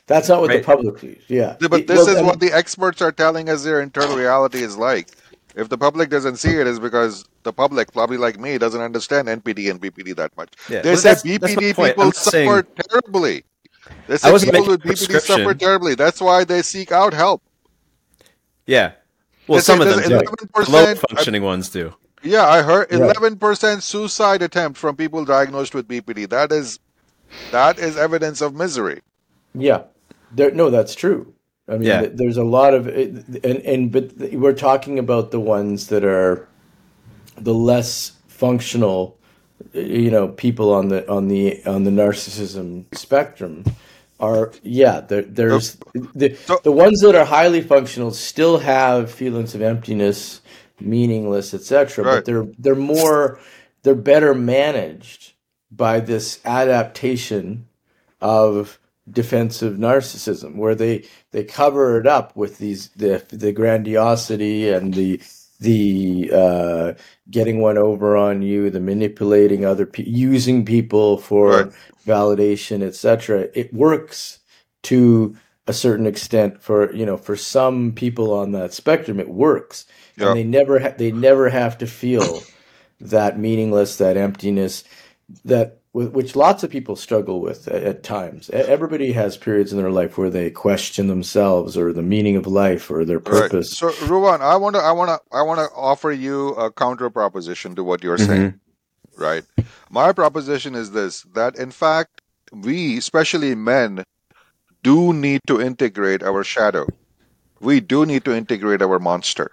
that's 0.07 0.29
not 0.29 0.41
what 0.41 0.51
right? 0.51 0.59
the 0.61 0.65
public 0.67 0.99
sees. 0.99 1.23
Yeah. 1.29 1.57
Yeah, 1.61 1.69
But 1.69 1.87
this 1.87 1.99
well, 1.99 2.09
is 2.09 2.17
and- 2.19 2.27
what 2.27 2.41
the 2.41 2.53
experts 2.53 3.01
are 3.03 3.13
telling 3.13 3.49
us 3.49 3.65
their 3.65 3.81
internal 3.81 4.17
reality 4.17 4.63
is 4.63 4.77
like. 4.77 5.09
If 5.57 5.71
the 5.71 5.79
public 5.79 6.09
doesn't 6.09 6.37
see 6.37 6.55
it, 6.61 6.67
is 6.69 6.79
because 6.79 7.25
the 7.43 7.53
public, 7.53 7.93
probably 7.93 8.17
like 8.17 8.39
me, 8.39 8.59
doesn't 8.59 8.81
understand 8.81 9.27
NPD 9.27 9.71
and 9.71 9.81
BPD 9.81 10.15
that 10.17 10.37
much. 10.37 10.51
Yeah, 10.69 10.83
They 10.83 10.91
well, 10.91 10.97
say 10.99 11.09
that's- 11.15 11.23
that's 11.23 11.43
my 11.57 11.63
BPD 11.63 11.75
point. 11.75 11.89
I'm 11.91 11.95
people 11.95 12.05
not 12.05 12.17
saying- 12.17 12.49
suffer 12.51 12.67
terribly. 12.89 13.45
They 14.07 14.15
I 14.15 14.17
say 14.19 14.33
wasn't 14.33 14.53
people 14.53 14.67
making 14.67 14.71
with 14.71 14.85
a 14.85 14.89
BPD 14.89 14.97
suffer 14.99 15.13
prescription. 15.13 15.59
terribly. 15.59 15.95
That's 15.97 16.21
why 16.21 16.45
they 16.45 16.63
seek 16.63 16.93
out 16.93 17.13
help. 17.15 17.43
Yeah. 18.67 18.93
Well, 19.49 19.57
They 19.57 19.63
say 19.63 19.73
some 19.73 19.81
of 19.81 19.89
them 19.89 19.97
there's 19.99 20.09
do. 20.09 20.27
11%, 20.27 20.67
The 20.67 20.71
low 20.71 20.95
functioning 20.95 21.43
ones 21.43 21.71
do. 21.71 21.95
Yeah, 22.29 22.47
I 22.47 22.63
heard 22.63 22.93
Right. 22.93 23.01
eleven 23.01 23.37
percent 23.37 23.83
suicide 23.83 24.43
attempt 24.43 24.79
from 24.79 24.97
people 24.97 25.25
diagnosed 25.25 25.75
with 25.75 25.89
BPD. 25.89 26.29
That 26.29 26.53
is 26.53 26.79
that 27.53 27.79
is 27.79 27.97
evidence 27.97 28.41
of 28.41 28.55
misery. 28.55 29.01
Yeah, 29.55 29.83
there. 30.35 30.51
No, 30.51 30.71
that's 30.71 30.95
true. 30.95 31.33
I 31.69 31.73
mean, 31.73 31.83
Yeah. 31.83 32.07
there's 32.13 32.37
a 32.37 32.45
lot 32.45 32.75
of, 32.75 32.87
and 32.89 33.25
and 33.45 33.93
but 33.93 34.13
we're 34.33 34.53
talking 34.55 34.99
about 34.99 35.31
the 35.31 35.41
ones 35.41 35.89
that 35.89 36.05
are 36.05 36.47
the 37.37 37.55
less 37.55 38.13
functional, 38.27 39.17
you 39.73 40.11
know, 40.11 40.29
people 40.29 40.73
on 40.73 40.89
the 40.89 41.09
on 41.11 41.29
the 41.29 41.63
on 41.67 41.85
the 41.85 41.91
narcissism 41.91 42.85
spectrum. 42.95 43.65
Are 44.21 44.51
yeah, 44.65 45.01
there, 45.01 45.23
there's 45.23 45.77
the 46.15 46.35
So- 46.47 46.61
the 46.65 46.73
ones 46.73 47.01
that 47.03 47.15
are 47.15 47.25
highly 47.25 47.61
functional 47.61 48.11
still 48.11 48.59
have 48.59 49.13
feelings 49.13 49.55
of 49.55 49.63
emptiness, 49.63 50.41
meaningless, 50.81 51.55
etc. 51.55 52.05
Right. 52.05 52.15
But 52.17 52.25
they're 52.27 52.49
they're 52.59 52.75
more 52.77 53.41
they're 53.85 53.95
better 53.95 54.35
managed 54.35 55.35
by 55.71 56.01
this 56.01 56.41
adaptation 56.45 57.69
of 58.21 58.79
defensive 59.11 59.75
narcissism 59.79 60.57
where 60.57 60.75
they 60.77 61.05
they 61.33 61.45
cover 61.45 61.99
it 62.01 62.07
up 62.07 62.37
with 62.37 62.59
these 62.59 62.91
the 62.91 63.25
the 63.31 63.53
grandiosity 63.53 64.71
and 64.71 64.95
the 64.95 65.21
the 65.61 66.31
uh, 66.35 66.95
getting 67.31 67.61
one 67.61 67.79
over 67.79 68.17
on 68.17 68.43
you, 68.43 68.71
the 68.71 68.81
manipulating 68.81 69.65
other 69.65 69.87
pe- 69.87 70.05
using 70.05 70.65
people 70.65 71.19
for 71.19 71.49
Right. 71.65 71.73
validation, 72.07 72.83
etc. 72.83 73.49
It 73.55 73.75
works 73.75 74.41
to 74.85 75.37
a 75.69 75.73
certain 75.73 76.07
extent 76.07 76.61
for 76.61 76.93
you 76.95 77.07
know 77.07 77.17
for 77.17 77.37
some 77.37 77.93
people 77.93 78.33
on 78.33 78.53
that 78.53 78.73
spectrum. 78.75 79.21
It 79.21 79.29
works, 79.29 79.87
Yeah. 80.17 80.29
and 80.29 80.37
they 80.37 80.45
never 80.45 80.81
ha- 80.81 80.95
they 80.97 81.13
never 81.13 81.49
have 81.51 81.79
to 81.79 81.87
feel 81.87 82.43
that 83.01 83.39
meaningless, 83.39 83.97
that 83.99 84.17
emptiness, 84.17 84.83
that 85.45 85.77
which 85.93 86.37
lots 86.37 86.63
of 86.63 86.71
people 86.71 86.95
struggle 86.97 87.41
with 87.41 87.67
at, 87.69 87.83
at 87.83 88.03
times. 88.03 88.51
Everybody 88.51 89.13
has 89.13 89.37
periods 89.37 89.73
in 89.73 89.79
their 89.79 89.91
life 89.91 90.17
where 90.19 90.31
they 90.31 90.51
question 90.51 91.09
themselves 91.09 91.77
or 91.77 91.93
the 91.93 92.03
meaning 92.03 92.37
of 92.37 92.47
life 92.47 92.91
or 92.91 93.05
their 93.05 93.19
Right. 93.19 93.25
purpose. 93.51 93.77
So, 93.77 93.91
Ruwan, 94.07 94.41
I 94.41 94.57
want 94.57 94.77
to, 94.77 94.83
I 94.83 94.93
want 94.93 95.09
to, 95.11 95.37
I 95.37 95.43
want 95.43 95.59
to 95.61 95.69
offer 95.75 96.13
you 96.13 96.51
a 96.51 96.71
counter 96.71 97.11
proposition 97.11 97.75
to 97.77 97.83
what 97.85 98.03
you're 98.05 98.19
saying. 98.19 98.53
Mm-hmm. 98.53 99.23
Right. 99.23 99.45
My 99.91 100.13
proposition 100.13 100.75
is 100.77 100.93
this: 100.93 101.23
that 101.35 101.57
in 101.57 101.71
fact, 101.73 102.21
we, 102.53 102.99
especially 102.99 103.55
men, 103.57 104.05
do 104.83 105.13
need 105.13 105.41
to 105.47 105.61
integrate 105.61 106.23
our 106.23 106.45
shadow. 106.45 106.87
We 107.61 107.81
do 107.81 108.07
need 108.07 108.25
to 108.25 108.35
integrate 108.35 108.83
our 108.83 108.99
monster. 108.99 109.53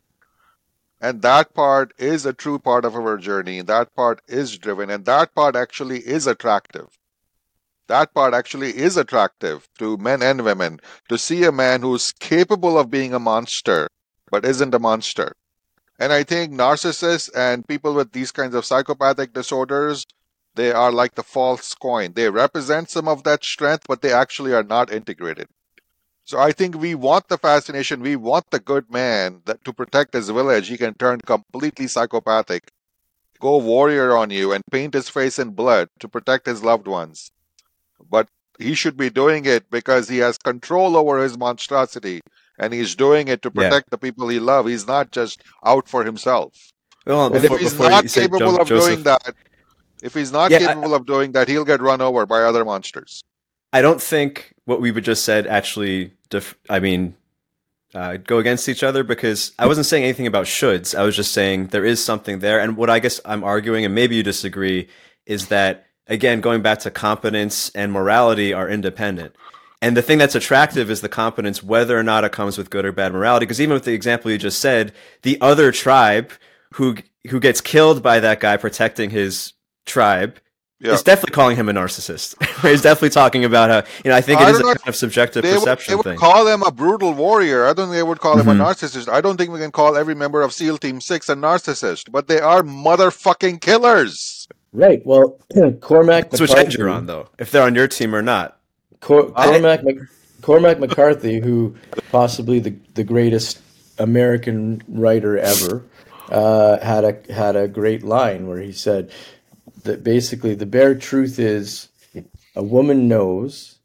And 1.01 1.21
that 1.21 1.53
part 1.53 1.93
is 1.97 2.25
a 2.25 2.33
true 2.33 2.59
part 2.59 2.85
of 2.85 2.95
our 2.95 3.17
journey. 3.17 3.61
That 3.61 3.93
part 3.95 4.21
is 4.27 4.57
driven, 4.57 4.89
and 4.89 5.05
that 5.05 5.35
part 5.35 5.55
actually 5.55 5.99
is 5.99 6.25
attractive. 6.25 6.87
That 7.87 8.13
part 8.13 8.33
actually 8.33 8.77
is 8.77 8.97
attractive 8.97 9.67
to 9.77 9.97
men 9.97 10.23
and 10.23 10.43
women 10.43 10.79
to 11.09 11.17
see 11.17 11.43
a 11.43 11.51
man 11.51 11.81
who's 11.81 12.11
capable 12.13 12.79
of 12.79 12.89
being 12.89 13.13
a 13.13 13.19
monster, 13.19 13.87
but 14.31 14.45
isn't 14.45 14.73
a 14.73 14.79
monster. 14.79 15.33
And 15.99 16.11
I 16.11 16.23
think 16.23 16.51
narcissists 16.51 17.29
and 17.35 17.67
people 17.67 17.93
with 17.93 18.11
these 18.11 18.31
kinds 18.31 18.55
of 18.55 18.65
psychopathic 18.65 19.33
disorders, 19.33 20.05
they 20.55 20.71
are 20.71 20.91
like 20.91 21.15
the 21.15 21.23
false 21.23 21.73
coin. 21.73 22.13
They 22.13 22.29
represent 22.29 22.89
some 22.89 23.07
of 23.07 23.23
that 23.23 23.43
strength, 23.43 23.85
but 23.87 24.01
they 24.01 24.13
actually 24.13 24.53
are 24.53 24.63
not 24.63 24.91
integrated. 24.91 25.47
So 26.23 26.39
I 26.39 26.51
think 26.51 26.75
we 26.75 26.95
want 26.95 27.27
the 27.27 27.37
fascination. 27.37 28.01
We 28.01 28.15
want 28.15 28.49
the 28.49 28.59
good 28.59 28.91
man 28.91 29.41
that 29.45 29.63
to 29.65 29.73
protect 29.73 30.13
his 30.13 30.29
village. 30.29 30.67
He 30.67 30.77
can 30.77 30.95
turn 30.95 31.21
completely 31.21 31.87
psychopathic, 31.87 32.63
go 33.39 33.57
warrior 33.57 34.17
on 34.17 34.31
you, 34.31 34.51
and 34.51 34.63
paint 34.71 34.95
his 34.95 35.07
face 35.07 35.37
in 35.37 35.51
blood 35.51 35.89
to 35.99 36.07
protect 36.07 36.47
his 36.47 36.63
loved 36.63 36.87
ones. 36.87 37.31
But 38.09 38.27
he 38.57 38.73
should 38.73 38.97
be 38.97 39.09
doing 39.09 39.45
it 39.45 39.69
because 39.69 40.09
he 40.09 40.17
has 40.19 40.37
control 40.39 40.97
over 40.97 41.21
his 41.21 41.37
monstrosity, 41.37 42.21
and 42.57 42.73
he's 42.73 42.95
doing 42.95 43.27
it 43.27 43.43
to 43.43 43.51
Yeah. 43.53 43.69
protect 43.69 43.91
the 43.91 43.97
people 43.97 44.27
he 44.29 44.39
loves. 44.39 44.69
He's 44.69 44.87
not 44.87 45.11
just 45.11 45.43
out 45.63 45.87
for 45.87 46.03
himself. 46.03 46.53
Well, 47.05 47.29
before, 47.29 47.57
if 47.57 47.61
he's 47.61 47.77
not 47.77 48.07
capable 48.07 48.59
of 48.59 48.67
Joseph, 48.67 48.89
doing 48.89 49.03
that, 49.03 49.35
if 50.05 50.13
he's 50.13 50.31
not 50.31 50.51
Yeah, 50.51 50.57
I- 50.57 50.67
capable 50.67 50.93
of 50.93 51.05
doing 51.05 51.31
that, 51.33 51.47
he'll 51.47 51.65
get 51.65 51.81
run 51.81 51.99
over 51.99 52.25
by 52.25 52.43
other 52.43 52.63
monsters. 52.63 53.23
I 53.73 53.81
don't 53.81 54.01
think 54.01 54.53
what 54.65 54.79
we 54.79 54.91
just 55.01 55.25
said 55.25 55.47
actually, 55.47 56.13
def- 56.29 56.55
I 56.69 56.79
mean, 56.79 57.15
uh, 57.93 58.17
go 58.17 58.37
against 58.39 58.69
each 58.69 58.83
other 58.83 59.03
because 59.03 59.51
I 59.57 59.67
wasn't 59.67 59.87
saying 59.87 60.03
anything 60.03 60.27
about 60.27 60.45
shoulds. 60.45 60.93
I 60.95 61.03
was 61.03 61.15
just 61.15 61.31
saying 61.31 61.67
there 61.67 61.85
is 61.85 62.03
something 62.03 62.39
there. 62.39 62.59
And 62.59 62.77
what 62.77 62.89
I 62.89 62.99
guess 62.99 63.19
I'm 63.25 63.43
arguing, 63.43 63.83
and 63.85 63.95
maybe 63.95 64.15
you 64.15 64.23
disagree, 64.23 64.87
is 65.25 65.47
that, 65.47 65.87
again, 66.07 66.39
going 66.41 66.61
back 66.61 66.79
to 66.79 66.91
competence 66.91 67.71
and 67.73 67.91
morality 67.91 68.53
are 68.53 68.69
independent. 68.69 69.35
And 69.81 69.95
the 69.95 70.01
thing 70.01 70.17
that's 70.17 70.35
attractive 70.35 70.89
is 70.89 71.01
the 71.01 71.09
competence, 71.09 71.63
whether 71.63 71.97
or 71.97 72.03
not 72.03 72.23
it 72.23 72.31
comes 72.31 72.57
with 72.57 72.69
good 72.69 72.85
or 72.85 72.91
bad 72.91 73.13
morality. 73.13 73.45
Because 73.45 73.61
even 73.61 73.73
with 73.73 73.85
the 73.85 73.93
example 73.93 74.31
you 74.31 74.37
just 74.37 74.59
said, 74.59 74.93
the 75.23 75.39
other 75.41 75.71
tribe 75.71 76.31
who 76.73 76.95
who 77.29 77.39
gets 77.39 77.59
killed 77.59 78.03
by 78.03 78.19
that 78.19 78.39
guy 78.39 78.55
protecting 78.55 79.09
his 79.09 79.53
tribe 79.85 80.39
Yeah. 80.79 80.93
is 80.93 81.03
definitely 81.03 81.33
calling 81.33 81.55
him 81.55 81.69
a 81.69 81.73
narcissist. 81.73 82.35
He's 82.67 82.81
definitely 82.81 83.09
talking 83.11 83.45
about 83.45 83.69
how 83.69 83.89
you 84.03 84.09
know. 84.09 84.15
I 84.17 84.21
think 84.21 84.41
it 84.41 84.45
I 84.47 84.49
is 84.51 84.59
a 84.59 84.63
kind 84.63 84.79
of 84.87 84.95
subjective 84.95 85.43
They 85.43 85.51
would, 85.51 85.59
perception 85.59 85.91
they 85.91 85.95
would 86.11 86.17
call 86.17 86.47
him 86.47 86.63
a 86.63 86.71
brutal 86.71 87.13
warrior. 87.13 87.65
I 87.65 87.73
don't 87.73 87.87
think 87.87 87.95
they 87.95 88.03
would 88.03 88.19
call 88.19 88.37
him 88.37 88.47
Mhm. 88.47 88.59
a 88.61 88.63
narcissist. 88.65 89.07
I 89.07 89.21
don't 89.21 89.37
think 89.37 89.51
we 89.51 89.59
can 89.59 89.71
call 89.71 89.95
every 89.95 90.15
member 90.15 90.41
of 90.41 90.51
SEAL 90.53 90.79
Team 90.79 90.99
6 91.01 91.29
a 91.29 91.35
narcissist, 91.35 92.11
but 92.11 92.27
they 92.27 92.39
are 92.39 92.61
motherfucking 92.63 93.61
killers. 93.61 94.47
Right. 94.73 95.01
Well, 95.05 95.39
Cormac 95.81 96.31
That's 96.31 96.41
which 96.41 96.53
end 96.55 96.73
you're 96.73 96.89
on, 96.89 97.05
though. 97.05 97.29
If 97.39 97.51
they're 97.51 97.63
on 97.63 97.75
your 97.75 97.87
team 97.87 98.13
or 98.13 98.21
not. 98.21 98.57
Cor- 98.99 99.31
I- 99.35 99.45
Cormac, 99.47 99.83
Mc- 99.83 99.99
Cormac 100.41 100.79
McCarthy, 100.79 101.39
who 101.39 101.75
possibly 102.11 102.59
the, 102.59 102.75
the 102.95 103.03
greatest 103.03 103.59
American 103.97 104.81
writer 104.89 105.37
ever, 105.37 105.83
uh, 106.29 106.79
had 106.79 107.03
a 107.05 107.33
had 107.33 107.55
a 107.55 107.67
great 107.67 108.03
line 108.03 108.47
where 108.47 108.59
he 108.59 108.71
said 108.71 109.11
that 109.85 110.03
basically 110.03 110.53
the 110.55 110.65
bare 110.65 110.95
truth 110.95 111.39
is 111.39 111.87
a 112.55 112.63
woman 112.63 113.07
knows 113.07 113.79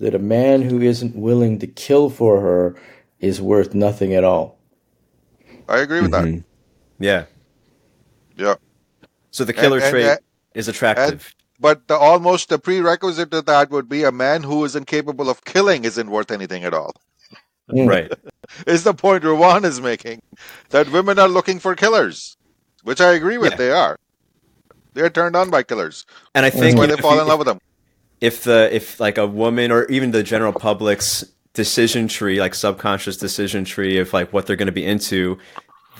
that 0.00 0.14
a 0.14 0.18
man 0.18 0.62
who 0.62 0.80
isn't 0.80 1.14
willing 1.14 1.58
to 1.60 1.66
kill 1.66 2.10
for 2.10 2.40
her 2.40 2.76
is 3.20 3.40
worth 3.40 3.74
nothing 3.74 4.14
at 4.14 4.24
all. 4.24 4.58
I 5.68 5.78
agree 5.78 6.00
with 6.00 6.10
that. 6.10 6.24
Mhm. 6.24 6.44
Yeah. 6.98 7.24
Yeah. 8.36 8.56
So 9.30 9.44
the 9.44 9.52
killer 9.52 9.76
And- 9.76 9.84
and- 9.84 9.90
trait 9.92 10.06
and- 10.06 10.18
is 10.54 10.68
attractive. 10.68 11.34
But 11.60 11.86
the 11.86 11.96
almost 11.96 12.48
the 12.48 12.58
prerequisite 12.58 13.30
to 13.30 13.42
that 13.42 13.70
would 13.70 13.88
be 13.88 14.02
a 14.02 14.10
man 14.10 14.42
who 14.42 14.64
is 14.64 14.74
incapable 14.74 15.30
of 15.30 15.44
killing 15.44 15.84
isn't 15.84 16.10
worth 16.10 16.32
anything 16.32 16.64
at 16.64 16.74
all. 16.74 16.92
Mm. 17.70 18.10
Is 18.66 18.82
the 18.82 18.92
point 18.92 19.22
Ruwan 19.22 19.64
is 19.64 19.80
making 19.80 20.20
that 20.70 20.90
women 20.90 21.18
are 21.20 21.28
looking 21.28 21.60
for 21.60 21.76
killers, 21.76 22.36
which 22.82 23.00
I 23.00 23.12
agree 23.12 23.38
with. 23.38 23.52
Yeah. 23.52 23.56
They 23.56 23.70
are. 23.70 23.96
They're 24.94 25.10
turned 25.10 25.36
on 25.36 25.50
by 25.50 25.62
killers. 25.64 26.06
And 26.34 26.46
I 26.46 26.50
That's 26.50 26.60
think 26.60 26.78
why 26.78 26.86
they 26.86 26.96
fall 26.96 27.20
in 27.20 27.26
love 27.28 27.38
with 27.38 27.46
them. 27.48 27.60
if 28.20 28.44
the 28.44 28.70
if 28.74 29.00
like 29.00 29.18
a 29.18 29.26
woman 29.26 29.70
or 29.72 29.86
even 29.86 30.12
the 30.12 30.22
general 30.22 30.52
public's 30.52 31.24
decision 31.54 32.08
tree, 32.08 32.40
like 32.40 32.54
subconscious 32.54 33.16
decision 33.18 33.64
tree 33.64 33.98
of 33.98 34.12
like 34.12 34.32
what 34.32 34.46
they're 34.46 34.56
going 34.56 34.66
to 34.66 34.72
be 34.72 34.86
into, 34.86 35.38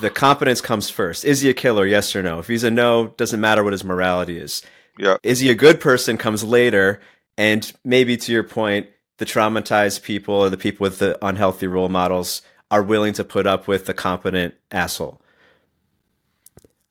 the 0.00 0.10
competence 0.10 0.60
comes 0.60 0.90
first. 0.90 1.24
Is 1.24 1.42
he 1.42 1.50
a 1.50 1.54
killer? 1.54 1.86
Yes 1.86 2.16
or 2.16 2.22
no? 2.22 2.40
If 2.40 2.48
he's 2.48 2.64
a 2.64 2.70
no, 2.72 3.08
doesn't 3.18 3.40
matter 3.40 3.64
what 3.64 3.72
his 3.74 3.84
morality 3.84 4.38
is. 4.38 4.62
Yeah. 4.98 5.18
Is 5.22 5.40
he 5.40 5.50
a 5.50 5.56
good 5.56 5.80
person? 5.80 6.18
Comes 6.18 6.44
later, 6.44 7.00
and 7.38 7.72
maybe 7.84 8.16
to 8.18 8.32
your 8.32 8.44
point, 8.44 8.88
the 9.18 9.26
traumatized 9.26 10.02
people 10.02 10.34
or 10.34 10.50
the 10.50 10.58
people 10.58 10.84
with 10.84 10.98
the 11.00 11.18
unhealthy 11.26 11.68
role 11.68 11.90
models 11.90 12.42
are 12.70 12.82
willing 12.84 13.14
to 13.14 13.24
put 13.24 13.46
up 13.46 13.68
with 13.68 13.86
the 13.86 13.94
competent 13.94 14.54
asshole. 14.72 15.21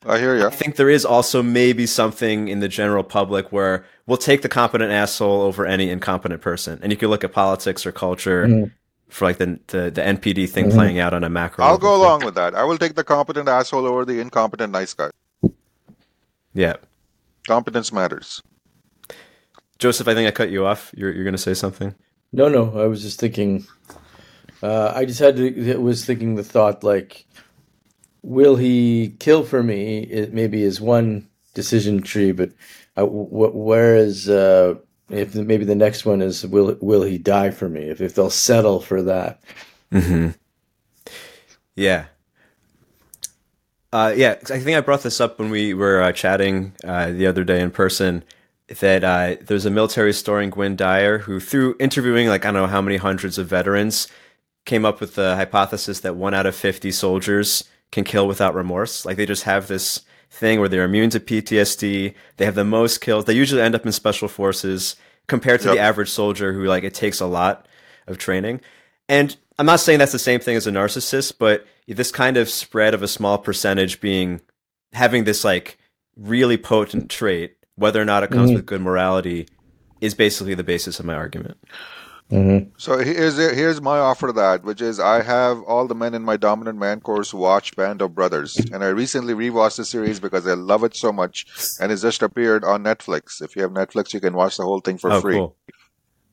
I 0.06 0.18
hear 0.18 0.36
you. 0.36 0.48
I 0.48 0.50
think 0.50 0.78
there 0.78 0.90
is 0.90 1.06
also 1.06 1.44
maybe 1.44 1.86
something 1.86 2.48
in 2.48 2.60
the 2.60 2.68
general 2.68 3.04
public 3.04 3.52
where 3.52 3.86
we'll 4.08 4.18
take 4.18 4.42
the 4.42 4.50
competent 4.50 4.92
asshole 4.92 5.42
over 5.42 5.66
any 5.66 5.90
incompetent 5.90 6.42
person. 6.42 6.80
And 6.82 6.92
you 6.92 6.98
can 6.98 7.10
look 7.10 7.24
at 7.24 7.32
politics 7.34 7.86
or 7.86 7.92
culture 7.92 8.48
Mhm. 8.48 8.72
for 9.10 9.26
like 9.26 9.38
the, 9.38 9.60
the, 9.68 9.92
the 9.92 10.02
NPD 10.02 10.48
thing 10.50 10.66
Mhm. 10.70 10.74
playing 10.74 11.00
out 11.00 11.14
on 11.14 11.24
a 11.24 11.30
macro. 11.30 11.64
I'll 11.66 11.74
level 11.74 11.90
go 11.90 11.96
too. 11.98 12.02
along 12.02 12.26
with 12.26 12.36
that. 12.36 12.56
I 12.56 12.64
will 12.64 12.80
take 12.80 12.96
the 12.96 13.04
competent 13.04 13.48
asshole 13.48 13.86
over 13.86 14.04
the 14.04 14.20
incompetent 14.20 14.72
nice 14.74 14.94
guy. 14.96 15.12
Yeah. 16.54 16.78
Competence 17.48 17.94
matters. 17.94 18.42
Joseph, 19.78 20.08
I 20.08 20.14
think 20.16 20.28
I 20.28 20.32
cut 20.32 20.50
you 20.50 20.66
off. 20.66 20.92
You're, 20.96 21.12
you're 21.12 21.24
going 21.24 21.34
to 21.34 21.38
say 21.38 21.54
something? 21.54 21.94
No, 22.34 22.48
no. 22.50 22.80
I 22.80 22.86
was 22.88 23.02
just 23.02 23.20
thinking. 23.20 23.66
Uh, 24.64 24.92
I 24.96 25.06
just 25.06 25.20
had 25.20 25.36
to. 25.38 25.78
Was 25.78 26.06
thinking 26.06 26.36
the 26.36 26.44
thought 26.44 26.84
like, 26.84 27.26
will 28.24 28.56
he 28.56 29.16
kill 29.20 29.44
for 29.44 29.64
me? 29.64 30.00
It 30.00 30.34
maybe 30.34 30.64
is 30.64 30.80
one 30.80 31.28
decision 31.54 32.02
tree, 32.02 32.32
but 32.32 32.52
uh, 32.96 33.06
wh- 33.06 33.56
where 33.56 33.96
is 33.96 34.30
uh, 34.30 34.76
if 35.10 35.36
maybe 35.36 35.66
the 35.66 35.76
next 35.76 36.06
one 36.06 36.22
is 36.22 36.46
will 36.46 36.78
will 36.82 37.04
he 37.04 37.18
die 37.18 37.52
for 37.52 37.70
me? 37.70 37.82
If 37.90 38.02
if 38.02 38.16
they'll 38.16 38.30
settle 38.30 38.80
for 38.80 39.02
that. 39.04 39.42
Mm-hmm. 39.92 40.30
Yeah. 41.76 42.06
Uh, 43.94 44.14
yeah, 44.16 44.36
I 44.50 44.60
think 44.60 44.78
I 44.78 44.82
brought 44.82 45.04
this 45.04 45.20
up 45.20 45.38
when 45.38 45.50
we 45.50 45.74
were 45.74 46.02
uh, 46.02 46.14
chatting 46.14 46.74
uh, 46.86 47.12
the 47.12 47.28
other 47.28 47.44
day 47.44 47.60
in 47.62 47.72
person. 47.72 48.24
That 48.80 49.04
uh, 49.04 49.36
there's 49.42 49.66
a 49.66 49.70
military 49.70 50.10
historian, 50.10 50.50
Gwynne 50.50 50.78
Dyer, 50.78 51.20
who 51.20 51.42
through 51.42 51.76
interviewing 51.78 52.30
like 52.30 52.46
I 52.46 52.52
don't 52.52 52.62
know 52.62 52.68
how 52.68 52.82
many 52.82 52.96
hundreds 52.96 53.38
of 53.38 53.48
veterans, 53.48 54.08
came 54.64 54.86
up 54.86 55.02
with 55.02 55.16
the 55.16 55.36
hypothesis 55.36 56.00
that 56.02 56.16
one 56.16 56.34
out 56.34 56.46
of 56.46 56.56
fifty 56.56 56.90
soldiers 56.90 57.66
can 57.92 58.04
kill 58.04 58.28
without 58.28 58.56
remorse. 58.56 59.06
Like 59.06 59.18
they 59.18 59.26
just 59.26 59.44
have 59.44 59.68
this 59.68 60.02
thing 60.30 60.60
where 60.60 60.70
they're 60.70 60.86
immune 60.86 61.10
to 61.12 61.20
PTSD. 61.20 62.14
They 62.38 62.46
have 62.46 62.56
the 62.56 62.64
most 62.64 63.02
kills. 63.02 63.26
They 63.26 63.34
usually 63.34 63.62
end 63.62 63.76
up 63.76 63.86
in 63.86 63.92
special 63.92 64.28
forces 64.28 64.96
compared 65.28 65.60
to 65.62 65.68
Yep. 65.68 65.76
the 65.76 65.82
average 65.82 66.10
soldier 66.10 66.54
who 66.54 66.64
like 66.66 66.84
it 66.84 66.94
takes 66.94 67.20
a 67.20 67.26
lot 67.26 67.68
of 68.08 68.18
training. 68.18 68.62
And 69.10 69.36
I'm 69.60 69.66
not 69.66 69.82
saying 69.82 70.00
that's 70.00 70.14
the 70.14 70.20
same 70.20 70.40
thing 70.40 70.56
as 70.56 70.68
a 70.68 70.72
narcissist, 70.72 71.34
but 71.38 71.66
this 71.88 72.12
kind 72.12 72.38
of 72.38 72.50
spread 72.50 72.94
of 72.94 73.04
a 73.04 73.08
small 73.08 73.38
percentage 73.38 74.00
being 74.00 74.40
having 74.94 75.26
this 75.26 75.44
like 75.44 75.78
really 76.16 76.58
potent 76.58 77.10
trait, 77.10 77.56
whether 77.76 78.02
or 78.02 78.06
not 78.06 78.24
it 78.24 78.32
comes 78.32 78.52
Mhm. 78.52 78.56
with 78.56 78.66
good 78.66 78.82
morality, 78.82 79.48
is 80.00 80.14
basically 80.14 80.54
the 80.56 80.64
basis 80.64 81.00
of 81.00 81.06
my 81.06 81.14
argument. 81.14 81.58
Mm-hmm. 82.32 82.70
So 82.78 82.98
here's 83.00 83.36
here's 83.36 83.82
my 83.82 84.00
offer 84.00 84.28
to 84.28 84.34
that, 84.34 84.64
which 84.64 84.82
is 84.82 85.02
I 85.02 85.22
have 85.22 85.62
all 85.64 85.86
the 85.86 85.96
men 85.96 86.14
in 86.14 86.24
my 86.24 86.38
dominant 86.38 86.80
man 86.80 87.02
course 87.02 87.34
watch 87.34 87.76
Band 87.76 88.02
of 88.02 88.16
Brothers, 88.16 88.56
and 88.72 88.86
I 88.86 88.88
recently 88.88 89.34
rewatched 89.34 89.78
the 89.78 89.86
series 89.86 90.22
because 90.22 90.48
I 90.48 90.54
love 90.54 90.86
it 90.86 90.96
so 90.96 91.12
much, 91.12 91.46
and 91.82 91.92
it's 91.92 92.04
just 92.04 92.22
appeared 92.22 92.64
on 92.64 92.86
Netflix. 92.86 93.42
If 93.42 93.58
you 93.58 93.64
have 93.64 93.72
Netflix, 93.72 94.14
you 94.14 94.22
can 94.22 94.34
watch 94.34 94.56
the 94.56 94.64
whole 94.64 94.80
thing 94.80 94.98
for 94.98 95.12
oh, 95.12 95.20
free. 95.20 95.36
cool. 95.36 95.58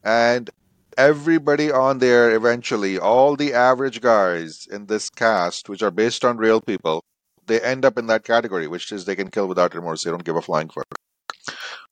And 0.05 0.49
everybody 0.97 1.73
on 1.73 1.99
there, 1.99 2.33
eventually, 2.33 2.97
all 2.97 3.35
the 3.35 3.53
average 3.53 4.01
guys 4.01 4.69
in 4.71 4.87
this 4.87 5.11
cast, 5.11 5.69
which 5.69 5.83
are 5.83 5.91
based 5.91 6.25
on 6.25 6.37
real 6.37 6.61
people, 6.61 7.03
they 7.47 7.61
end 7.61 7.85
up 7.85 7.99
in 7.99 8.07
that 8.07 8.23
category, 8.23 8.69
which 8.69 8.93
is 8.93 9.05
they 9.05 9.17
can 9.17 9.31
kill 9.31 9.49
without 9.49 9.75
remorse. 9.75 10.05
They 10.05 10.13
don't 10.13 10.25
give 10.25 10.37
a 10.37 10.43
flying 10.43 10.69
fuck. 10.69 10.87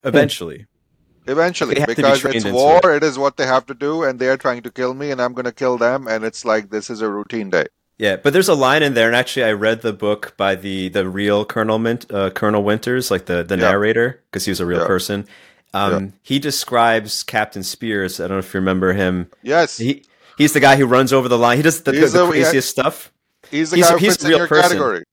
Eventually. 0.05 0.67
Eventually, 1.27 1.74
They 1.74 1.81
to 1.81 1.87
be 1.87 1.95
because 1.95 2.24
it's 2.24 2.45
war, 2.45 2.81
it 2.95 3.03
is 3.03 3.18
what 3.18 3.37
they 3.37 3.47
have 3.47 3.66
to 3.66 3.74
do, 3.74 4.03
and 4.05 4.18
they're 4.18 4.37
trying 4.37 4.62
to 4.62 4.70
kill 4.70 4.95
me, 4.95 5.11
and 5.11 5.20
I'm 5.20 5.33
going 5.33 5.45
to 5.47 5.53
kill 5.53 5.77
them, 5.79 6.07
and 6.09 6.24
it's 6.24 6.45
like 6.45 6.70
this 6.70 6.89
is 6.91 7.01
a 7.03 7.09
routine 7.09 7.51
day. 7.51 7.66
Yeah, 7.99 8.16
but 8.16 8.33
there's 8.33 8.49
a 8.49 8.55
line 8.55 8.83
in 8.83 8.95
there, 8.95 9.07
and 9.07 9.16
actually, 9.16 9.45
I 9.45 9.53
read 9.53 9.81
the 9.83 9.93
book 9.93 10.35
by 10.37 10.55
the 10.55 10.89
the 10.91 11.09
real 11.09 11.45
Colonel 11.45 11.79
Mint, 11.79 12.07
uh, 12.12 12.31
Colonel 12.31 12.62
Winters, 12.62 13.11
like 13.11 13.24
the 13.27 13.43
the 13.43 13.57
Yeah. 13.57 13.70
narrator, 13.70 14.22
because 14.31 14.45
he 14.45 14.51
was 14.51 14.61
a 14.61 14.66
real 14.66 14.81
Yeah. 14.81 14.87
person. 14.87 15.27
Um, 15.74 15.93
Yeah. 15.93 16.11
He 16.22 16.39
describes 16.39 17.22
Captain 17.22 17.62
Speirs. 17.62 18.22
I 18.22 18.29
don't 18.29 18.37
know 18.37 18.39
if 18.39 18.53
you 18.55 18.61
remember 18.61 18.93
him. 18.93 19.29
Yes, 19.43 19.79
He 19.79 20.05
he's 20.39 20.53
the 20.53 20.61
guy 20.61 20.77
who 20.77 20.87
runs 20.87 21.12
over 21.12 21.29
the 21.29 21.39
line. 21.39 21.57
He 21.57 21.62
does 21.62 21.83
the, 21.83 21.93
the 21.93 21.99
yeah. 22.07 22.29
craziest 22.29 22.68
stuff. 22.68 23.11
he's 23.51 23.70
the 23.70 23.77
he's- 23.77 23.89
guy 23.89 23.95
who 23.95 23.99
he's 23.99 24.12
fits 24.12 24.24
a 24.24 24.27
in 24.27 24.31
real 24.31 24.39
your 24.39 24.49
person. 24.49 24.62
category. 24.70 25.05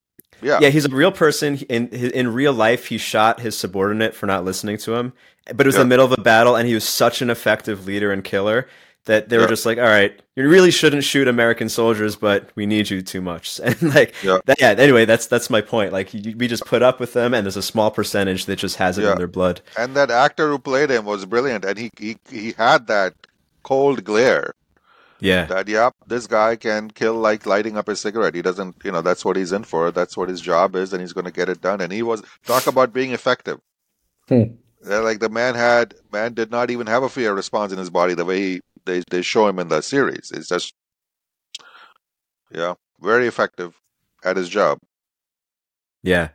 Yeah. 0.43 0.59
Yeah, 0.61 0.69
he's 0.69 0.85
a 0.85 0.89
real 0.89 1.11
person. 1.11 1.57
In 1.69 1.87
in 1.89 2.33
real 2.33 2.53
life, 2.53 2.87
he 2.87 2.97
shot 2.97 3.39
his 3.39 3.57
subordinate 3.57 4.13
for 4.15 4.25
not 4.25 4.43
listening 4.45 4.77
to 4.79 4.95
him. 4.95 5.13
But 5.47 5.61
it 5.61 5.67
was 5.67 5.75
Yeah. 5.75 5.79
the 5.83 5.87
middle 5.87 6.05
of 6.05 6.11
a 6.11 6.21
battle, 6.21 6.55
and 6.55 6.67
he 6.67 6.73
was 6.73 6.87
such 6.87 7.21
an 7.21 7.29
effective 7.29 7.85
leader 7.85 8.11
and 8.11 8.23
killer 8.23 8.67
that 9.05 9.27
they 9.27 9.35
were 9.37 9.43
Yeah. 9.43 9.49
just 9.49 9.65
like, 9.65 9.77
"All 9.77 9.83
right, 9.83 10.17
you 10.37 10.47
really 10.47 10.71
shouldn't 10.71 11.03
shoot 11.03 11.27
American 11.27 11.67
soldiers, 11.67 12.15
but 12.15 12.49
we 12.55 12.65
need 12.65 12.89
you 12.89 13.01
too 13.01 13.19
much." 13.21 13.59
And 13.63 13.93
like, 13.93 14.13
Yeah. 14.23 14.37
that, 14.45 14.59
yeah. 14.61 14.69
Anyway, 14.77 15.03
that's 15.05 15.27
that's 15.27 15.49
my 15.49 15.59
point. 15.59 15.91
Like, 15.91 16.13
you, 16.13 16.35
we 16.37 16.47
just 16.47 16.65
put 16.65 16.81
up 16.81 16.99
with 17.01 17.11
them, 17.13 17.33
and 17.33 17.45
there's 17.45 17.57
a 17.57 17.61
small 17.61 17.91
percentage 17.91 18.45
that 18.45 18.55
just 18.57 18.77
has 18.77 18.97
it 18.97 19.03
Yeah. 19.03 19.11
in 19.13 19.17
their 19.17 19.27
blood. 19.27 19.59
And 19.77 19.95
that 19.95 20.09
actor 20.11 20.49
who 20.49 20.57
played 20.59 20.89
him 20.89 21.03
was 21.05 21.25
brilliant, 21.25 21.65
and 21.65 21.77
he 21.77 21.89
he 21.99 22.17
he 22.31 22.53
had 22.57 22.87
that 22.87 23.13
cold 23.63 24.03
glare 24.05 24.53
Yeah, 25.23 25.45
that 25.45 25.69
yep, 25.69 25.95
this 26.07 26.27
guy 26.27 26.57
can 26.57 26.91
kill 26.91 27.15
like 27.15 27.45
lighting 27.45 27.77
up 27.77 27.87
a 27.87 27.95
cigarette. 27.95 28.35
He 28.35 28.41
doesn't, 28.41 28.75
you 28.83 28.91
know, 28.91 29.01
that's 29.01 29.23
what 29.25 29.37
he's 29.37 29.53
in 29.53 29.63
for. 29.63 29.91
That's 29.91 30.17
what 30.17 30.29
his 30.29 30.41
job 30.41 30.75
is, 30.75 30.93
and 30.93 31.01
he's 31.01 31.13
going 31.13 31.25
to 31.25 31.31
get 31.31 31.49
it 31.49 31.61
done. 31.61 31.81
And 31.81 31.93
he 31.93 32.03
was 32.03 32.23
talk 32.45 32.67
about 32.67 32.93
being 32.93 33.11
effective. 33.13 33.59
Hmm. 34.27 34.55
Like 34.83 35.19
the 35.19 35.29
man 35.29 35.55
had 35.55 35.95
man 36.11 36.33
did 36.33 36.51
not 36.51 36.71
even 36.71 36.87
have 36.87 37.03
a 37.03 37.09
fear 37.09 37.33
response 37.33 37.71
in 37.71 37.79
his 37.79 37.89
body 37.89 38.15
the 38.15 38.25
way 38.25 38.39
he, 38.41 38.61
they 38.85 39.03
they 39.11 39.21
show 39.21 39.47
him 39.47 39.59
in 39.59 39.69
the 39.69 39.81
series. 39.81 40.31
It's 40.35 40.49
just 40.49 40.73
yeah, 42.51 42.75
very 43.01 43.27
effective 43.27 43.75
at 44.23 44.37
his 44.37 44.49
job. 44.49 44.79
yeah, 46.03 46.29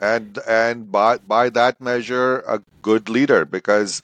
and 0.00 0.38
and 0.48 0.90
by 0.90 1.18
by 1.18 1.50
that 1.50 1.80
measure 1.80 2.40
a 2.40 2.60
good 2.82 3.08
leader 3.08 3.44
because 3.44 4.02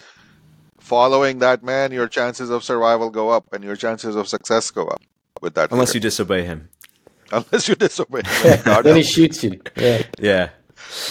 following 0.94 1.38
that 1.46 1.62
man 1.70 1.92
your 1.98 2.08
chances 2.18 2.48
of 2.50 2.60
survival 2.70 3.08
go 3.20 3.26
up 3.36 3.44
and 3.54 3.62
your 3.68 3.76
chances 3.84 4.14
of 4.20 4.24
success 4.36 4.64
go 4.78 4.84
up 4.94 5.00
with 5.44 5.54
that 5.54 5.70
unless 5.70 5.94
you 5.94 6.00
disobey 6.08 6.42
him. 6.50 6.68
unless 7.38 7.68
you 7.68 7.74
disobey 7.86 8.22
him. 8.24 8.58
God 8.64 8.82
then 8.84 8.96
he 8.96 9.04
shoots 9.16 9.38
you. 9.44 9.52
Yeah. 9.76 10.02
Yeah. 10.18 10.44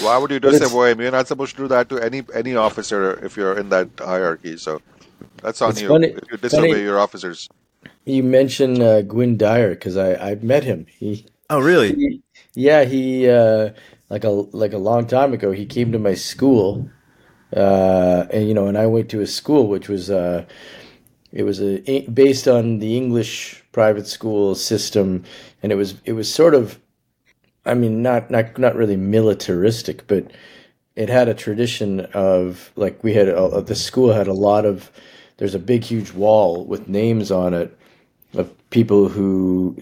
Why 0.04 0.18
would 0.20 0.32
you 0.36 0.40
disobey 0.42 0.92
him? 0.92 1.00
You're 1.02 1.12
not 1.20 1.28
supposed 1.32 1.56
to 1.56 1.62
do 1.64 1.68
that 1.76 1.88
to 1.90 1.96
any 2.10 2.22
any 2.42 2.54
officer 2.68 3.00
if 3.26 3.38
you're 3.38 3.58
in 3.62 3.70
that 3.76 3.88
hierarchy 4.12 4.58
so 4.58 4.82
that's 5.44 5.62
on 5.62 5.70
It's 5.72 5.82
you 5.82 5.88
funny- 5.94 6.14
if 6.22 6.26
you 6.32 6.38
disobey 6.38 6.72
funny- 6.72 6.84
your 6.90 7.00
officers 7.08 7.40
You 8.06 8.24
mentioned 8.24 8.78
uh, 8.84 9.02
Gwynne 9.14 9.38
Dyer 9.46 9.70
because 9.76 9.96
I 10.08 10.10
I 10.30 10.36
met 10.54 10.64
him. 10.72 10.80
He 11.02 11.10
Oh, 11.50 11.60
really? 11.72 11.92
He- 12.02 12.22
yeah, 12.68 12.82
he 12.94 13.04
uh, 13.40 13.70
like 14.14 14.24
a 14.32 14.34
like 14.64 14.74
a 14.80 14.82
long 14.90 15.04
time 15.18 15.32
ago. 15.38 15.50
He 15.62 15.66
came 15.76 15.90
to 15.96 16.00
my 16.10 16.16
school, 16.30 16.68
uh, 17.56 18.26
and 18.32 18.48
you 18.48 18.54
know, 18.54 18.68
and 18.68 18.78
I 18.78 18.86
went 18.86 19.10
to 19.10 19.22
a 19.22 19.28
school, 19.28 19.68
which 19.68 19.90
was 19.90 20.10
uh, 20.10 20.46
it 21.32 21.44
was 21.44 21.62
a 21.62 22.02
based 22.08 22.48
on 22.48 22.80
the 22.80 22.96
English 22.96 23.64
private 23.72 24.08
school 24.08 24.56
system, 24.56 25.24
and 25.64 25.72
it 25.72 25.76
was 25.76 25.96
it 26.06 26.14
was 26.14 26.34
sort 26.34 26.56
of, 26.56 26.80
I 27.66 27.74
mean, 27.74 28.02
not 28.02 28.30
not 28.30 28.58
not 28.58 28.76
really 28.76 28.98
militaristic, 28.98 30.08
but 30.08 30.32
it 30.96 31.10
had 31.10 31.28
a 31.28 31.34
tradition 31.34 32.02
of 32.14 32.72
like 32.76 33.04
we 33.04 33.14
had 33.14 33.30
a, 33.30 33.62
the 33.62 33.76
school 33.76 34.14
had 34.14 34.28
a 34.28 34.34
lot 34.34 34.66
of 34.66 34.92
there's 35.38 35.56
a 35.56 35.60
big 35.60 35.84
huge 35.84 36.12
wall 36.12 36.66
with 36.66 36.90
names 36.90 37.32
on 37.32 37.54
it 37.54 37.78
of 38.34 38.54
people 38.70 39.10
who 39.10 39.78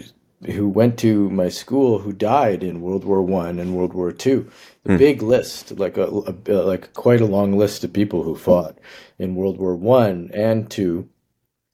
who 0.45 0.69
went 0.69 0.97
to 0.99 1.29
my 1.31 1.49
school 1.49 1.99
who 1.99 2.13
died 2.13 2.63
in 2.63 2.81
World 2.81 3.03
War 3.03 3.21
One 3.21 3.59
and 3.59 3.75
World 3.75 3.93
War 3.93 4.11
Two. 4.11 4.49
A 4.95 4.97
big 4.97 5.21
list, 5.21 5.77
like 5.77 5.97
a, 5.97 6.05
a 6.05 6.53
like 6.63 6.93
quite 6.93 7.21
a 7.21 7.25
long 7.25 7.57
list 7.57 7.83
of 7.83 7.93
people 7.93 8.23
who 8.23 8.35
fought 8.35 8.77
in 9.19 9.35
World 9.35 9.57
War 9.57 9.75
One 9.75 10.29
and 10.33 10.69
Two, 10.69 11.09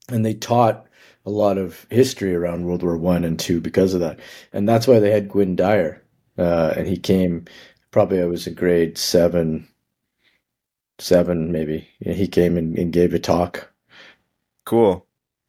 and 0.09 0.25
they 0.25 0.33
taught 0.33 0.85
a 1.25 1.29
lot 1.29 1.57
of 1.57 1.85
history 1.89 2.33
around 2.35 2.65
World 2.65 2.83
War 2.83 2.97
One 2.97 3.23
and 3.23 3.39
Two 3.39 3.61
because 3.61 3.93
of 3.93 3.99
that, 3.99 4.19
and 4.51 4.67
that's 4.67 4.87
why 4.87 4.99
they 4.99 5.11
had 5.11 5.29
Gwynne 5.29 5.55
Dyer, 5.55 6.03
uh, 6.37 6.73
and 6.75 6.87
he 6.87 6.97
came. 6.97 7.45
Probably 7.91 8.21
I 8.21 8.25
was 8.25 8.47
in 8.47 8.55
grade 8.55 8.97
seven, 8.97 9.67
seven 10.99 11.51
maybe. 11.51 11.87
He 11.99 12.27
came 12.27 12.57
and, 12.57 12.77
and 12.77 12.91
gave 12.91 13.13
a 13.13 13.19
talk. 13.19 13.71
Cool. 14.65 15.05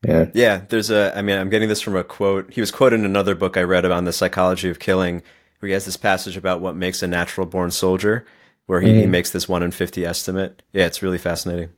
Yeah. 0.07 0.27
Yeah, 0.35 0.63
there's 0.69 0.91
a. 0.91 1.17
I 1.17 1.23
mean, 1.23 1.39
I'm 1.39 1.49
getting 1.49 1.69
this 1.69 1.81
from 1.81 1.97
a 1.97 2.05
quote. 2.05 2.53
He 2.53 2.61
was 2.61 2.71
quoted 2.71 3.01
in 3.01 3.07
another 3.07 3.35
book 3.35 3.57
I 3.57 3.63
read 3.63 3.85
about 3.85 4.05
the 4.05 4.13
psychology 4.13 4.69
of 4.69 4.79
killing, 4.79 5.23
where 5.65 5.69
he 5.69 5.73
has 5.73 5.87
this 5.87 5.97
passage 5.97 6.37
about 6.37 6.61
what 6.61 6.77
makes 6.77 7.03
a 7.03 7.07
natural 7.07 7.47
born 7.47 7.71
soldier, 7.71 8.27
where 8.67 8.83
he, 8.83 9.01
he 9.01 9.07
makes 9.07 9.31
this 9.31 9.49
one 9.49 9.63
in 9.63 9.71
fifty 9.71 10.05
estimate. 10.05 10.63
Yeah, 10.75 10.85
it's 10.85 11.03
really 11.03 11.17
fascinating. 11.17 11.71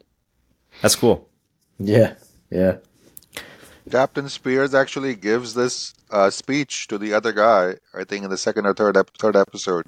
That's 0.83 0.97
cool. 0.97 1.29
Yeah. 1.79 2.15
Yeah. 2.51 2.79
Captain 3.89 4.25
Speirs 4.25 4.75
actually 4.75 5.15
gives 5.15 5.55
this 5.55 5.95
uh, 6.11 6.31
speech 6.31 6.89
to 6.89 6.99
the 6.99 7.15
other 7.15 7.33
guy. 7.33 7.77
I 7.95 8.03
think 8.03 8.25
in 8.25 8.31
the 8.31 8.37
second 8.37 8.67
or 8.67 8.75
third 8.75 8.97
ep- 8.97 9.17
third 9.21 9.37
episode, 9.37 9.87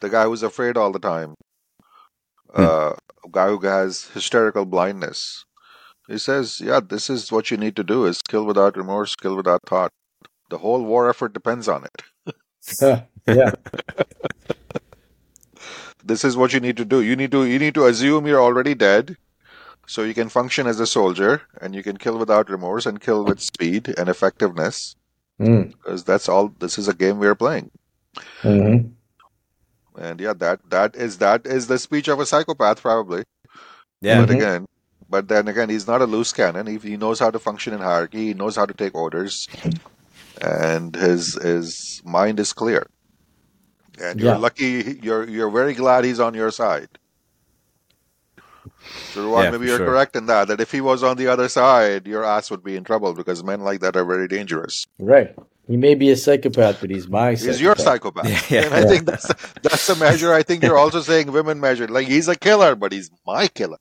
the 0.00 0.08
guy 0.08 0.24
who's 0.24 0.42
afraid 0.42 0.78
all 0.78 0.90
the 0.90 0.98
time, 0.98 1.34
uh, 2.54 2.94
a 3.26 3.28
guy 3.30 3.48
who 3.48 3.58
has 3.58 4.04
hysterical 4.14 4.64
blindness. 4.64 5.44
He 6.08 6.16
says, 6.16 6.62
"Yeah, 6.62 6.80
this 6.80 7.10
is 7.10 7.30
what 7.30 7.50
you 7.50 7.58
need 7.58 7.76
to 7.76 7.84
do: 7.84 8.06
is 8.06 8.22
kill 8.26 8.46
without 8.46 8.78
remorse, 8.78 9.14
kill 9.14 9.36
without 9.36 9.60
thought. 9.66 9.90
The 10.48 10.58
whole 10.58 10.82
war 10.82 11.10
effort 11.10 11.34
depends 11.34 11.68
on 11.68 11.84
it. 11.84 12.34
yeah. 13.26 13.52
This 16.04 16.24
is 16.24 16.36
what 16.36 16.52
you 16.52 16.60
need 16.60 16.76
to 16.76 16.84
do. 16.84 17.00
You 17.02 17.16
need 17.16 17.30
to 17.32 17.44
you 17.44 17.58
need 17.58 17.74
to 17.74 17.86
assume 17.86 18.26
you're 18.26 18.40
already 18.42 18.74
dead." 18.74 19.16
So 19.86 20.02
you 20.02 20.14
can 20.14 20.28
function 20.30 20.66
as 20.66 20.80
a 20.80 20.86
soldier, 20.86 21.42
and 21.60 21.74
you 21.74 21.82
can 21.82 21.98
kill 21.98 22.18
without 22.18 22.50
remorse 22.50 22.86
and 22.86 23.00
kill 23.00 23.24
with 23.24 23.40
speed 23.40 23.94
and 23.98 24.08
effectiveness, 24.08 24.96
Mm. 25.40 25.72
because 25.72 26.04
that's 26.04 26.28
all. 26.28 26.48
This 26.58 26.78
is 26.78 26.88
a 26.88 26.94
game 26.94 27.18
we're 27.18 27.34
playing. 27.34 27.70
hmm 28.42 28.76
And 29.96 30.20
yeah, 30.20 30.32
that 30.34 30.60
that 30.70 30.96
is 30.96 31.18
that 31.18 31.46
is 31.46 31.66
the 31.66 31.78
speech 31.78 32.08
of 32.08 32.18
a 32.20 32.26
psychopath, 32.26 32.80
probably. 32.82 33.24
Yeah. 34.00 34.20
But 34.20 34.30
Mhm. 34.30 34.36
again, 34.36 34.66
but 35.08 35.28
then 35.28 35.48
again, 35.48 35.68
he's 35.70 35.86
not 35.86 36.02
a 36.02 36.06
loose 36.06 36.32
cannon. 36.32 36.66
He, 36.66 36.78
he 36.78 36.96
knows 36.96 37.20
how 37.20 37.30
to 37.30 37.38
function 37.38 37.74
in 37.74 37.80
hierarchy. 37.80 38.26
He 38.28 38.34
knows 38.34 38.56
how 38.56 38.66
to 38.66 38.74
take 38.74 38.94
orders, 38.94 39.48
and 40.40 40.94
his 40.94 41.34
his 41.34 42.02
mind 42.04 42.40
is 42.40 42.52
clear. 42.52 42.86
And 44.00 44.20
you're 44.20 44.32
Yeah. 44.32 44.36
lucky. 44.38 44.98
You're 45.02 45.28
you're 45.28 45.50
very 45.50 45.74
glad 45.74 46.04
he's 46.04 46.20
on 46.20 46.34
your 46.34 46.50
side. 46.50 46.88
So 49.12 49.20
Ruwan, 49.24 49.44
Yeah, 49.44 49.50
maybe 49.50 49.66
you're 49.66 49.76
sure. 49.78 49.86
correct 49.86 50.16
in 50.16 50.26
that. 50.26 50.48
That 50.48 50.60
if 50.60 50.72
he 50.72 50.80
was 50.80 51.02
on 51.02 51.16
the 51.16 51.28
other 51.28 51.48
side, 51.48 52.06
your 52.06 52.24
ass 52.24 52.50
would 52.50 52.64
be 52.64 52.76
in 52.76 52.84
trouble 52.84 53.12
because 53.14 53.44
men 53.44 53.60
like 53.60 53.80
that 53.80 53.96
are 53.96 54.04
very 54.04 54.26
dangerous. 54.28 54.86
Right. 54.98 55.34
He 55.68 55.76
may 55.78 55.94
be 55.94 56.10
a 56.10 56.16
psychopath, 56.16 56.80
but 56.80 56.90
he's 56.90 57.08
my 57.08 57.30
He's 57.30 57.60
your 57.60 57.74
psychopath. 57.76 58.26
psychopath. 58.26 58.50
Yeah, 58.50 58.60
yeah. 58.60 58.66
And 58.66 58.74
I 58.74 58.84
think 58.86 59.06
that's 59.06 59.26
that's 59.62 59.88
a 59.88 59.96
measure. 59.96 60.32
I 60.32 60.42
think 60.42 60.62
you're 60.62 60.76
also 60.78 61.00
saying 61.00 61.32
women 61.32 61.60
measure. 61.60 61.86
Like 61.88 62.06
he's 62.08 62.28
a 62.28 62.36
killer, 62.36 62.74
but 62.74 62.92
he's 62.92 63.10
my 63.26 63.48
killer. 63.48 63.78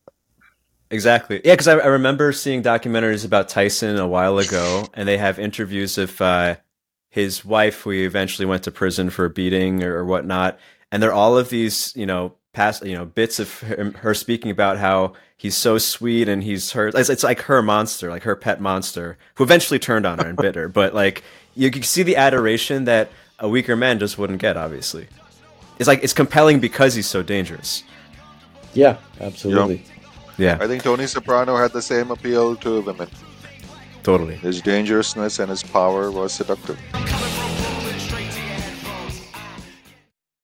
Exactly. 0.91 1.41
Yeah, 1.43 1.53
because 1.53 1.67
I, 1.67 1.77
I 1.77 1.87
remember 1.87 2.31
seeing 2.31 2.61
documentaries 2.61 3.25
about 3.25 3.49
Tyson 3.49 3.97
a 3.97 4.07
while 4.07 4.37
ago, 4.37 4.87
and 4.93 5.07
they 5.07 5.17
have 5.17 5.39
interviews 5.39 5.97
of 5.97 6.21
uh, 6.21 6.55
his 7.09 7.43
wife, 7.43 7.81
who 7.81 7.91
he 7.91 8.03
eventually 8.03 8.45
went 8.45 8.63
to 8.63 8.71
prison 8.71 9.09
for 9.09 9.29
beating 9.29 9.83
or, 9.83 9.97
or 9.97 10.05
whatnot, 10.05 10.59
and 10.91 11.01
there 11.01 11.09
are 11.09 11.13
all 11.13 11.37
of 11.37 11.49
these, 11.49 11.91
you 11.95 12.05
know, 12.05 12.33
past, 12.53 12.85
you 12.85 12.93
know, 12.93 13.05
bits 13.05 13.39
of 13.39 13.59
her, 13.61 13.91
her 13.97 14.13
speaking 14.13 14.51
about 14.51 14.77
how 14.77 15.13
he's 15.35 15.57
so 15.57 15.77
sweet 15.77 16.29
and 16.29 16.43
he's 16.43 16.71
her. 16.71 16.87
It's, 16.89 17.09
it's 17.09 17.23
like 17.23 17.41
her 17.41 17.61
monster, 17.61 18.09
like 18.09 18.23
her 18.23 18.35
pet 18.35 18.61
monster, 18.61 19.17
who 19.35 19.43
eventually 19.43 19.79
turned 19.79 20.05
on 20.05 20.19
her 20.19 20.27
and 20.27 20.37
bit 20.37 20.55
her. 20.55 20.69
But 20.69 20.93
like, 20.93 21.23
you 21.55 21.71
can 21.71 21.83
see 21.83 22.03
the 22.03 22.15
adoration 22.15 22.85
that 22.85 23.09
a 23.39 23.49
weaker 23.49 23.75
man 23.75 23.99
just 23.99 24.17
wouldn't 24.17 24.39
get. 24.39 24.55
Obviously, 24.55 25.07
it's 25.79 25.87
like 25.87 26.03
it's 26.03 26.13
compelling 26.13 26.59
because 26.59 26.93
he's 26.93 27.07
so 27.07 27.23
dangerous. 27.23 27.83
Yeah, 28.73 28.97
absolutely. 29.19 29.83
Yeah, 30.37 30.57
I 30.59 30.67
think 30.67 30.83
Tony 30.83 31.07
Soprano 31.07 31.57
had 31.57 31.71
the 31.73 31.81
same 31.81 32.11
appeal 32.11 32.55
to 32.57 32.81
women. 32.81 33.09
totally. 34.03 34.35
His 34.35 34.61
dangerousness 34.61 35.39
and 35.39 35.49
his 35.49 35.63
power 35.63 36.11
was 36.11 36.33
seductive. 36.33 36.79